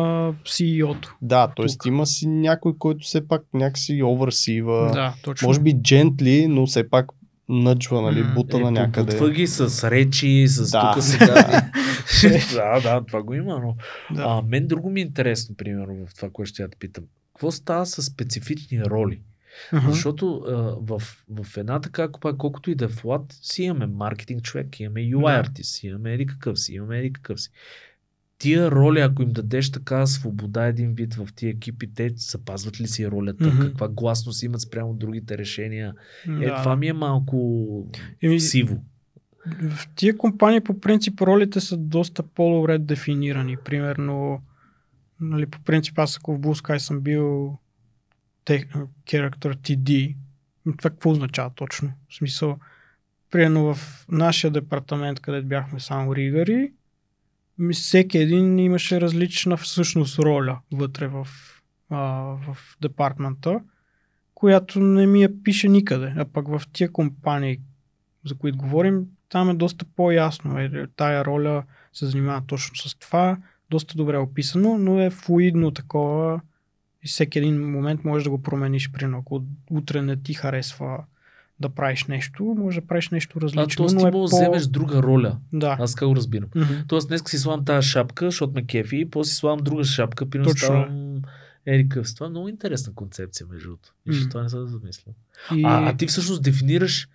[0.45, 1.15] CEO-то.
[1.21, 1.87] Да, т.е.
[1.87, 4.91] Има си някой, който все пак някакси оверсива.
[4.93, 5.47] Да, точно.
[5.47, 7.05] Може би джентли, но все пак
[7.49, 9.11] нъджва, нали, бута Е, на някъде.
[9.11, 10.91] Подбутва ги с речи, с Да.
[10.93, 11.69] тук сега.
[12.53, 13.75] да, да, това го има, но
[14.15, 14.23] Да.
[14.27, 17.03] а, мен друго ми е интересно, примерно, в това, което ще я те питам.
[17.35, 19.19] Какво става с специфични роли?
[19.73, 19.89] Мгм.
[19.89, 24.43] Защото а, в, в една така компания, колкото и да е флат, си имаме маркетинг
[24.43, 25.39] човек, имаме UI Да.
[25.39, 27.49] артист, имаме еди какъв си, имаме еди какъв си.
[28.37, 32.87] Тия роли, ако им дадеш така свобода един вид в тия екипи, те запазват ли
[32.87, 33.61] си ролята, Мгм.
[33.61, 35.93] каква гласност имат спрямо другите решения.
[36.27, 36.57] Е, Да.
[36.57, 37.87] това ми е малко
[38.21, 38.83] Еми, сиво.
[39.61, 43.57] В тия компании по принцип ролите са доста по-добре дефинирани.
[43.65, 44.41] Примерно,
[45.21, 47.57] нали, по принцип аз ако в Blue Sky съм бил
[49.05, 50.15] character TD,
[50.77, 51.91] това какво означава точно?
[52.09, 52.57] В смисъл,
[53.31, 56.71] примерно в нашия департамент, където бяхме само ригари,
[57.73, 61.27] всеки един имаше различна всъщност роля вътре в,
[61.89, 61.97] а,
[62.47, 63.61] в департмента,
[64.35, 66.13] която не ми я пише никъде.
[66.17, 67.59] А пък в тия компании,
[68.25, 70.59] за които говорим, там е доста по-ясно.
[70.59, 71.63] Е, тая роля
[71.93, 73.37] се занимава точно с това,
[73.69, 76.41] доста добре е описано, но е флуидно такова
[77.03, 78.91] и всеки един момент можеш да го промениш.
[78.91, 81.03] Примерно, ако утре не ти харесва
[81.59, 83.87] да правиш нещо, може да правиш нещо А, различно.
[83.87, 83.95] т.е.
[83.95, 84.35] но ти е можеш по...
[84.37, 85.37] вземеш друга роля.
[85.53, 85.77] Да.
[85.79, 86.49] Аз как го разбирам.
[86.55, 86.73] Мгм.
[86.87, 90.29] Тоест днес си слагам тази шапка, защото ме кефи, и после си слагам друга шапка,
[90.29, 91.21] примерно ставам
[91.65, 92.15] Ерикъв.
[92.15, 93.93] Това е много интересна концепция, между другото.
[94.05, 94.13] М.
[94.29, 95.11] това не се да замисля.
[95.55, 95.63] И...
[95.65, 97.09] А, а ти всъщност дефинираш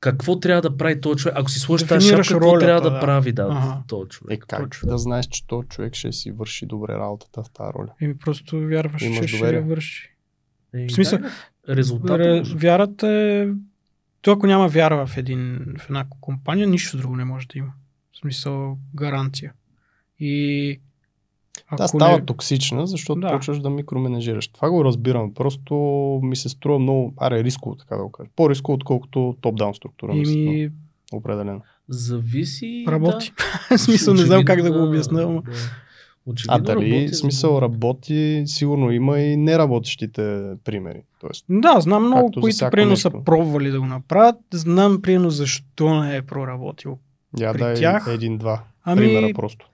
[0.00, 1.34] какво трябва да прави този човек.
[1.38, 3.00] Ако си сложиш тази шапка, какво ролята, трябва да, да.
[3.00, 3.82] прави да, Ага.
[3.86, 4.44] този Е, човек.
[4.48, 4.88] как Точно.
[4.88, 7.92] да знаеш, че този човек ще си върши добре работата в тази роля?
[8.00, 9.58] Еми просто вярваш, Имаш че ще доверие.
[9.58, 10.10] я върши.
[10.74, 12.20] Е, В смисъл, да, резултат.
[12.20, 13.48] Ре- Вярата е...
[14.20, 17.72] То ако няма вяра в, един, в една компания, нищо друго не може да има.
[18.12, 19.52] В смисъл гаранция.
[20.20, 20.80] И
[21.66, 22.24] ако Тя става не...
[22.24, 23.30] токсична, защото Да.
[23.30, 24.48] почваш да микроменежираш.
[24.48, 25.34] Това го разбирам.
[25.34, 25.74] Просто
[26.22, 28.30] ми се струва много, аре, рисково, така да го кажа.
[28.36, 30.14] По-рисково, отколкото топ-даун структура.
[30.14, 30.40] ми струва.
[30.42, 30.70] Ими,
[31.12, 31.60] Определено.
[31.88, 32.84] Зависи.
[32.88, 33.32] работи.
[33.70, 33.78] Да.
[33.78, 35.20] смисъл, не знам как да го обясня.
[35.22, 35.42] да.
[36.26, 41.00] Очевидно А дали работи, смисъл да- работи, сигурно има и неработещите примери.
[41.20, 44.36] Тоест, Да, знам много, които примерно са пробвали да го направят.
[44.52, 46.98] Знам примерно защо не е проработил.
[47.38, 49.68] я При дай тях- един-два Ами, примера просто.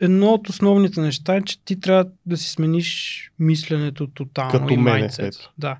[0.00, 4.76] Едно от основните неща е, че ти трябва да си смениш мисленето тотално Като и
[4.76, 5.34] майндсет.
[5.58, 5.78] Да.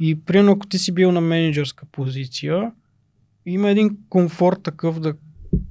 [0.00, 2.72] И примерно ако ти си бил на менеджерска позиция,
[3.46, 5.14] има един комфорт такъв да,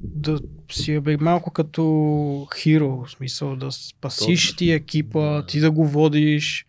[0.01, 0.39] да
[0.71, 4.57] си е бе, малко като хиро, в смисъл да спасиш Точно.
[4.57, 6.65] ти екипа, ти да го водиш.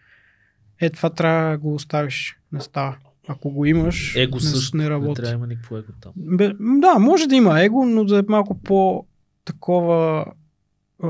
[0.81, 2.37] Е, това трябва да го оставиш.
[2.53, 2.97] Не става.
[3.29, 4.77] Ако го имаш, Его не, също.
[4.77, 5.15] не Не работи.
[5.15, 6.13] трябва да има никакво его там.
[6.17, 9.07] Бе, да, може да има его, но да е малко по
[9.45, 10.27] такова
[11.03, 11.09] а,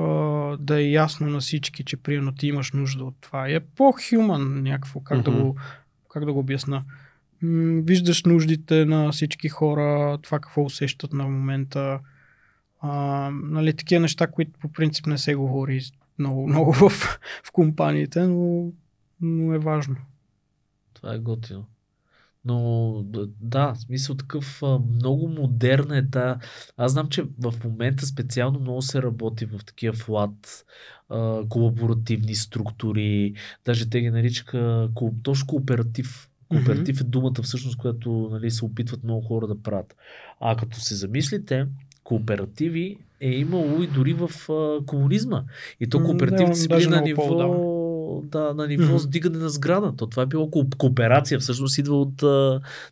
[0.57, 3.49] да е ясно на всички, че примерно ти имаш нужда от това.
[3.49, 5.41] Е по-хюман някакво, как, да Мгм.
[5.43, 5.57] го,
[6.11, 6.85] как да го обясна.
[7.43, 12.01] М, виждаш нуждите на всички хора, това какво усещат на момента.
[12.81, 12.91] А,
[13.33, 15.81] нали, такива неща, които по принцип не се говори
[16.19, 16.91] много, много в,
[17.45, 18.73] в компаниите, но,
[19.21, 19.97] но е важно.
[20.95, 21.67] Това е готино.
[22.47, 23.03] Но
[23.41, 24.63] да, в смисъл такъв
[24.95, 26.39] много модерна е та.
[26.77, 30.65] Аз знам, че в момента специално много се работи в такива флат,
[31.49, 33.35] колаборативни структури.
[33.65, 34.89] Даже те ги наричаха
[35.23, 36.29] точно кооператив.
[36.49, 39.97] Кооператив е думата всъщност, която нали, се опитват много хора да правят.
[40.41, 41.67] А като се замислите,
[42.05, 45.45] кооперативи е имало и дори в а, комунизма.
[45.81, 47.23] И то кооперативите да, са били на ниво.
[48.23, 48.99] Да, на ниво Мгм.
[48.99, 49.93] сдигане на сграда.
[49.97, 51.39] То това е било ко- кооперация.
[51.41, 52.23] Всъщност идва от...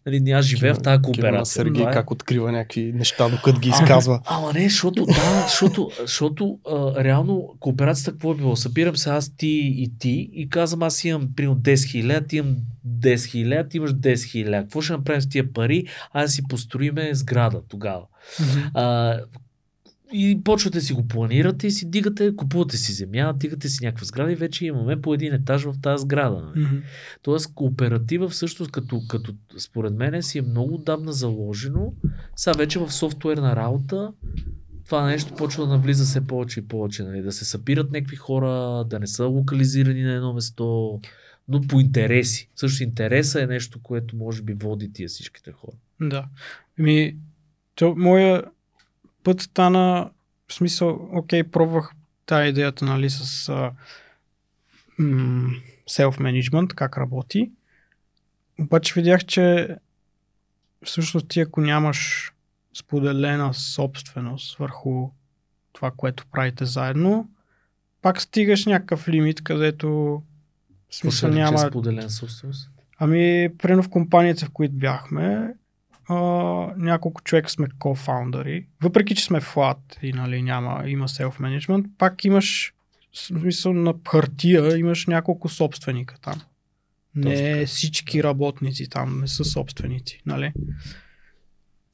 [0.06, 1.52] Нали, аз живея в тази Кива на кооперация.
[1.54, 4.20] Сергей Това е- как открива някакви неща, докато ги изказва.
[4.26, 8.56] Ама не, защото, да, защото, защото а, реално кооперацията какво е било?
[8.56, 9.46] Събирам се аз, ти
[9.76, 12.56] и ти и казвам аз имам примерно 10 хиляди, ти имам
[12.88, 14.64] 10 хиляди, ти имаш 10 хиляди.
[14.64, 15.84] Какво ще направим с тия пари?
[16.12, 18.02] Аз си построиме сграда тогава.
[18.74, 19.18] А,
[20.14, 24.32] и почвате си го планирате и си дигате, купувате си земя, дигате си някаква сграда
[24.32, 26.42] и вече имаме по един етаж в тази сграда.
[26.42, 26.66] нали?
[26.66, 26.76] Мгм.
[27.22, 31.92] Тоест кооператива всъщност като, като според мен си е много отдавна заложено.
[32.36, 34.12] Сега вече в софтуерна работа
[34.84, 37.02] това нещо почва да навлиза все повече и повече.
[37.02, 37.22] Нали?
[37.22, 41.00] Да се събират някакви хора, да не са локализирани на едно место,
[41.48, 42.50] но по интереси.
[42.56, 45.76] Също интереса е нещо, което може би води тия всичките хора.
[46.00, 46.24] Да.
[46.78, 47.16] Ми,
[47.74, 48.42] то, моя
[49.24, 50.10] път стана,
[50.48, 51.92] в смисъл, окей, пробвах
[52.26, 53.72] тая идеята, нали, с а,
[54.98, 55.50] м-
[55.90, 57.50] self-management, как работи.
[58.60, 59.76] Обаче видях, че
[60.84, 62.32] всъщност ти ако нямаш
[62.74, 65.10] споделена собственост върху
[65.72, 67.28] това, което правите заедно,
[68.02, 70.22] пак стигаш някакъв лимит, където
[70.90, 71.44] смисъл Няма...
[71.44, 71.58] няма...
[71.58, 72.70] споделен собственост.
[72.98, 75.54] Ами, примерно в компанията, в които бяхме,
[76.08, 76.14] а,
[76.76, 78.66] няколко човека сме кофаундъри.
[78.82, 82.74] Въпреки, че сме флат и нали, няма, има self-management, пак имаш,
[83.12, 86.40] смисъл на хартия, имаш няколко собственика там.
[87.14, 87.66] Точно Не така.
[87.66, 90.52] всички работници там не са собственици, нали?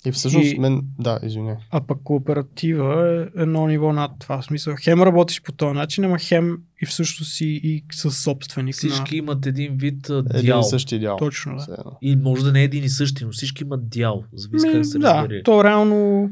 [0.07, 0.83] И всъщност И- мен...
[0.99, 1.57] Да, извиня.
[1.71, 4.41] А пък кооператива е едно ниво над това.
[4.41, 8.75] В смисъл, хем работиш по този начин, ама хем и всъщност си и с собственик
[8.75, 9.19] Всички на...
[9.19, 10.61] имат един вид а, Един дял.
[10.61, 11.17] и същи дял.
[11.17, 11.85] Точно, да.
[12.03, 14.25] И може да не е един и същи, но всички имат дял.
[14.33, 16.31] Зависи Ми, как се да, то реално,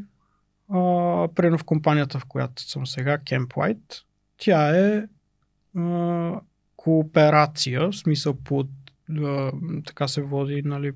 [0.69, 0.79] а,
[1.35, 4.03] примерно в компанията, в която съм сега, Camp White,
[4.39, 5.05] тя е
[5.79, 6.41] а,
[6.77, 8.69] кооперация, в смисъл под,
[9.87, 10.93] така се води, нали,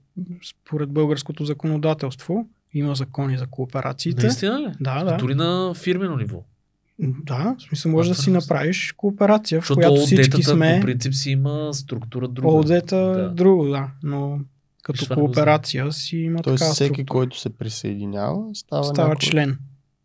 [0.51, 2.49] според българското законодателство.
[2.75, 4.23] Има закони за кооперациите.
[4.23, 4.73] Наистина ли?
[4.81, 5.17] Да, да.
[5.17, 6.43] Дори на фирмено ниво.
[6.99, 10.77] Да, в смисъл може А, да си направиш кооперация, в Защото която всички сме.
[10.81, 12.57] по принцип си има структура друга.
[12.57, 13.29] ОД-та Да.
[13.29, 13.89] друго, да.
[14.03, 14.41] Но
[14.83, 17.07] като Виж, кооперация си има Тоест така всеки, структура.
[17.07, 19.29] който се присъединява, става, става някой...
[19.29, 19.59] член.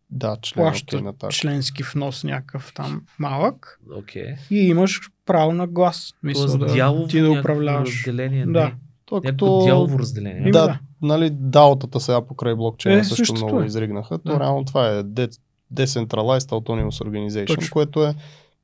[0.09, 0.63] Да, член.
[0.63, 4.35] плаща членски внос някакъв там малък Окей.
[4.51, 6.13] и имаш право на глас.
[6.23, 7.89] Мисля, Тоест да, ти да управляваш.
[7.97, 8.45] разделение.
[8.45, 8.65] Да.
[8.65, 8.75] Не.
[9.05, 9.63] То като...
[9.65, 10.51] дялово разделение.
[10.51, 10.79] Да, да.
[11.01, 13.65] Нали, даутата сега покрай блокчейна Е, също същото много е.
[13.65, 14.17] изригнаха.
[14.17, 14.39] То Да.
[14.39, 15.37] реално това е de-
[15.73, 17.73] Decentralized Autonomous Organization, Точно.
[17.73, 18.15] което е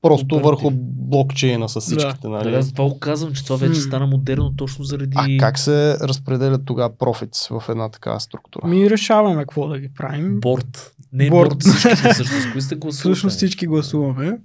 [0.01, 0.45] просто Кооператив.
[0.63, 2.27] върху блокчейна с всичките.
[2.27, 2.43] Нали?
[2.45, 2.55] Нали?
[2.55, 5.13] Аз това го казвам, че това вече стана модерно точно заради...
[5.15, 8.67] А как се разпределят тогава профитс в една такава структура?
[8.67, 10.39] Ми решаваме какво да ги правим.
[10.39, 10.95] Борт.
[11.13, 11.49] Не Борд.
[11.49, 12.51] борт, всички всъщност.
[12.51, 13.13] Кои сте гласували?
[13.13, 14.37] Всъщност всички гласуваме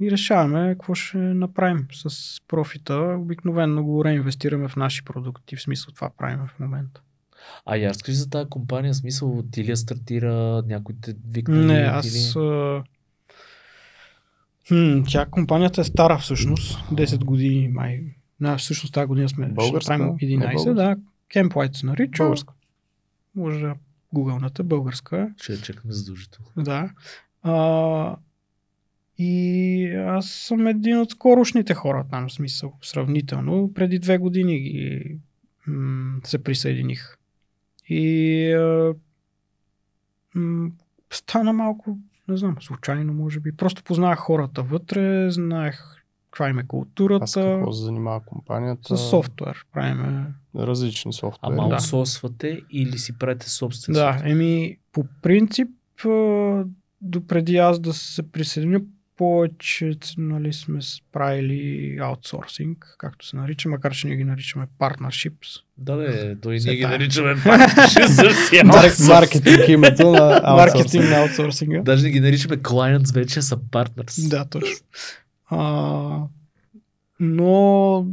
[0.00, 3.16] и решаваме какво ще направим с профита.
[3.20, 5.56] Обикновено го реинвестираме в наши продукти.
[5.56, 7.00] В смисъл това правим в момента.
[7.66, 11.80] А я разкажи за тази компания, смисъл ти ли я стартира, някой те викна Не,
[11.80, 12.36] ли, аз...
[12.36, 12.40] ли?
[14.68, 16.78] Хм, тя компанията е стара всъщност.
[16.78, 18.00] 10 години май.
[18.40, 19.98] Да, всъщност тази година сме ще Българска?
[19.98, 20.40] Не 11.
[20.40, 20.74] българска?
[20.74, 20.96] да,
[21.34, 22.22] Camp White се нарича.
[22.22, 22.54] Българска.
[23.34, 23.74] Може да
[24.12, 25.42] гугълната, българска е.
[25.42, 26.50] Ще я чекаме задължително.
[26.56, 26.90] Да.
[27.42, 28.16] А,
[29.18, 33.72] и аз съм един от скорошните хора там, в смисъл, сравнително.
[33.74, 35.16] Преди две години ги,
[35.66, 37.16] м- се присъединих.
[37.90, 38.94] И а,
[40.34, 40.70] м-
[41.10, 41.98] стана малко,
[42.28, 43.52] не знам, случайно може би.
[43.52, 47.24] Просто познах хората вътре, знаех каква им е Аз културата.
[47.34, 48.96] какво се занимава компанията?
[48.96, 49.66] С софтуер.
[49.72, 50.26] Правиме
[50.56, 51.54] Различни софтуери.
[51.54, 51.74] Ама Да.
[51.74, 54.30] аутсорсвате или си правите собствен Да, софтуер?
[54.30, 55.68] еми, по принцип,
[57.00, 58.80] допреди аз да се присъединя,
[59.20, 60.78] повече нали, сме
[61.12, 65.60] правили аутсорсинг, както се нарича, макар че ние ги наричаме partnerships.
[65.78, 67.34] Да, да, той Все ние ги наричаме.
[68.64, 71.82] Марк, маркетинг името на Маркетинг на аутсорсинга.
[71.82, 74.28] Даже не ги наричаме clients, вече са partners.
[74.28, 74.76] Да, точно.
[75.46, 76.22] А,
[77.20, 78.06] но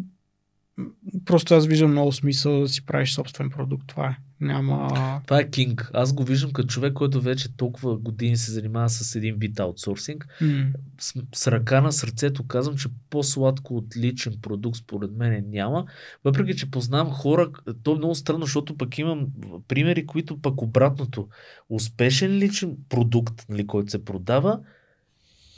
[1.25, 3.87] просто аз виждам много смисъл да си правиш собствен продукт.
[3.87, 4.17] Това е.
[4.41, 5.21] Няма...
[5.23, 5.91] Това е кинг.
[5.93, 10.27] Аз го виждам като човек, който вече толкова години се занимава с един вид аутсорсинг.
[10.41, 10.65] М,
[10.99, 15.85] С, с ръка на сърцето казвам, че по-сладко от личен продукт според мен няма.
[16.23, 17.51] Въпреки, че познавам хора,
[17.83, 19.27] то е много странно, защото пък имам
[19.67, 21.27] примери, които пък обратното.
[21.69, 24.59] Успешен личен продукт, нали, който се продава,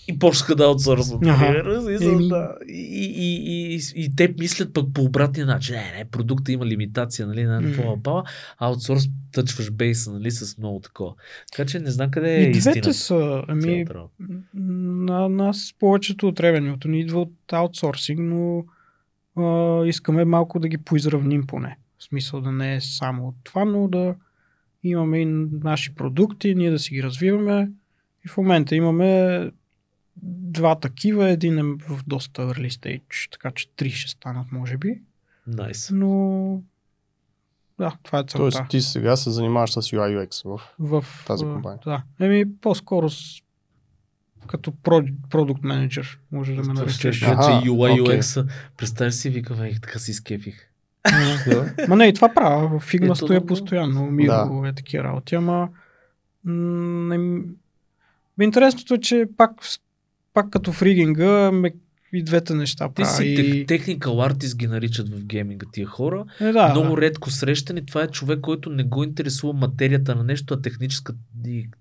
[0.10, 0.64] и почнаха да
[1.82, 2.28] смисъл, Еми.
[2.28, 2.56] да.
[2.68, 5.76] И, и, и, и, и, те мислят пък по обратния начин.
[5.76, 8.24] Не, не, продукта има лимитация, нали, на какво баба,
[8.58, 11.14] аутсорс тъчваш бейса, нали, с много такова.
[11.52, 12.94] Така че не знам къде е И двете истината.
[12.94, 13.86] са, ами,
[14.54, 18.66] на нас повечето от ревенюто ни идва от аутсорсинг, но
[19.38, 21.78] а, искаме малко да ги поизравним поне.
[21.98, 24.16] В смисъл да не е само от това, но да
[24.84, 25.26] имаме и
[25.64, 27.70] наши продукти, ние да си ги развиваме.
[28.26, 29.52] И в момента имаме
[30.24, 35.02] два такива, един е в доста early stage, така че три ще станат, може би.
[35.48, 35.90] Найс.
[35.94, 36.62] Но
[37.78, 38.38] да, това е целта.
[38.38, 40.76] Тоест ти сега се занимаваш с UI UX в...
[40.80, 41.80] в тази компания.
[41.86, 42.04] Да.
[42.20, 43.42] Еми, по-скоро с,
[44.48, 44.74] като
[45.30, 47.24] продукт менеджер, може да ме наречеш.
[47.24, 48.20] Аха, че UI, окей.
[48.20, 50.70] UX, представяш си, викам, ех, така си скефих.
[51.48, 51.74] Да.
[51.88, 52.80] Ма не, и това правя.
[52.80, 53.46] В Figma стоя да.
[53.46, 54.12] постоянно.
[54.12, 55.70] Миго е такива работи, ама
[56.44, 57.42] м-
[58.42, 59.52] Интересното е, че пак,
[60.34, 61.74] пак като в ригинга ме
[62.14, 63.10] и двете неща Ти правя.
[63.10, 63.66] си и...
[63.66, 66.26] тех, technical artist ги наричат в гейминга тия хора.
[66.42, 67.02] Е, да, Много да.
[67.02, 70.62] редко срещан и това е човек, който не го интересува материята на нещо, а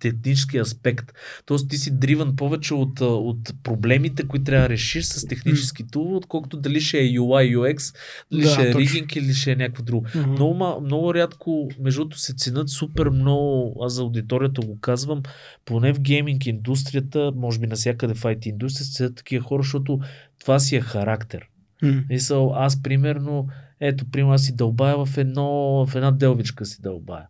[0.00, 1.12] технически аспект.
[1.46, 6.16] Тоест ти си дриван повече от, от проблемите, които трябва да решиш с технически тул,
[6.16, 7.94] отколкото дали ще е UI, UX,
[8.32, 10.06] дали Да, ще е ригинг или ще е някакво друго.
[10.14, 10.30] Мгм.
[10.30, 15.22] Много, много рядко, между другото, се ценят супер много, аз за аудиторията го казвам,
[15.64, 20.00] поне в гейминг индустрията, може би навсякъде в IT индустрията, се такива хора, защото
[20.40, 21.48] това си е характер.
[21.82, 22.02] М.
[22.08, 23.48] Мисъл, аз примерно,
[23.80, 25.46] ето, примерно аз си дълбая в, едно,
[25.86, 27.26] в една делвичка си дълбая.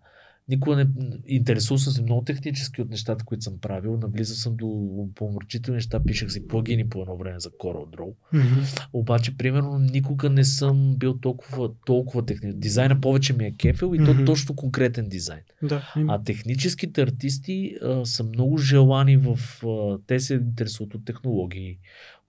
[0.51, 0.87] Никога не
[1.27, 3.97] интересувал съм се много технически от нещата, които съм правил.
[3.97, 8.13] Навлизал съм до помърчителни неща, пишех си плагини по едно време за CorelDRAW.
[8.33, 8.61] Мгм.
[8.93, 12.61] Обаче, примерно, никога не съм бил толкова, толкова технически.
[12.61, 14.25] Дизайна повече ми е кефил и то Мгм.
[14.25, 15.41] точно конкретен дизайн.
[15.63, 15.93] Да.
[16.09, 19.39] А техническите артисти а, са много желани в...
[19.67, 21.79] А, те се интересуват от технологии.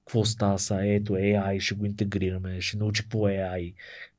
[0.09, 0.79] Какво става са?
[0.83, 3.73] Ето AI, ще го интегрираме, ще научи какво е AI.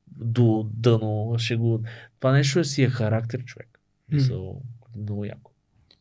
[0.07, 1.81] До дъно, ще го...
[2.19, 3.79] Това нещо е си е характер, човек.
[4.11, 4.61] Мисъл,
[4.97, 5.51] много яко.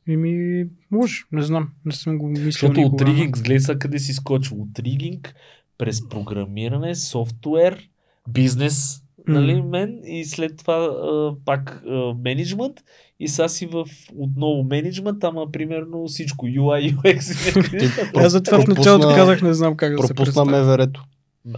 [0.08, 3.04] Еми, може, не знам, не съм го мислил Защото от никога.
[3.04, 4.62] ама- ригинг, гледай къде си скочил.
[4.62, 5.34] От ригинг,
[5.78, 7.88] през програмиране, софтуер,
[8.28, 9.68] бизнес, нали, М.
[9.68, 12.84] мен, и след това а, пак а, менеджмент,
[13.20, 13.84] и сега си в
[14.16, 17.20] отново менеджмент, ама примерно всичко, UI, UX.
[18.16, 20.44] Аз затова в началото казах, не знам как да се Пропусна.
[20.44, 21.04] МВР-то.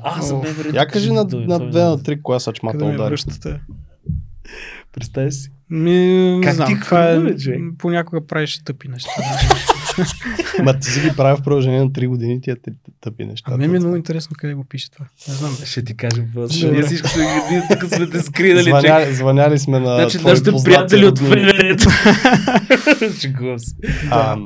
[0.03, 0.59] Аз съм Оф.
[0.59, 0.77] МВР.
[0.77, 3.11] Я кажи на, на две на три коя са Къде чмата ме удари.
[3.11, 3.61] връщате?
[4.93, 5.51] Представя си.
[5.71, 5.91] Ми,
[6.37, 7.19] не Как знам, ти това е,
[7.79, 9.11] понякога правиш тъпи неща.
[10.62, 13.51] Ма ти си ги прави в продължение на 3 години тия тъ- тъпи неща.
[13.55, 15.06] А мен ми е много интересно къде го пише това.
[15.28, 15.56] Не знам.
[15.64, 16.66] Ще ти после.
[16.66, 16.73] Добре.
[16.73, 16.97] Ние ги
[17.51, 18.70] ние тук сме те скринали, че...
[18.70, 21.78] Звъняли, звъняли сме на Значи твои нашите приятели от роднини.
[21.78, 23.12] ФНР.
[23.12, 23.74] Шегувам се.
[24.10, 24.36] А,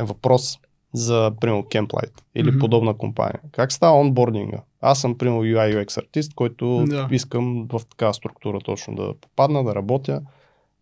[0.00, 0.58] е въпрос
[0.94, 2.58] за, примерно, Camplight или Мгм.
[2.58, 3.40] подобна компания.
[3.52, 4.58] Как става онбординга?
[4.80, 7.08] Аз съм, примерно, UI UX артист, който Да.
[7.10, 10.20] искам в такава структура точно да попадна, да работя.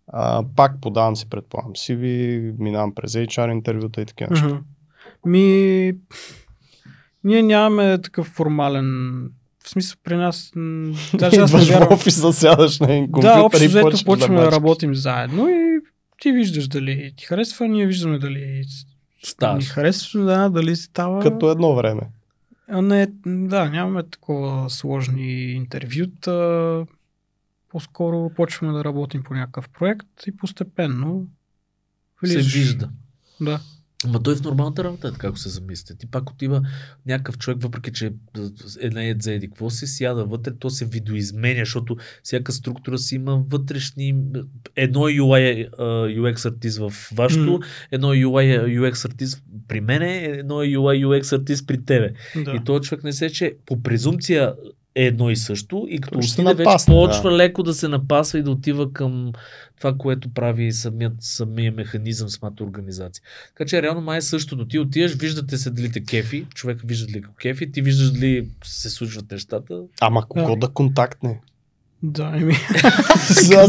[0.09, 4.61] А, пак подавам си, предполагам, CV, минавам през HR интервюта и такива неща.
[5.27, 5.93] Ми,
[7.25, 9.31] ние нямаме такъв формален...
[9.65, 10.53] В смисъл при нас...
[10.57, 14.35] м, Даже аз Идваш в офиса, сядаш на един компютър Да, общо и взето почваме
[14.35, 14.55] да мачкаш.
[14.57, 15.81] работим заедно и
[16.21, 18.65] ти виждаш дали ти харесва, ние виждаме дали ни
[19.25, 19.69] Ставаш.
[19.69, 21.21] харесва, да, дали става.
[21.23, 22.03] Като едно време.
[22.69, 26.87] А не, да, нямаме такова сложни интервюта.
[27.73, 31.27] По-скоро почваме да работим по някакъв проект и постепенно
[32.25, 32.55] Се влизаш.
[32.55, 32.91] вижда.
[33.41, 33.61] Да.
[34.09, 35.95] Ма той в нормалната работа е така, ако се замислите.
[35.95, 36.63] Ти пак отива
[37.07, 38.13] някакъв човек, въпреки че
[38.81, 43.45] е за еди какво се сяда вътре, то се видоизменя, защото всяка структура си има
[43.49, 44.15] вътрешни...
[44.77, 45.71] Едно UI
[46.19, 47.59] UX артист в вашето, М.
[47.91, 52.13] едно UI UX артист при мене, едно UI UX артист при тебе.
[52.45, 52.53] да.
[52.53, 54.55] И този човек не се, че по презумпция
[54.95, 57.37] е едно и също и като ще се отиде вече почва да.
[57.37, 59.33] леко да се напасва и да отива към
[59.79, 63.23] това, което прави самият, самия механизъм, самата организация.
[63.49, 64.69] Така че реално май е същото.
[64.69, 68.49] Ти отиваш, виждате се дали те кефи, човек вижда дали го кефи, ти виждаш дали
[68.65, 69.81] се случват нещата.
[70.01, 70.67] Ама кого Да.
[70.67, 71.41] да контактне?
[72.03, 72.55] Да, еми.
[73.49, 73.69] Да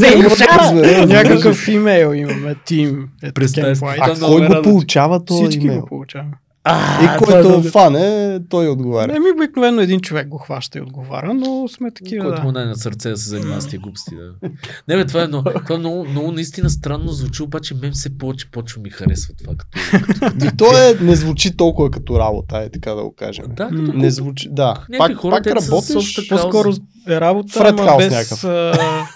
[0.60, 1.06] разбера.
[1.08, 3.10] Някакъв имейл имаме, тим.
[3.24, 3.32] Е.
[3.32, 3.98] Camplight.
[4.02, 5.82] А кой го получава този Всички имейл?
[5.82, 6.34] го получаваме.
[6.66, 9.16] А, И е който много- фане, той отговаря.
[9.16, 12.24] Еми, обикновено един човек го хваща и отговаря, но сме такива.
[12.24, 12.44] Който Да.
[12.44, 14.16] му най на сърце да се занимава с тия глупости.
[14.16, 14.50] Да.
[14.88, 18.18] Не, бе, това е, много, това е много, много наистина странно звучи, обаче мен все
[18.18, 19.54] повече почва ми харесва това.
[19.56, 19.72] Като,
[20.20, 23.46] като, И то е, не звучи толкова като работа, е така да го кажем.
[23.48, 24.86] да, като Не звучи, да.
[24.98, 26.30] Пак, хора, пак работиш.
[26.30, 26.74] По-скоро
[27.08, 28.44] е работа, Фред ама без, някакъв.
[28.44, 28.76] а,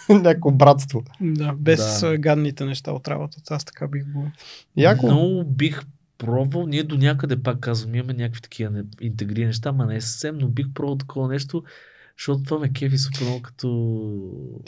[0.13, 1.03] някакво братство.
[1.21, 2.17] да, без да.
[2.17, 3.53] гадните неща от работата.
[3.53, 4.23] Аз така бих го...
[4.77, 5.05] Яко.
[5.05, 5.81] Много бих
[6.17, 10.01] пробвал, ние до някъде пак казвам, имаме някакви такива не- интегрирани неща, ама не е
[10.01, 11.63] съвсем, но бих пробвал такова нещо,
[12.17, 13.67] защото това ме кефи супер много като...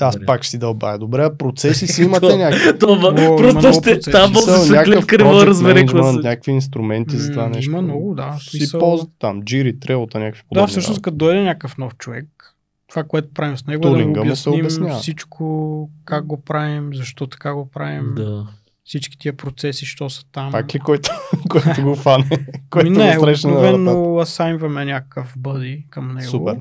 [0.01, 0.97] Аз пак ще си дълбая.
[0.97, 2.79] Добре, процеси си имате някакви.
[2.79, 4.11] Това, просто ще процеси.
[4.11, 7.71] там се да project разбере какво някакви инструменти за това нещо.
[7.71, 11.01] има много, да, Си ползват там, Jiri, Trello, някакви Да, подобни всъщност работи.
[11.01, 12.55] като дойде някакъв нов човек,
[12.89, 14.99] това, което правим с него, е да Тулинга му му се обясним обяснява.
[14.99, 18.47] всичко, как го правим, защо така го правим, Да.
[18.89, 20.51] Всички тия процеси, що са там.
[20.51, 21.09] Пак ли който,
[21.49, 22.29] който го фане?
[22.69, 26.59] който Ми не, го обикновено асайнваме някакъв бъди към него Супер.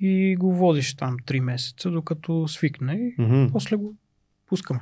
[0.00, 3.46] и го водиш там 3 месеца, докато свикне и Мгм.
[3.52, 3.94] после го
[4.46, 4.80] пускаме.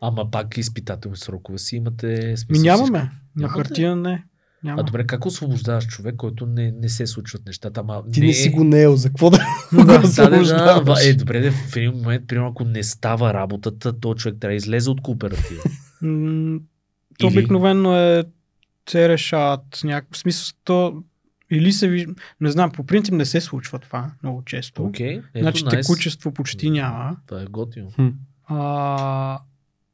[0.00, 2.98] Ама пак изпитателни срокове си имате Ми нямаме.
[2.98, 3.16] всичко.
[3.36, 4.24] На хартия не.
[4.64, 4.80] Няма.
[4.80, 7.80] А добре, как освобождаваш човек, който не, не се случват нещата?
[7.80, 9.38] Ама Ти не си го неел, за какво да
[9.72, 10.08] Да, го
[10.44, 14.52] Да, да, е, добре, в един момент, примерно, ако не става работата, то човек трябва
[14.52, 15.62] да излезе от кооператива.
[16.02, 16.06] То
[17.20, 18.24] Или- обикновено е
[18.84, 20.54] те решават някакъв смисъл.
[20.64, 21.02] То
[21.50, 24.84] или се вижда, не знам, по принцип не се случва това много често.
[24.84, 25.86] Окей, ето, значи найс.
[25.86, 27.16] текучество почти няма.
[27.26, 27.88] Това е готино.
[28.46, 29.38] А,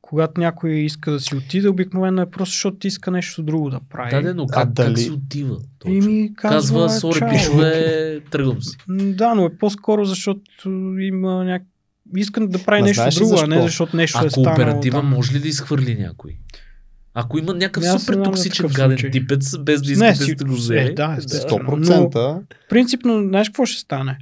[0.00, 4.10] когато някой иска да си отиде, обикновено е просто защото иска нещо друго да прави.
[4.10, 5.56] Да, да, но А как, дали- как си отива?
[5.78, 8.76] този И ми казва, Казва, сори, пишове, тръгвам си.
[8.88, 10.70] Да, но е по-скоро, защото
[11.00, 11.62] има няк...
[12.16, 13.46] Искам да прави Ма нещо друго, а защо?
[13.46, 15.08] не защото нещо А е станало кооператива там.
[15.08, 16.36] може ли да изхвърли някой?
[17.14, 19.10] Ако има някакъв Не, супер токсичен гаден случай.
[19.10, 20.94] типец, без да искате си- да го е, взели.
[20.94, 21.58] да, естествено.
[21.76, 22.40] 100%.
[22.68, 24.18] Принципно, знаеш какво ще стане?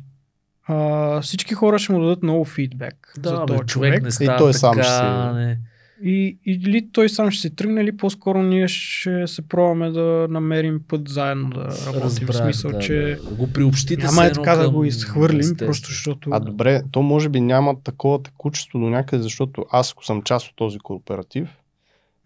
[0.66, 4.02] А, всички хора ще му дадат много фидбек Да, за бе, този човек, човек.
[4.02, 5.58] не става той така, сам ще си- не.
[6.02, 10.80] И, или той сам ще си тръгне, или по-скоро ние ще се пробваме да намерим
[10.88, 12.00] път заедно да работим.
[12.00, 13.34] в Разбрах, смисъл, да, че да.
[13.34, 15.68] Го приобщите няма е така едно да към го изхвърлим, естествено.
[15.68, 16.30] просто защото...
[16.32, 20.46] А добре, то може би няма такова текучество до някъде, защото аз ако съм част
[20.48, 21.48] от този кооператив,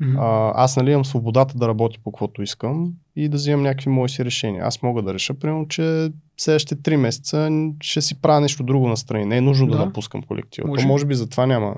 [0.00, 0.16] Мгм.
[0.18, 4.08] а, аз нали имам свободата да работя по каквото искам и да вземам някакви мои
[4.08, 4.64] си решения.
[4.66, 7.50] Аз мога да реша, примерно, че следващите три месеца
[7.82, 9.24] ще си правя нещо друго настрани.
[9.24, 9.84] Не е нужно да, Да.
[9.84, 10.68] напускам колектива.
[10.68, 10.82] Може.
[10.82, 11.74] То може би затова няма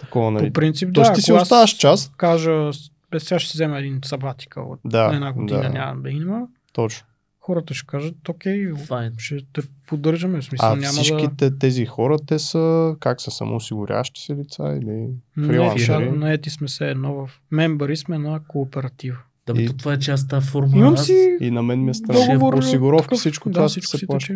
[0.00, 0.46] такова, нали.
[0.46, 1.14] По принцип, Тоест да.
[1.14, 2.12] ти си оставаш част.
[2.16, 2.70] Кажа,
[3.10, 5.68] без сега ще си взема един сабатика от Да, една година, да.
[5.68, 6.46] няма да има.
[6.72, 7.06] Точно.
[7.40, 9.12] Хората ще кажат, окей, Файн.
[9.18, 10.40] ще те поддържаме.
[10.40, 10.88] В смисъл, А няма да...
[10.88, 15.82] всичките тези хора, те са как са самоосигурящи се лица или Не, фрилансери?
[15.82, 17.30] ша- наети сме се едно в...
[17.50, 19.18] Мембари сме на кооператива.
[19.46, 20.76] Да, И- то това е част тази форма.
[20.76, 22.26] Имам си И на мен ми е странно.
[22.32, 22.54] договор.
[22.54, 24.34] Осигуровки, такъв- всичко да, това всичко се плаща.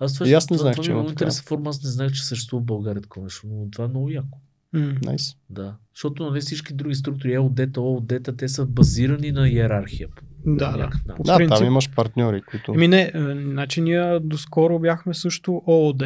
[0.00, 1.10] аз това, И аз не знаех, че е има така.
[1.10, 4.10] интересна форма, аз не знаех, че съществува в България такова нещо, но това е много
[4.10, 4.38] яко.
[4.72, 4.94] М.
[5.04, 5.36] Найс.
[5.50, 5.74] Да.
[5.94, 10.08] Защото нали, всички други структури, ЕОД-та, ООД-та, те са базирани на иерархия.
[10.46, 10.90] Да, да.
[11.16, 11.56] По Да, принцип.
[11.56, 12.72] там имаш партньори, които...
[12.74, 16.02] Еми не, е, значи ние доскоро бяхме също ООД,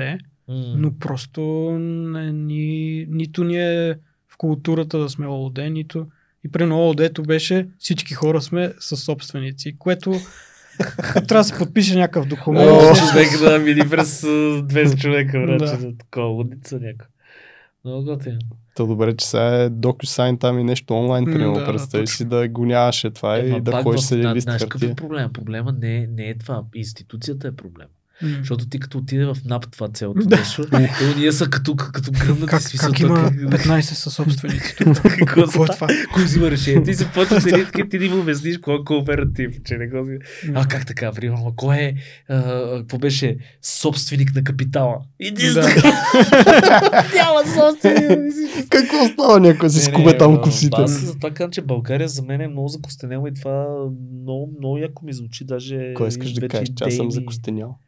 [0.48, 0.54] М.
[0.76, 1.40] но просто
[1.80, 3.94] не, ни, нито ние
[4.28, 6.06] в културата да сме ООД, нито
[6.44, 10.12] и при ООД-то беше всички хора сме със собственици, което
[11.14, 12.70] трябва да се подпише някакъв документ.
[12.70, 15.46] О, човек да мини през а, 200 човека, Да.
[15.46, 15.96] враче, да.
[15.98, 17.06] такова лудница някаква.
[17.84, 18.38] Много готино.
[18.76, 21.52] То добре, че сега е DocuSign там и нещо онлайн, примерно.
[21.54, 24.62] да, представи си да го нямаше това Ема и да ходиш с един лист Знаеш
[24.62, 24.96] какъв е хартия.
[24.96, 25.32] проблема?
[25.32, 26.62] Проблема не, е- не е това.
[26.74, 27.86] Институцията е проблем.
[28.22, 28.28] М.
[28.38, 30.36] Защото ти като отиде в НАП това цялото Да.
[30.36, 30.78] нещо, то
[31.18, 32.90] ние са като, като гръмнати Как, смисъл.
[32.90, 34.74] как има как- 15 със собственици?
[35.26, 35.86] Какво е това?
[36.14, 36.82] Кой взима решение?
[36.82, 40.06] Ти се почваш да такива, ти ни му обясниш кой е кооператив, че не го
[40.54, 41.94] А как така, примерно, кой е,
[42.78, 44.96] какво беше, собственик на капитала?
[45.20, 45.60] Иди Да.
[47.14, 48.68] Няма собственик.
[48.70, 50.76] Какво става някой си скубе там косите?
[50.76, 53.66] Аз затова казвам, че България за мен е много закостенела и това
[54.22, 55.44] много, много яко ми звучи.
[55.44, 57.78] Даже Кой искаш да кажеш, че аз съм закостенял?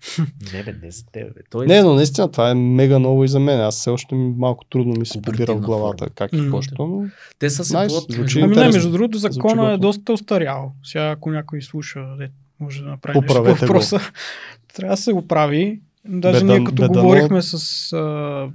[0.52, 1.34] Не, бе, не за теб.
[1.34, 1.40] Бе.
[1.51, 3.60] Той Не, но наистина това е мега ново и за мен.
[3.60, 6.14] Аз все още ми малко трудно ми се побира в главата форма.
[6.14, 6.43] как и М.
[6.43, 7.05] какво ще, но
[7.38, 10.72] Те са се плод- звучи Ами не, между другото, закона е доста устарял.
[10.84, 12.30] Сега, ако някой слуша, де,
[12.60, 13.66] може да направи нещо по Поправете го.
[13.66, 14.01] въпроса.
[14.74, 15.80] Трябва да се го прави.
[16.06, 17.55] Даже Бедан- ние като бедано- говорихме с
[17.93, 18.48] а,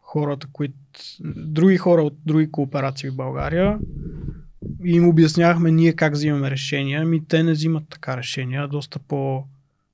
[0.00, 0.74] хората, които
[1.26, 3.78] други хора от други кооперации в България
[4.84, 7.02] и им обяснявахме ние как взимаме решения.
[7.02, 9.44] Ами те не взимат така решения, доста по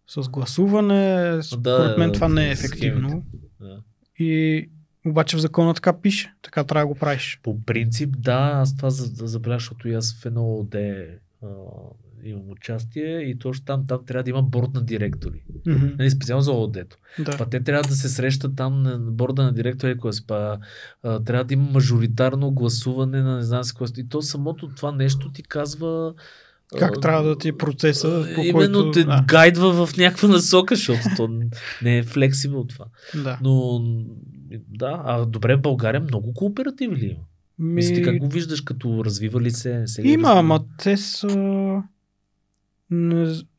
[0.09, 1.39] с гласуване.
[1.43, 3.24] Според мен да, това не е ефективно.
[3.61, 3.81] Да.
[4.19, 4.70] И
[5.07, 6.35] обаче в закона така пише.
[6.43, 7.41] Така трябва да го правиш.
[7.43, 10.74] По принцип, да, аз това за- за- забелязах, защото и аз в едно ОД
[12.24, 15.43] имам участие и точно там, там трябва да има борд на директори.
[15.66, 15.87] Мгм.
[15.99, 16.97] Нали, специално за ОД-то.
[17.23, 17.37] Да.
[17.39, 20.59] Па те трябва да се срещат там на борда на директори, спа,
[21.03, 24.01] а, трябва да има мажоритарно гласуване на не знам си какво.
[24.01, 26.15] И то самото това нещо ти казва
[26.78, 28.90] Как а, трябва да ти е процеса, по Именно който...
[28.90, 31.28] те да, гайдва в някаква насока, защото то
[31.82, 32.84] не е флексибъл това.
[33.14, 33.38] да.
[33.43, 33.84] Но
[34.68, 37.20] да, а добре, в България много кооперативи ли има?
[37.59, 37.74] Ми...
[37.74, 39.82] Мисли, как го виждаш, като развива ли се?
[39.86, 41.82] Сега Има, ама те са...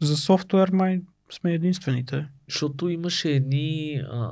[0.01, 1.01] За софтуер май
[1.31, 2.27] сме единствените.
[2.49, 4.31] Защото имаше едни, а,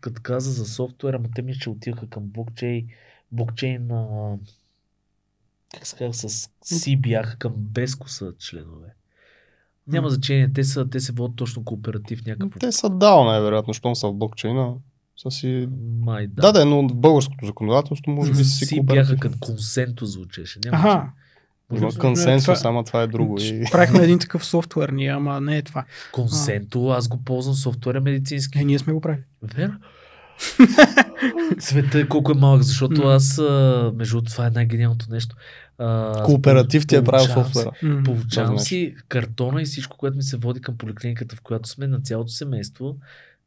[0.00, 2.86] като каза за софтуера, ама те ми ще отиха към блокчейн,
[3.32, 4.36] блокчейн на
[5.74, 8.88] как се казва, с си бяха към Беско са членове.
[9.86, 12.60] Няма значение, те, са, те се водят точно кооператив някакъв.
[12.60, 14.74] Те са дал най-вероятно, щом са в блокчейна.
[15.16, 15.68] Са си...
[16.00, 16.42] Май, да.
[16.42, 20.58] да, да, но в българското законодателство може би си си бяха като консенто звучеше.
[20.64, 21.12] Няма Ага.
[21.72, 22.70] Има консенсус, това...
[22.70, 23.36] ама това е друго.
[23.40, 23.64] И...
[23.72, 25.84] Правихме един такъв софтуер ние, ама не е това.
[26.12, 28.58] Консенто, аз го ползвам софтуера медицински.
[28.58, 29.22] Е, ние сме го правили.
[29.42, 29.78] Верно.
[31.58, 33.40] Света е колко е малък, защото аз,
[33.94, 35.36] между това е най-гениалното нещо.
[35.78, 37.70] А, Кооператив ти е правил софтуера.
[38.04, 42.00] Получавам си картона и всичко, което ми се води към поликлиниката, в която сме на
[42.00, 42.96] цялото семейство.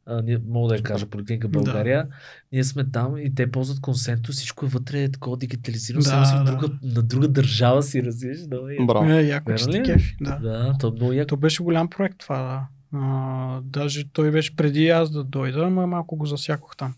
[0.06, 2.04] А, ние, мога да я кажа, поликлиника България.
[2.04, 2.10] Да.
[2.52, 6.26] Ние сме там и те ползват консенто, всичко е вътре е такова дигитализирано, да, само
[6.26, 6.44] си да.
[6.44, 8.38] друга, на друга държава си, разбираш.
[8.46, 9.10] Да, Браво.
[9.10, 10.02] Е, яко, че ти кеф.
[10.20, 10.36] Да.
[10.36, 11.28] да, то, много яко.
[11.28, 12.66] то беше голям проект това, да.
[12.98, 16.94] А, даже той беше преди аз да дойда, ама малко го засякох там.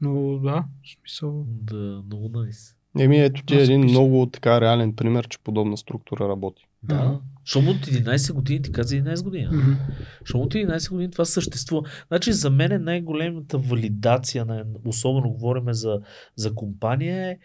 [0.00, 1.44] Но да, в смисъл.
[1.48, 2.75] Да, много найс.
[2.98, 6.66] Еми, ето ти е един много така реален пример, че подобна структура работи.
[6.82, 7.20] Да.
[7.44, 9.46] Защото от 11 години, ти каза 11 години.
[9.46, 10.34] Mm-hmm.
[10.34, 11.88] От 11 години това съществува.
[12.08, 16.00] Значи за мен е най-големата валидация, на, особено говорим за,
[16.36, 17.38] за компания, е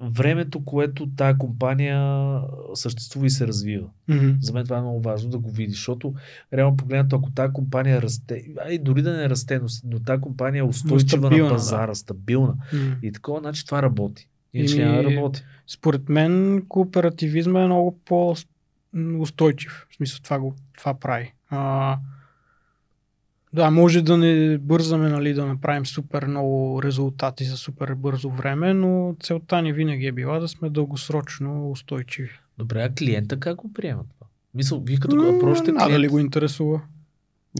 [0.00, 2.40] времето, което тая компания
[2.74, 3.88] съществува и се развива.
[4.10, 4.36] Mm-hmm.
[4.40, 6.14] За мен това е много важно да го видиш, защото
[6.52, 10.20] реално погледнато, ако тази компания расте, а и дори да не расте, но, но тази
[10.20, 11.94] компания е устойчива стабилна, на пазара, да.
[11.94, 13.00] стабилна mm-hmm.
[13.02, 14.28] и такова, значи това работи.
[14.54, 15.42] Иначе няма да работи.
[15.66, 19.86] Според мен кооперативизма е много по-устойчив.
[19.90, 21.34] В смисъл това, го, това прави.
[21.50, 21.98] А,
[23.52, 28.74] да, може да не бързаме нали, да направим супер много резултати за супер бързо време,
[28.74, 32.30] но целта ни винаги е била да сме дългосрочно устойчиви.
[32.58, 34.26] Добре, а клиента как го приема това?
[34.54, 35.78] Мисъл, вие като го прощате клиент...
[35.78, 36.80] Надали ли го интересува?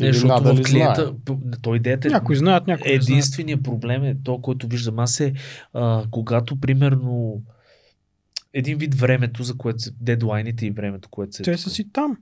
[0.01, 1.15] Не, защото в клиента,
[1.63, 5.33] то идеята е, някой знаят, някой единственият проблем е то, който виждам аз е,
[5.73, 7.43] а, когато примерно
[8.55, 11.43] един вид времето, за което се, дедлайните и времето, което се...
[11.43, 12.17] Те са си там.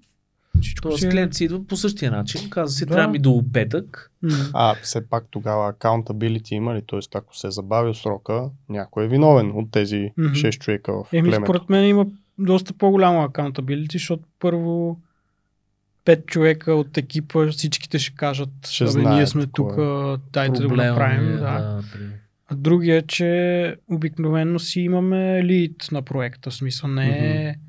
[0.60, 1.06] Всичко Тоест си...
[1.06, 2.94] Е- клиент си идва по същия начин, казва си, да.
[2.94, 4.12] трябва ми до петък.
[4.52, 6.82] А, все пак тогава accountability има ли?
[6.86, 6.98] Т.е.
[7.14, 10.32] ако се е забавил срока, някой е виновен от тези mm-hmm.
[10.32, 11.47] 6 човека в Еми, племето.
[11.47, 12.06] според мен има
[12.38, 15.01] доста по-голямо accountability, защото първо
[16.06, 20.16] пет човека от екипа, всичките ще кажат, ще знаят, ние сме тук, е.
[20.32, 21.28] дайте да го направим.
[21.28, 21.38] Е, да.
[21.38, 21.82] Да,
[22.48, 27.60] а другия, че обикновено си имаме лид на проекта, в смисъл не е mm-hmm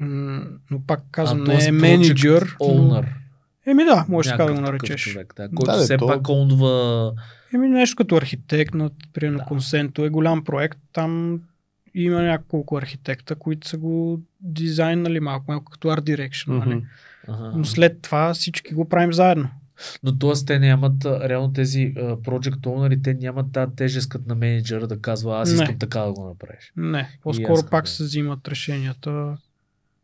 [0.00, 2.56] но пак казвам, а, не е менеджер.
[2.60, 3.04] Но...
[3.66, 5.02] Еми да, може така да го наречеш.
[5.02, 6.06] Човек, да, който да, все то...
[6.06, 7.12] пак онва...
[7.54, 9.44] Еми нещо като архитект, на, примерно да.
[9.44, 11.40] Консенто е голям проект, там
[11.94, 16.46] има няколко архитекта, които са го дизайнали малко, малко като Art Direction.
[16.46, 16.66] Mm-hmm.
[16.66, 16.82] Нали?
[17.28, 17.52] Ага.
[17.56, 19.48] Но след това всички го правим заедно.
[20.02, 20.32] Но т.е.
[20.46, 25.00] те нямат, реално тези uh, project owner, те нямат тази тежест като на менеджера да
[25.00, 25.78] казва аз искам не.
[25.78, 26.72] така да го направиш.
[26.76, 27.90] Не, по-скоро пак да.
[27.90, 29.36] се взимат решенията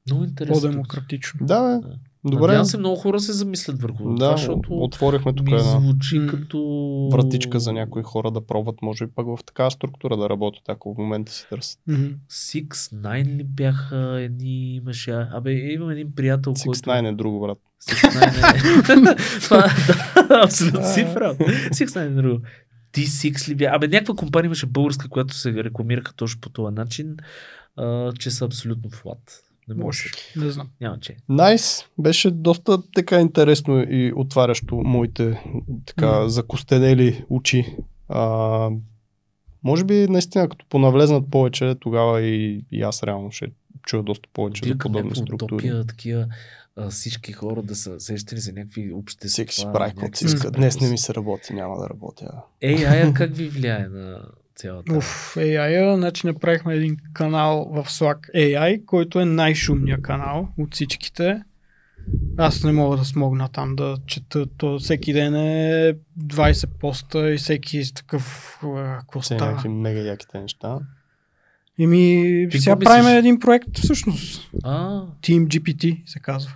[0.06, 0.60] много интересно.
[0.60, 1.46] По-демократично.
[1.46, 1.88] Да, бе.
[2.24, 2.46] Добре.
[2.46, 6.26] Надявам се много хора се замислят върху да, това, защото отворихме тук ми една звучи
[6.30, 7.08] като...
[7.12, 10.94] вратичка за някои хора да пробват, може би пък в такава структура да работят, ако
[10.94, 11.80] в момента си търсят.
[11.88, 12.14] Mm-hmm.
[12.30, 16.80] Six Nine ли бяха едни, имаше, абе имам един приятел, Six който...
[16.80, 17.58] Nine е друго, брат.
[17.82, 19.40] Six Nine е...
[19.40, 19.66] това,
[20.28, 21.38] да, абсолютно си прав.
[21.38, 22.40] Six Nine е друго.
[22.92, 23.76] T6 ли бяха?
[23.76, 27.16] Абе, някаква компания имаше българска, която се рекламираха точно по този начин,
[27.76, 29.42] а, че са абсолютно флат.
[29.68, 30.04] Не може.
[30.36, 30.68] Не знам.
[30.80, 31.16] Няма че.
[31.28, 31.62] Найс.
[31.62, 31.86] Nice.
[31.98, 35.42] Беше доста така интересно и отварящо моите
[35.86, 36.26] така mm.
[36.26, 37.76] закостенели очи.
[38.08, 38.70] А,
[39.64, 43.46] може би наистина, като понавлезнат повече, тогава и, и аз реално ще
[43.82, 45.54] чуя доста повече за подобни структури.
[45.54, 46.26] Утопия, такива
[46.76, 49.28] а, всички хора да са сещали за някакви общества.
[49.28, 50.50] Всеки си прави каквото си иска.
[50.50, 52.42] Днес не ми се работи, няма да работя.
[52.60, 54.20] Ей, ая как ви влияе на
[54.54, 54.96] цялата.
[54.96, 61.42] Уф, AI, значи направихме един канал в Slack AI, който е най-шумния канал от всичките.
[62.36, 64.46] Аз не мога да смогна там да чета.
[64.56, 68.58] То всеки ден е 20 поста и всеки е такъв...
[69.00, 69.46] Какво става?
[69.46, 70.78] някакви мега яките неща.
[71.78, 74.50] Еми, сега правим един проект всъщност.
[74.64, 75.02] А.
[75.22, 76.52] Team GPT се казва.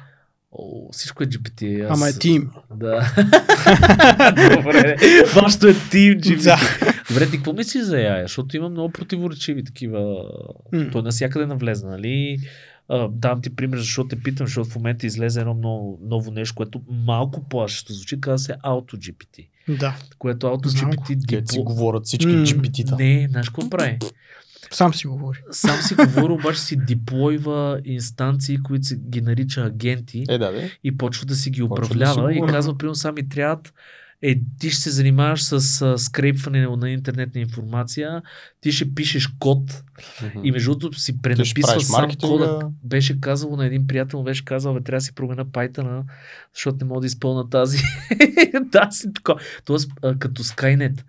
[0.52, 1.90] О, всичко е GPT.
[1.90, 1.98] Аз...
[1.98, 2.50] Ама е тим.
[2.74, 3.14] Да.
[4.56, 4.96] Добре.
[5.34, 6.44] Вашето е тим GPT.
[6.44, 6.58] Да.
[7.08, 8.22] Добре, ти какво мислиш за AI?
[8.22, 9.98] Защото има много противоречиви такива.
[10.72, 10.92] Mm.
[10.92, 12.38] Той навсякъде навлезе, нали?
[12.90, 16.54] Uh, дам ти пример, защото те питам, защото в момента излезе едно много, ново нещо,
[16.54, 19.48] което малко плашещо звучи, казва се AutoGPT.
[19.78, 19.96] Да.
[20.18, 21.16] Което AutoGPT...
[21.16, 21.52] Дипло...
[21.52, 22.44] си говорят всички mm.
[22.44, 22.96] GPT-та.
[22.96, 23.98] Не, знаеш какво прави?
[24.70, 25.38] Сам си говори.
[25.50, 30.70] Сам си говори, обаче си диплойва инстанции, които се ги нарича агенти Е, да, да.
[30.84, 33.72] и почва да си ги да си управлява и казва, примерно, сами трябват
[34.22, 38.22] е, ти ще се занимаваш с а, скрепване на интернетна информация,
[38.60, 39.84] ти ще пишеш код
[40.42, 42.36] и между другото си пренаписва сам маркетинга.
[42.36, 42.70] кода.
[42.84, 46.02] Беше казало на един приятел, беше казал, бе, трябва да си променя Python,
[46.54, 47.78] защото не мога да изпълна тази.
[48.72, 49.40] тази тако.
[49.64, 51.04] Тоест, а, като Skynet,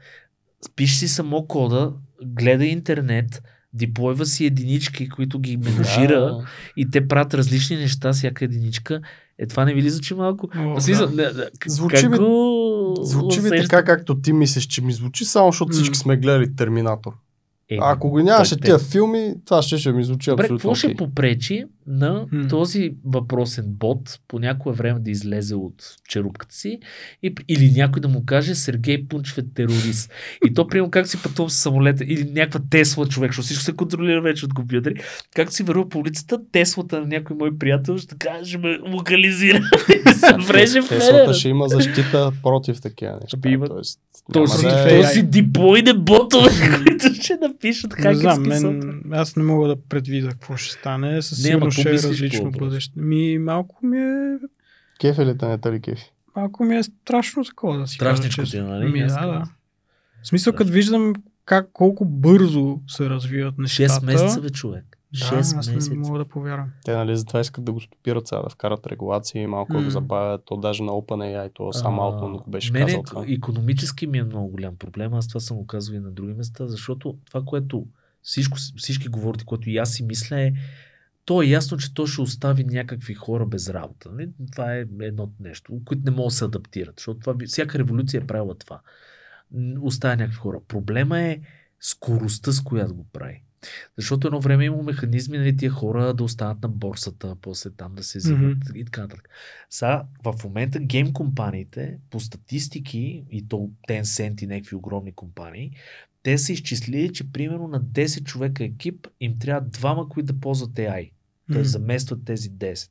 [0.75, 1.93] пише си само кода,
[2.25, 3.43] гледа интернет,
[3.73, 6.45] диплойва си единички, които ги менажира Да.
[6.77, 9.01] и те правят различни неща, всяка единичка.
[9.39, 10.49] Е, това не ви ли звучи малко?
[10.57, 11.15] О, смисъл, да.
[11.15, 15.25] не, к- Звучи как ми- го Звучи ми така, както ти мислиш, че ми звучи,
[15.25, 17.11] само защото всички сме гледали Терминатор.
[17.69, 20.75] Е, А ако го нямаше тия филми, това ще, ще ми звучи Добре, абсолютно какво
[20.75, 22.47] ще попречи на М.
[22.47, 25.73] този въпросен бот по някое време да излезе от
[26.09, 26.79] черупката си
[27.23, 30.11] и, или някой да му каже Сергей Пунчев е терорист.
[30.45, 33.73] И то, примерно, как си пътувам с самолета или някаква Тесла човек, защото всичко се
[33.73, 34.93] контролира вече от компютъри.
[35.35, 39.61] Как си вървя по улицата, Теслата на някой мой приятел ще каже, ще ме локализира
[40.07, 43.37] и се вреже в Теслата ще има защита против такива неща.
[43.39, 43.99] Ще има- Тоест,
[44.33, 49.67] Този, да е- този диплойне ботове, които ще напишат Не знам, мен, аз не мога
[49.67, 51.21] да предвида какво ще стане.
[51.21, 52.99] Със сигурност ще е различно бъдеще.
[52.99, 54.37] Ми, малко ми е
[54.99, 56.11] Кефелите не те ли кефи?
[56.35, 58.91] малко ми е страшно такова да си Страшничко кажа ти е, нали?
[58.91, 59.43] Ми, да, да.
[60.23, 61.13] В смисъл, като виждам
[61.45, 63.93] как, колко бързо се развиват нещата.
[63.93, 64.96] 6 месеца, бе, човек.
[65.11, 65.89] Да, 6 аз месеца.
[65.89, 66.69] не мога да повярвам.
[66.85, 69.83] Те нали затова искат да го стопират сега, да вкарат регулации, малко да М.
[69.83, 73.25] го забавят, то даже на OpenAI, то сам го беше мене казал това.
[73.27, 75.13] економически ми е много голям проблем.
[75.13, 77.85] Аз това съм го казвал и на други места, защото това, което
[78.21, 80.53] всичко, всички говорите, което и аз си мисля е,
[81.25, 84.09] то е ясно, че то ще остави някакви хора без работа.
[84.11, 84.29] Нали?
[84.51, 86.93] Това е едно нещо, които не могат да се адаптират.
[86.97, 88.79] Защото това, всяка революция е правила това.
[89.81, 90.59] Оставя някакви хора.
[90.67, 91.39] Проблема е
[91.79, 93.43] скоростта, с която го прави.
[93.97, 98.03] Защото едно време има механизми, нали, тия хора да останат на борсата, после там да
[98.03, 99.29] се взимат и така нататък.
[99.69, 105.71] Сега, в момента гейм компаниите, по статистики, и то Tencent и някакви огромни компании,
[106.23, 110.71] те са изчислили, че примерно на 10 човека екип им трябва двама, които да ползват
[110.71, 111.11] AI.
[111.51, 111.57] Т.е.
[111.57, 111.65] М.
[111.65, 112.89] заместват тези 10.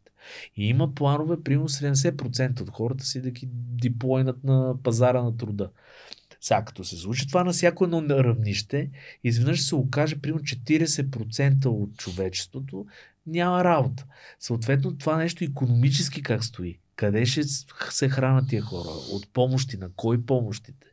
[0.57, 5.71] И има планове, примерно 70% от хората си да ги диплойнат на пазара на труда.
[6.41, 8.91] Сега, като се случи това на всяко едно равнище,
[9.25, 12.87] изведнъж се окаже, примерно 40% от човечеството
[13.27, 14.05] няма работа.
[14.41, 16.79] Съответно, това нещо економически как стои?
[16.97, 17.43] Къде ще
[17.91, 18.89] се хранат тия хора?
[19.13, 19.77] От помощи?
[19.77, 20.87] На кой помощите?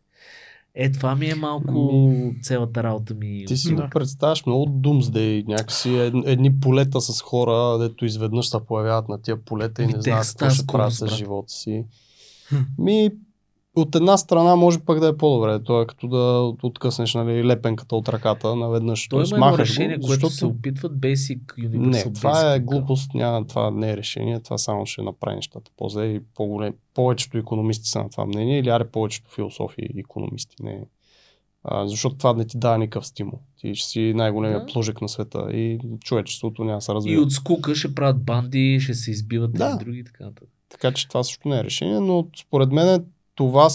[0.75, 2.01] Е, това ми е малко
[2.41, 3.45] цялата работа ми.
[3.47, 3.81] Ти си Да.
[3.83, 9.21] го представяш много Doomsday, някакси ед- едни полета с хора, дето изведнъж се появяват на
[9.21, 11.85] тия полета и Ми, не знаят какво ще правят с живота си.
[12.77, 13.09] Ми,
[13.75, 15.63] от една страна може пък да е по-добре.
[15.63, 16.17] То е като да
[16.63, 19.07] откъснеш нали, лепенката от ръката наведнъж.
[19.07, 20.33] Той Тоест, има едно махаш решение, го, което защото...
[20.35, 22.63] се опитват Basic Universal Не, това е Basic.
[22.63, 26.73] глупост, няма, това не е решение, това само ще направи нещата по-зле и по-голем.
[26.93, 30.55] Повечето економисти са на това мнение или аре повечето философи и економисти.
[30.63, 30.85] Не.
[31.63, 33.39] А, защото това не ти дава никакъв стимул.
[33.57, 34.65] Ти ще си най-големия Да.
[34.65, 37.21] плъжък на света и човечеството няма да се И развива.
[37.23, 39.69] от скука ще правят банди, ще се избиват Да.
[39.69, 39.75] да.
[39.81, 40.49] и други и така нататък.
[40.69, 43.05] Така че това също не е решение, но според мен
[43.35, 43.67] това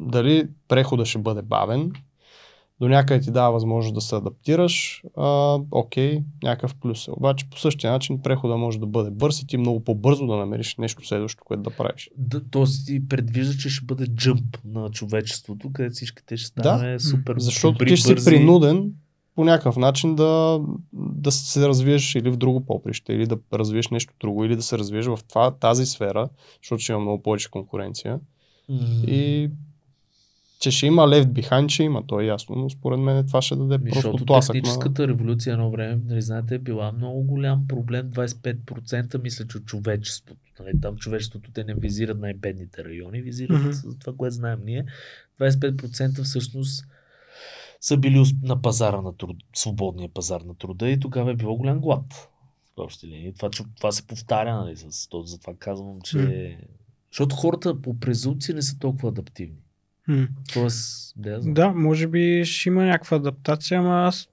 [0.00, 1.92] дали прехода ще бъде бавен,
[2.82, 7.10] до някъде ти дава възможност да се адаптираш, а, окей, някакъв плюс е.
[7.10, 10.76] Обаче по същия начин прехода може да бъде бърз и ти много по-бързо да намериш
[10.76, 12.10] нещо следващо, което да правиш.
[12.16, 17.00] Да, тоест ти предвижда, че ще бъде джъмп на човечеството, където всички те ще станем
[17.00, 18.92] супер Защото добри, ти ще си принуден
[19.34, 20.60] по някакъв начин да,
[20.92, 24.78] да се развиеш или в друго поприще, или да развиеш нещо друго, или да се
[24.78, 26.28] развиеш в това, тази сфера,
[26.62, 28.20] защото ще има много повече конкуренция.
[28.68, 29.50] И
[30.62, 33.56] че ще има left behind, ще има, то е ясно, но според мен това ще
[33.56, 34.60] даде Ми, просто Защото тласък на...
[34.60, 38.10] техническата революция едно време, нали, знаете, е била много голям проблем.
[38.10, 40.40] 25% мисля, че от човечеството.
[40.60, 44.00] Нали, там човечеството те не визират най-бедните райони, визират mm-hmm.
[44.00, 44.84] това, което знаем ние.
[45.40, 46.84] 25% всъщност
[47.80, 51.80] са били на пазара на труд, свободния пазар на труда и тогава е било голям
[51.80, 52.28] глад.
[52.76, 53.32] В общи линии.
[53.32, 56.18] Това, че, това се повтаря, нали, с то, затова казвам, че...
[56.18, 56.66] М.
[57.12, 59.56] Защото хората по презумпция не са толкова адаптивни.
[60.08, 60.26] М.
[60.52, 61.54] Тоест, да, знам.
[61.54, 64.28] Да, може би ще има някаква адаптация, ама аз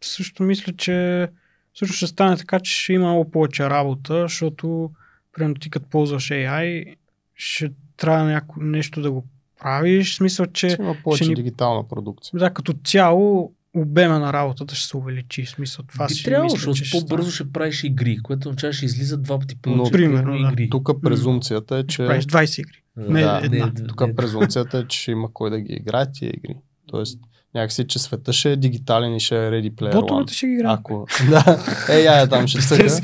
[0.00, 1.28] също мисля, че
[1.74, 4.90] също ще стане така, че ще има много повече работа, защото
[5.32, 6.94] примерно ти като ползваш AI,
[7.34, 9.24] ще трябва няко, нещо да го
[9.60, 10.12] правиш.
[10.12, 12.38] В смисъл, че Ще има повече ще ни- дигитална продукция.
[12.38, 15.44] да, като цяло обема на работата ще се увеличи.
[15.44, 18.84] В смисъл, това Би си трябвало, мисля, защото по-бързо ще правиш игри, което означава ще
[18.84, 19.78] излизат два пъти повече.
[19.82, 20.48] Но- Примерно, да.
[20.52, 20.70] игри.
[20.70, 22.06] Тук презумцията е, Ще че...
[22.06, 22.82] правиш 20 игри.
[22.96, 23.66] Не да, една.
[23.66, 26.56] не, Тук презумцията е, че ще има кой да ги играе тия игри.
[26.86, 27.20] Тоест,
[27.54, 30.36] някакси, че света ще е дигитален и ще е Ready Player Ботовете One.
[30.36, 30.78] ще ги играят.
[30.80, 31.06] Ако...
[31.30, 31.58] да.
[31.90, 33.00] Е, я, я там ще цъка.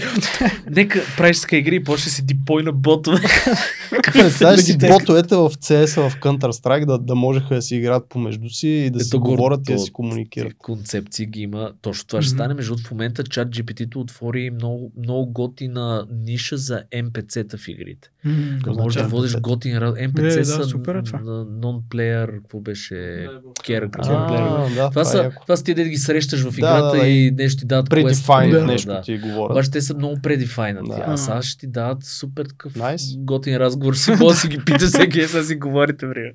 [0.70, 3.18] Нека правиш ска игри и после си дипой на ботове.
[4.12, 8.68] Представяш си ботовете в CS, в Counter-Strike да, да можеха да си играят помежду си
[8.68, 10.55] и да си Ето, говорят и да си комуникират.
[10.59, 11.72] Концепции ги има.
[11.82, 12.55] Точно това ще стане.
[12.55, 18.10] Между в момента чат GPT-то отвори много, много готина ниша за NPC-та в игрите.
[18.24, 19.40] М, Какво Може да значи водиш NPC?
[19.40, 21.18] готин раз- NPC Е, да, са супер е това.
[21.18, 22.94] н- non-player, какво беше?
[22.94, 23.90] А, player.
[23.90, 26.90] да, Това това е са, това са ти да ги срещаш в Да, играта да,
[26.92, 28.64] да, и нещо ти дадат Predefined Да.
[28.64, 29.01] нещо Да.
[29.01, 29.51] ти говорят.
[29.51, 30.88] Обаче те са много предефайнати.
[30.88, 31.05] Да.
[31.06, 33.18] А сега ще ти дадат супер такъв Nice.
[33.18, 33.94] готин разговор.
[33.94, 36.34] Си може да си ги питаш всеки, сега си говорите, примерно.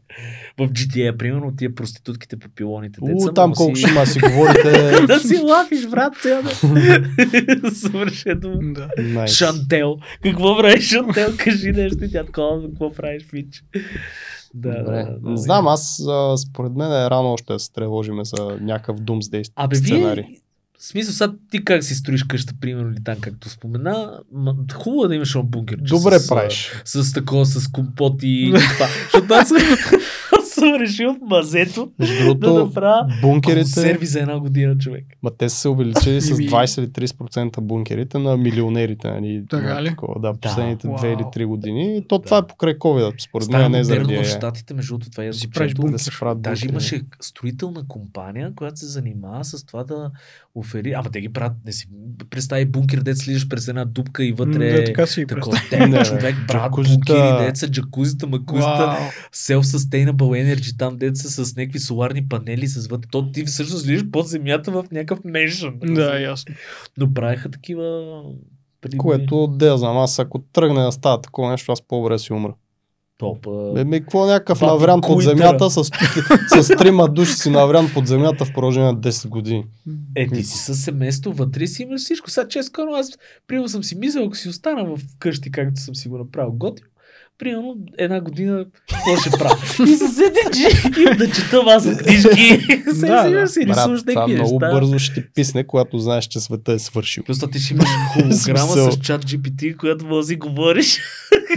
[0.60, 3.00] В GTA, примерно, тия проститутките по пилоните.
[3.04, 4.72] деца, У, там колко ще има си говорите.
[5.08, 6.52] да си лафиш, брат, цял да.
[7.72, 8.60] Съвършено.
[8.64, 9.28] Да.
[9.28, 9.98] Шантел.
[10.24, 11.34] Какво правиш, Шантел?
[11.38, 13.64] Кажи нещо и тя такова, какво правиш, Фич?
[14.54, 15.04] Да, Добре.
[15.04, 15.30] да, да.
[15.30, 19.52] Не знам, аз а, според мен е рано още да се тревожиме за някакъв Doomsday
[19.56, 20.24] Абе, сценарий.
[20.28, 20.40] вие,
[20.80, 25.06] в смисъл, сега ти как си строиш къща, примерно, или там, както спомена, ма, хубаво
[25.06, 25.78] е да имаш бункер.
[25.78, 26.72] Добре с, правиш.
[26.86, 28.88] С, с такова, с компоти и това.
[29.04, 29.52] Защото аз
[30.56, 35.06] съм решил в мазето Между да другото, направя бункерите, консерви за една година, човек.
[35.24, 39.12] ма те са се увеличили с Ими- 20 или 30% бункерите на милионерите.
[39.12, 39.88] Нали, Така ли?
[39.90, 40.98] Такова, да, последните Вау.
[40.98, 41.98] 2 или 3 години.
[41.98, 44.26] И то това е покрай COVID, според мен не е заради в.
[44.26, 48.80] Штатите, между другото, това е Си правиш да се правят Даже имаше строителна компания, която
[48.80, 50.12] се занимава с това да
[50.56, 50.92] офери.
[50.92, 51.88] Ама те ги правят, не си
[52.30, 54.72] представи бункер, дет слизаш през една дупка и вътре.
[54.72, 56.96] Да, така си Такова те, човек, Джакузита.
[56.96, 58.98] бункери, деца, джакузита, макузита,
[59.34, 63.10] self-sustainable energy, там деца с някакви соларни панели, с вътре.
[63.12, 65.80] То ти всъщност лизаш под земята в някакъв меншън.
[65.84, 66.56] Да, ясно.
[66.98, 68.22] Но правиха такива
[68.86, 72.34] преди Което, да я знам, аз ако тръгне да става такова нещо, аз по-добре си
[72.34, 72.54] умра.
[73.18, 73.48] топ.
[73.78, 75.84] Еми, какво някакъв Два наврян под земята с,
[76.62, 79.66] с трима души си наврян под земята в продължение на 10 години.
[80.16, 82.30] Е, ти си със семейство, вътре си имаш всичко.
[82.30, 83.10] Сега честно, аз
[83.48, 86.90] примерно съм си мислил, ако си остана в къщи, както съм си го направил готино,
[87.38, 89.58] примерно една година, какво ще правя?
[89.92, 92.60] И се седи, че и да чета маса книжки.
[92.94, 93.48] Сега Да, да.
[93.48, 94.72] си Брат, рисуваш някакви много неща.
[94.72, 97.24] бързо ще ти писне, когато знаеш, че света е свършил.
[97.24, 101.00] Плюс това ти ще имаш холограма с чат GPT, която може да си говориш.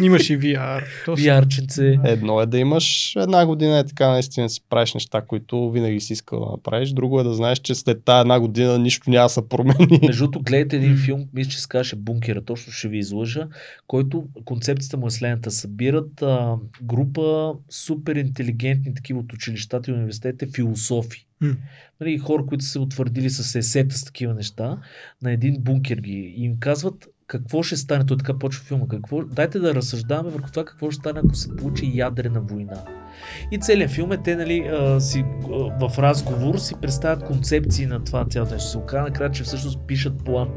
[0.02, 0.82] Имаш и VR.
[1.24, 1.98] Вярченце.
[2.04, 6.12] Едно е да имаш една година е така наистина си правиш неща, които винаги си
[6.12, 6.90] искал да направиш.
[6.90, 9.98] Друго е да знаеш, че след тази една година нищо няма да се промени.
[10.06, 13.46] Между другото, гледайте един филм, мисля, че се казваше Бункера, точно ще ви излъжа,
[13.86, 15.50] който концепцията му е следната.
[15.68, 21.26] Събират а, група супер интелигентни такива от училищата и университетите философи.
[21.40, 21.56] М.
[22.00, 24.78] Нали, хора, които са се утвърдили с есета с такива неща,
[25.22, 29.24] на един бункер ги и им казват какво ще стане, той така почва филма, какво,
[29.24, 32.84] дайте да разсъждаваме върху това какво ще стане, ако се получи ядрена война.
[33.50, 38.04] И целият филм е, те нали, а, си, а, в разговор си представят концепции на
[38.04, 38.68] това цялото нещо.
[38.68, 40.48] Се оказа накрая, че всъщност пишат план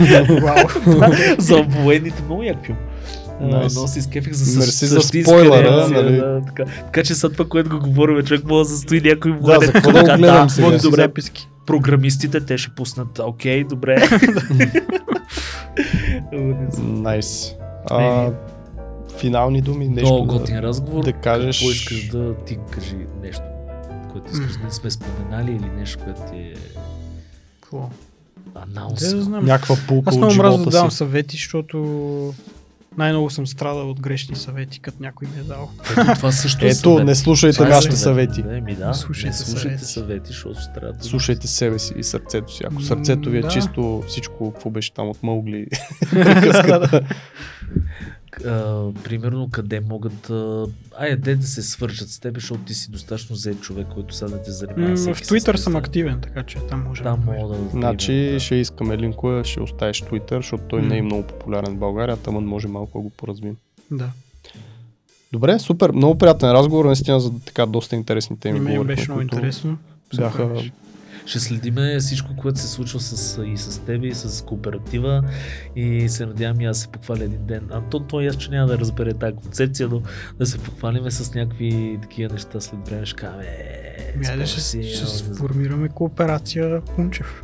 [1.38, 2.22] за военните.
[2.22, 2.78] Много як филм.
[3.40, 3.66] Nice.
[3.66, 6.16] Uh, много се изкефих за Мерси за спойлера, реакция, нали?
[6.16, 6.64] да, така.
[6.64, 9.60] така че са това, което го говорим, човек може да стои някой Да, военен.
[9.60, 10.46] за какво да го сега?
[10.58, 10.78] води Добре.
[10.80, 11.02] добре.
[11.02, 11.48] Записки.
[11.66, 13.18] Програмистите, те ще пуснат.
[13.18, 14.08] Окей, добре.
[16.78, 17.54] Найс.
[17.90, 18.30] А,
[19.18, 21.04] финални думи, нещо Много да, готин разговор.
[21.04, 21.58] да кажеш.
[21.58, 23.42] Какво искаш да ти кажи нещо,
[24.12, 26.54] което искаш да не сме споменали или нещо, което ти е
[27.60, 27.88] Какво?
[28.54, 29.14] анаунс.
[29.24, 30.96] Да някаква пулка Аз много мразя да давам си.
[30.96, 31.78] съвети, защото
[32.98, 35.70] най-много съм страдал от грешни съвети, като някой ми е дал.
[35.92, 37.06] Ето, това също е Ето, съвет.
[37.06, 38.34] не слушайте Това е нашите съвет.
[38.34, 38.54] съвети.
[38.54, 40.26] Не, ми да, Слушайте не слушайте съвети.
[40.26, 41.04] защото да...
[41.04, 42.62] Слушайте себе си и сърцето си.
[42.66, 43.48] Ако сърцето ви е да.
[43.48, 45.66] чисто, всичко, какво беше там от Маугли.
[48.46, 50.66] а, примерно къде могат а,
[50.98, 54.30] айде де да се свържат с теб, защото ти си достатъчно зет човек, който сега
[54.30, 54.90] да те занимава.
[54.90, 57.70] М, В Twitter съм активен, така че там може Там да мога да...
[57.70, 58.40] Значи да.
[58.40, 62.44] ще искаме линкове, ще оставиш Twitter, защото той не е много популярен в България, тъмън
[62.44, 63.56] може малко да го поразвим.
[63.90, 64.08] Да.
[65.32, 68.58] Добре, супер, много приятен разговор, наистина за така доста интересни теми.
[68.58, 69.78] И мен беше много които интересно.
[70.16, 70.62] Бяха.
[71.28, 75.22] Ще следиме всичко, което се случва с, и с теб, и с кооператива
[75.76, 77.68] и се надявам и аз се похваля един ден.
[77.70, 80.02] Антон, той аз, че няма да разбере тази концепция, но
[80.38, 83.06] да се похвалиме с някакви такива неща след време.
[83.06, 87.42] Ще кажем, е, Айде спомня ще, си, ще сформираме кооперация Кунчев.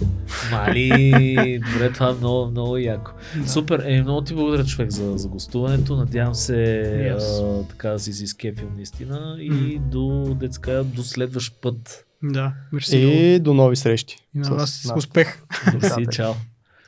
[0.50, 3.10] Мали, добре, това е много, много яко.
[3.36, 3.48] Да.
[3.48, 5.96] Супер, е, много ти благодаря човек за, за гостуването.
[5.96, 6.82] Надявам се
[7.16, 7.40] аз.
[7.44, 9.80] а, така да си си скефил наистина и М.
[9.90, 12.06] до, детска, до следващ път.
[12.32, 13.34] Да, мерси.
[13.34, 14.16] И до нови срещи.
[14.32, 14.96] И на с вас нас.
[14.96, 15.36] успех.
[15.72, 16.36] Мерси, чао.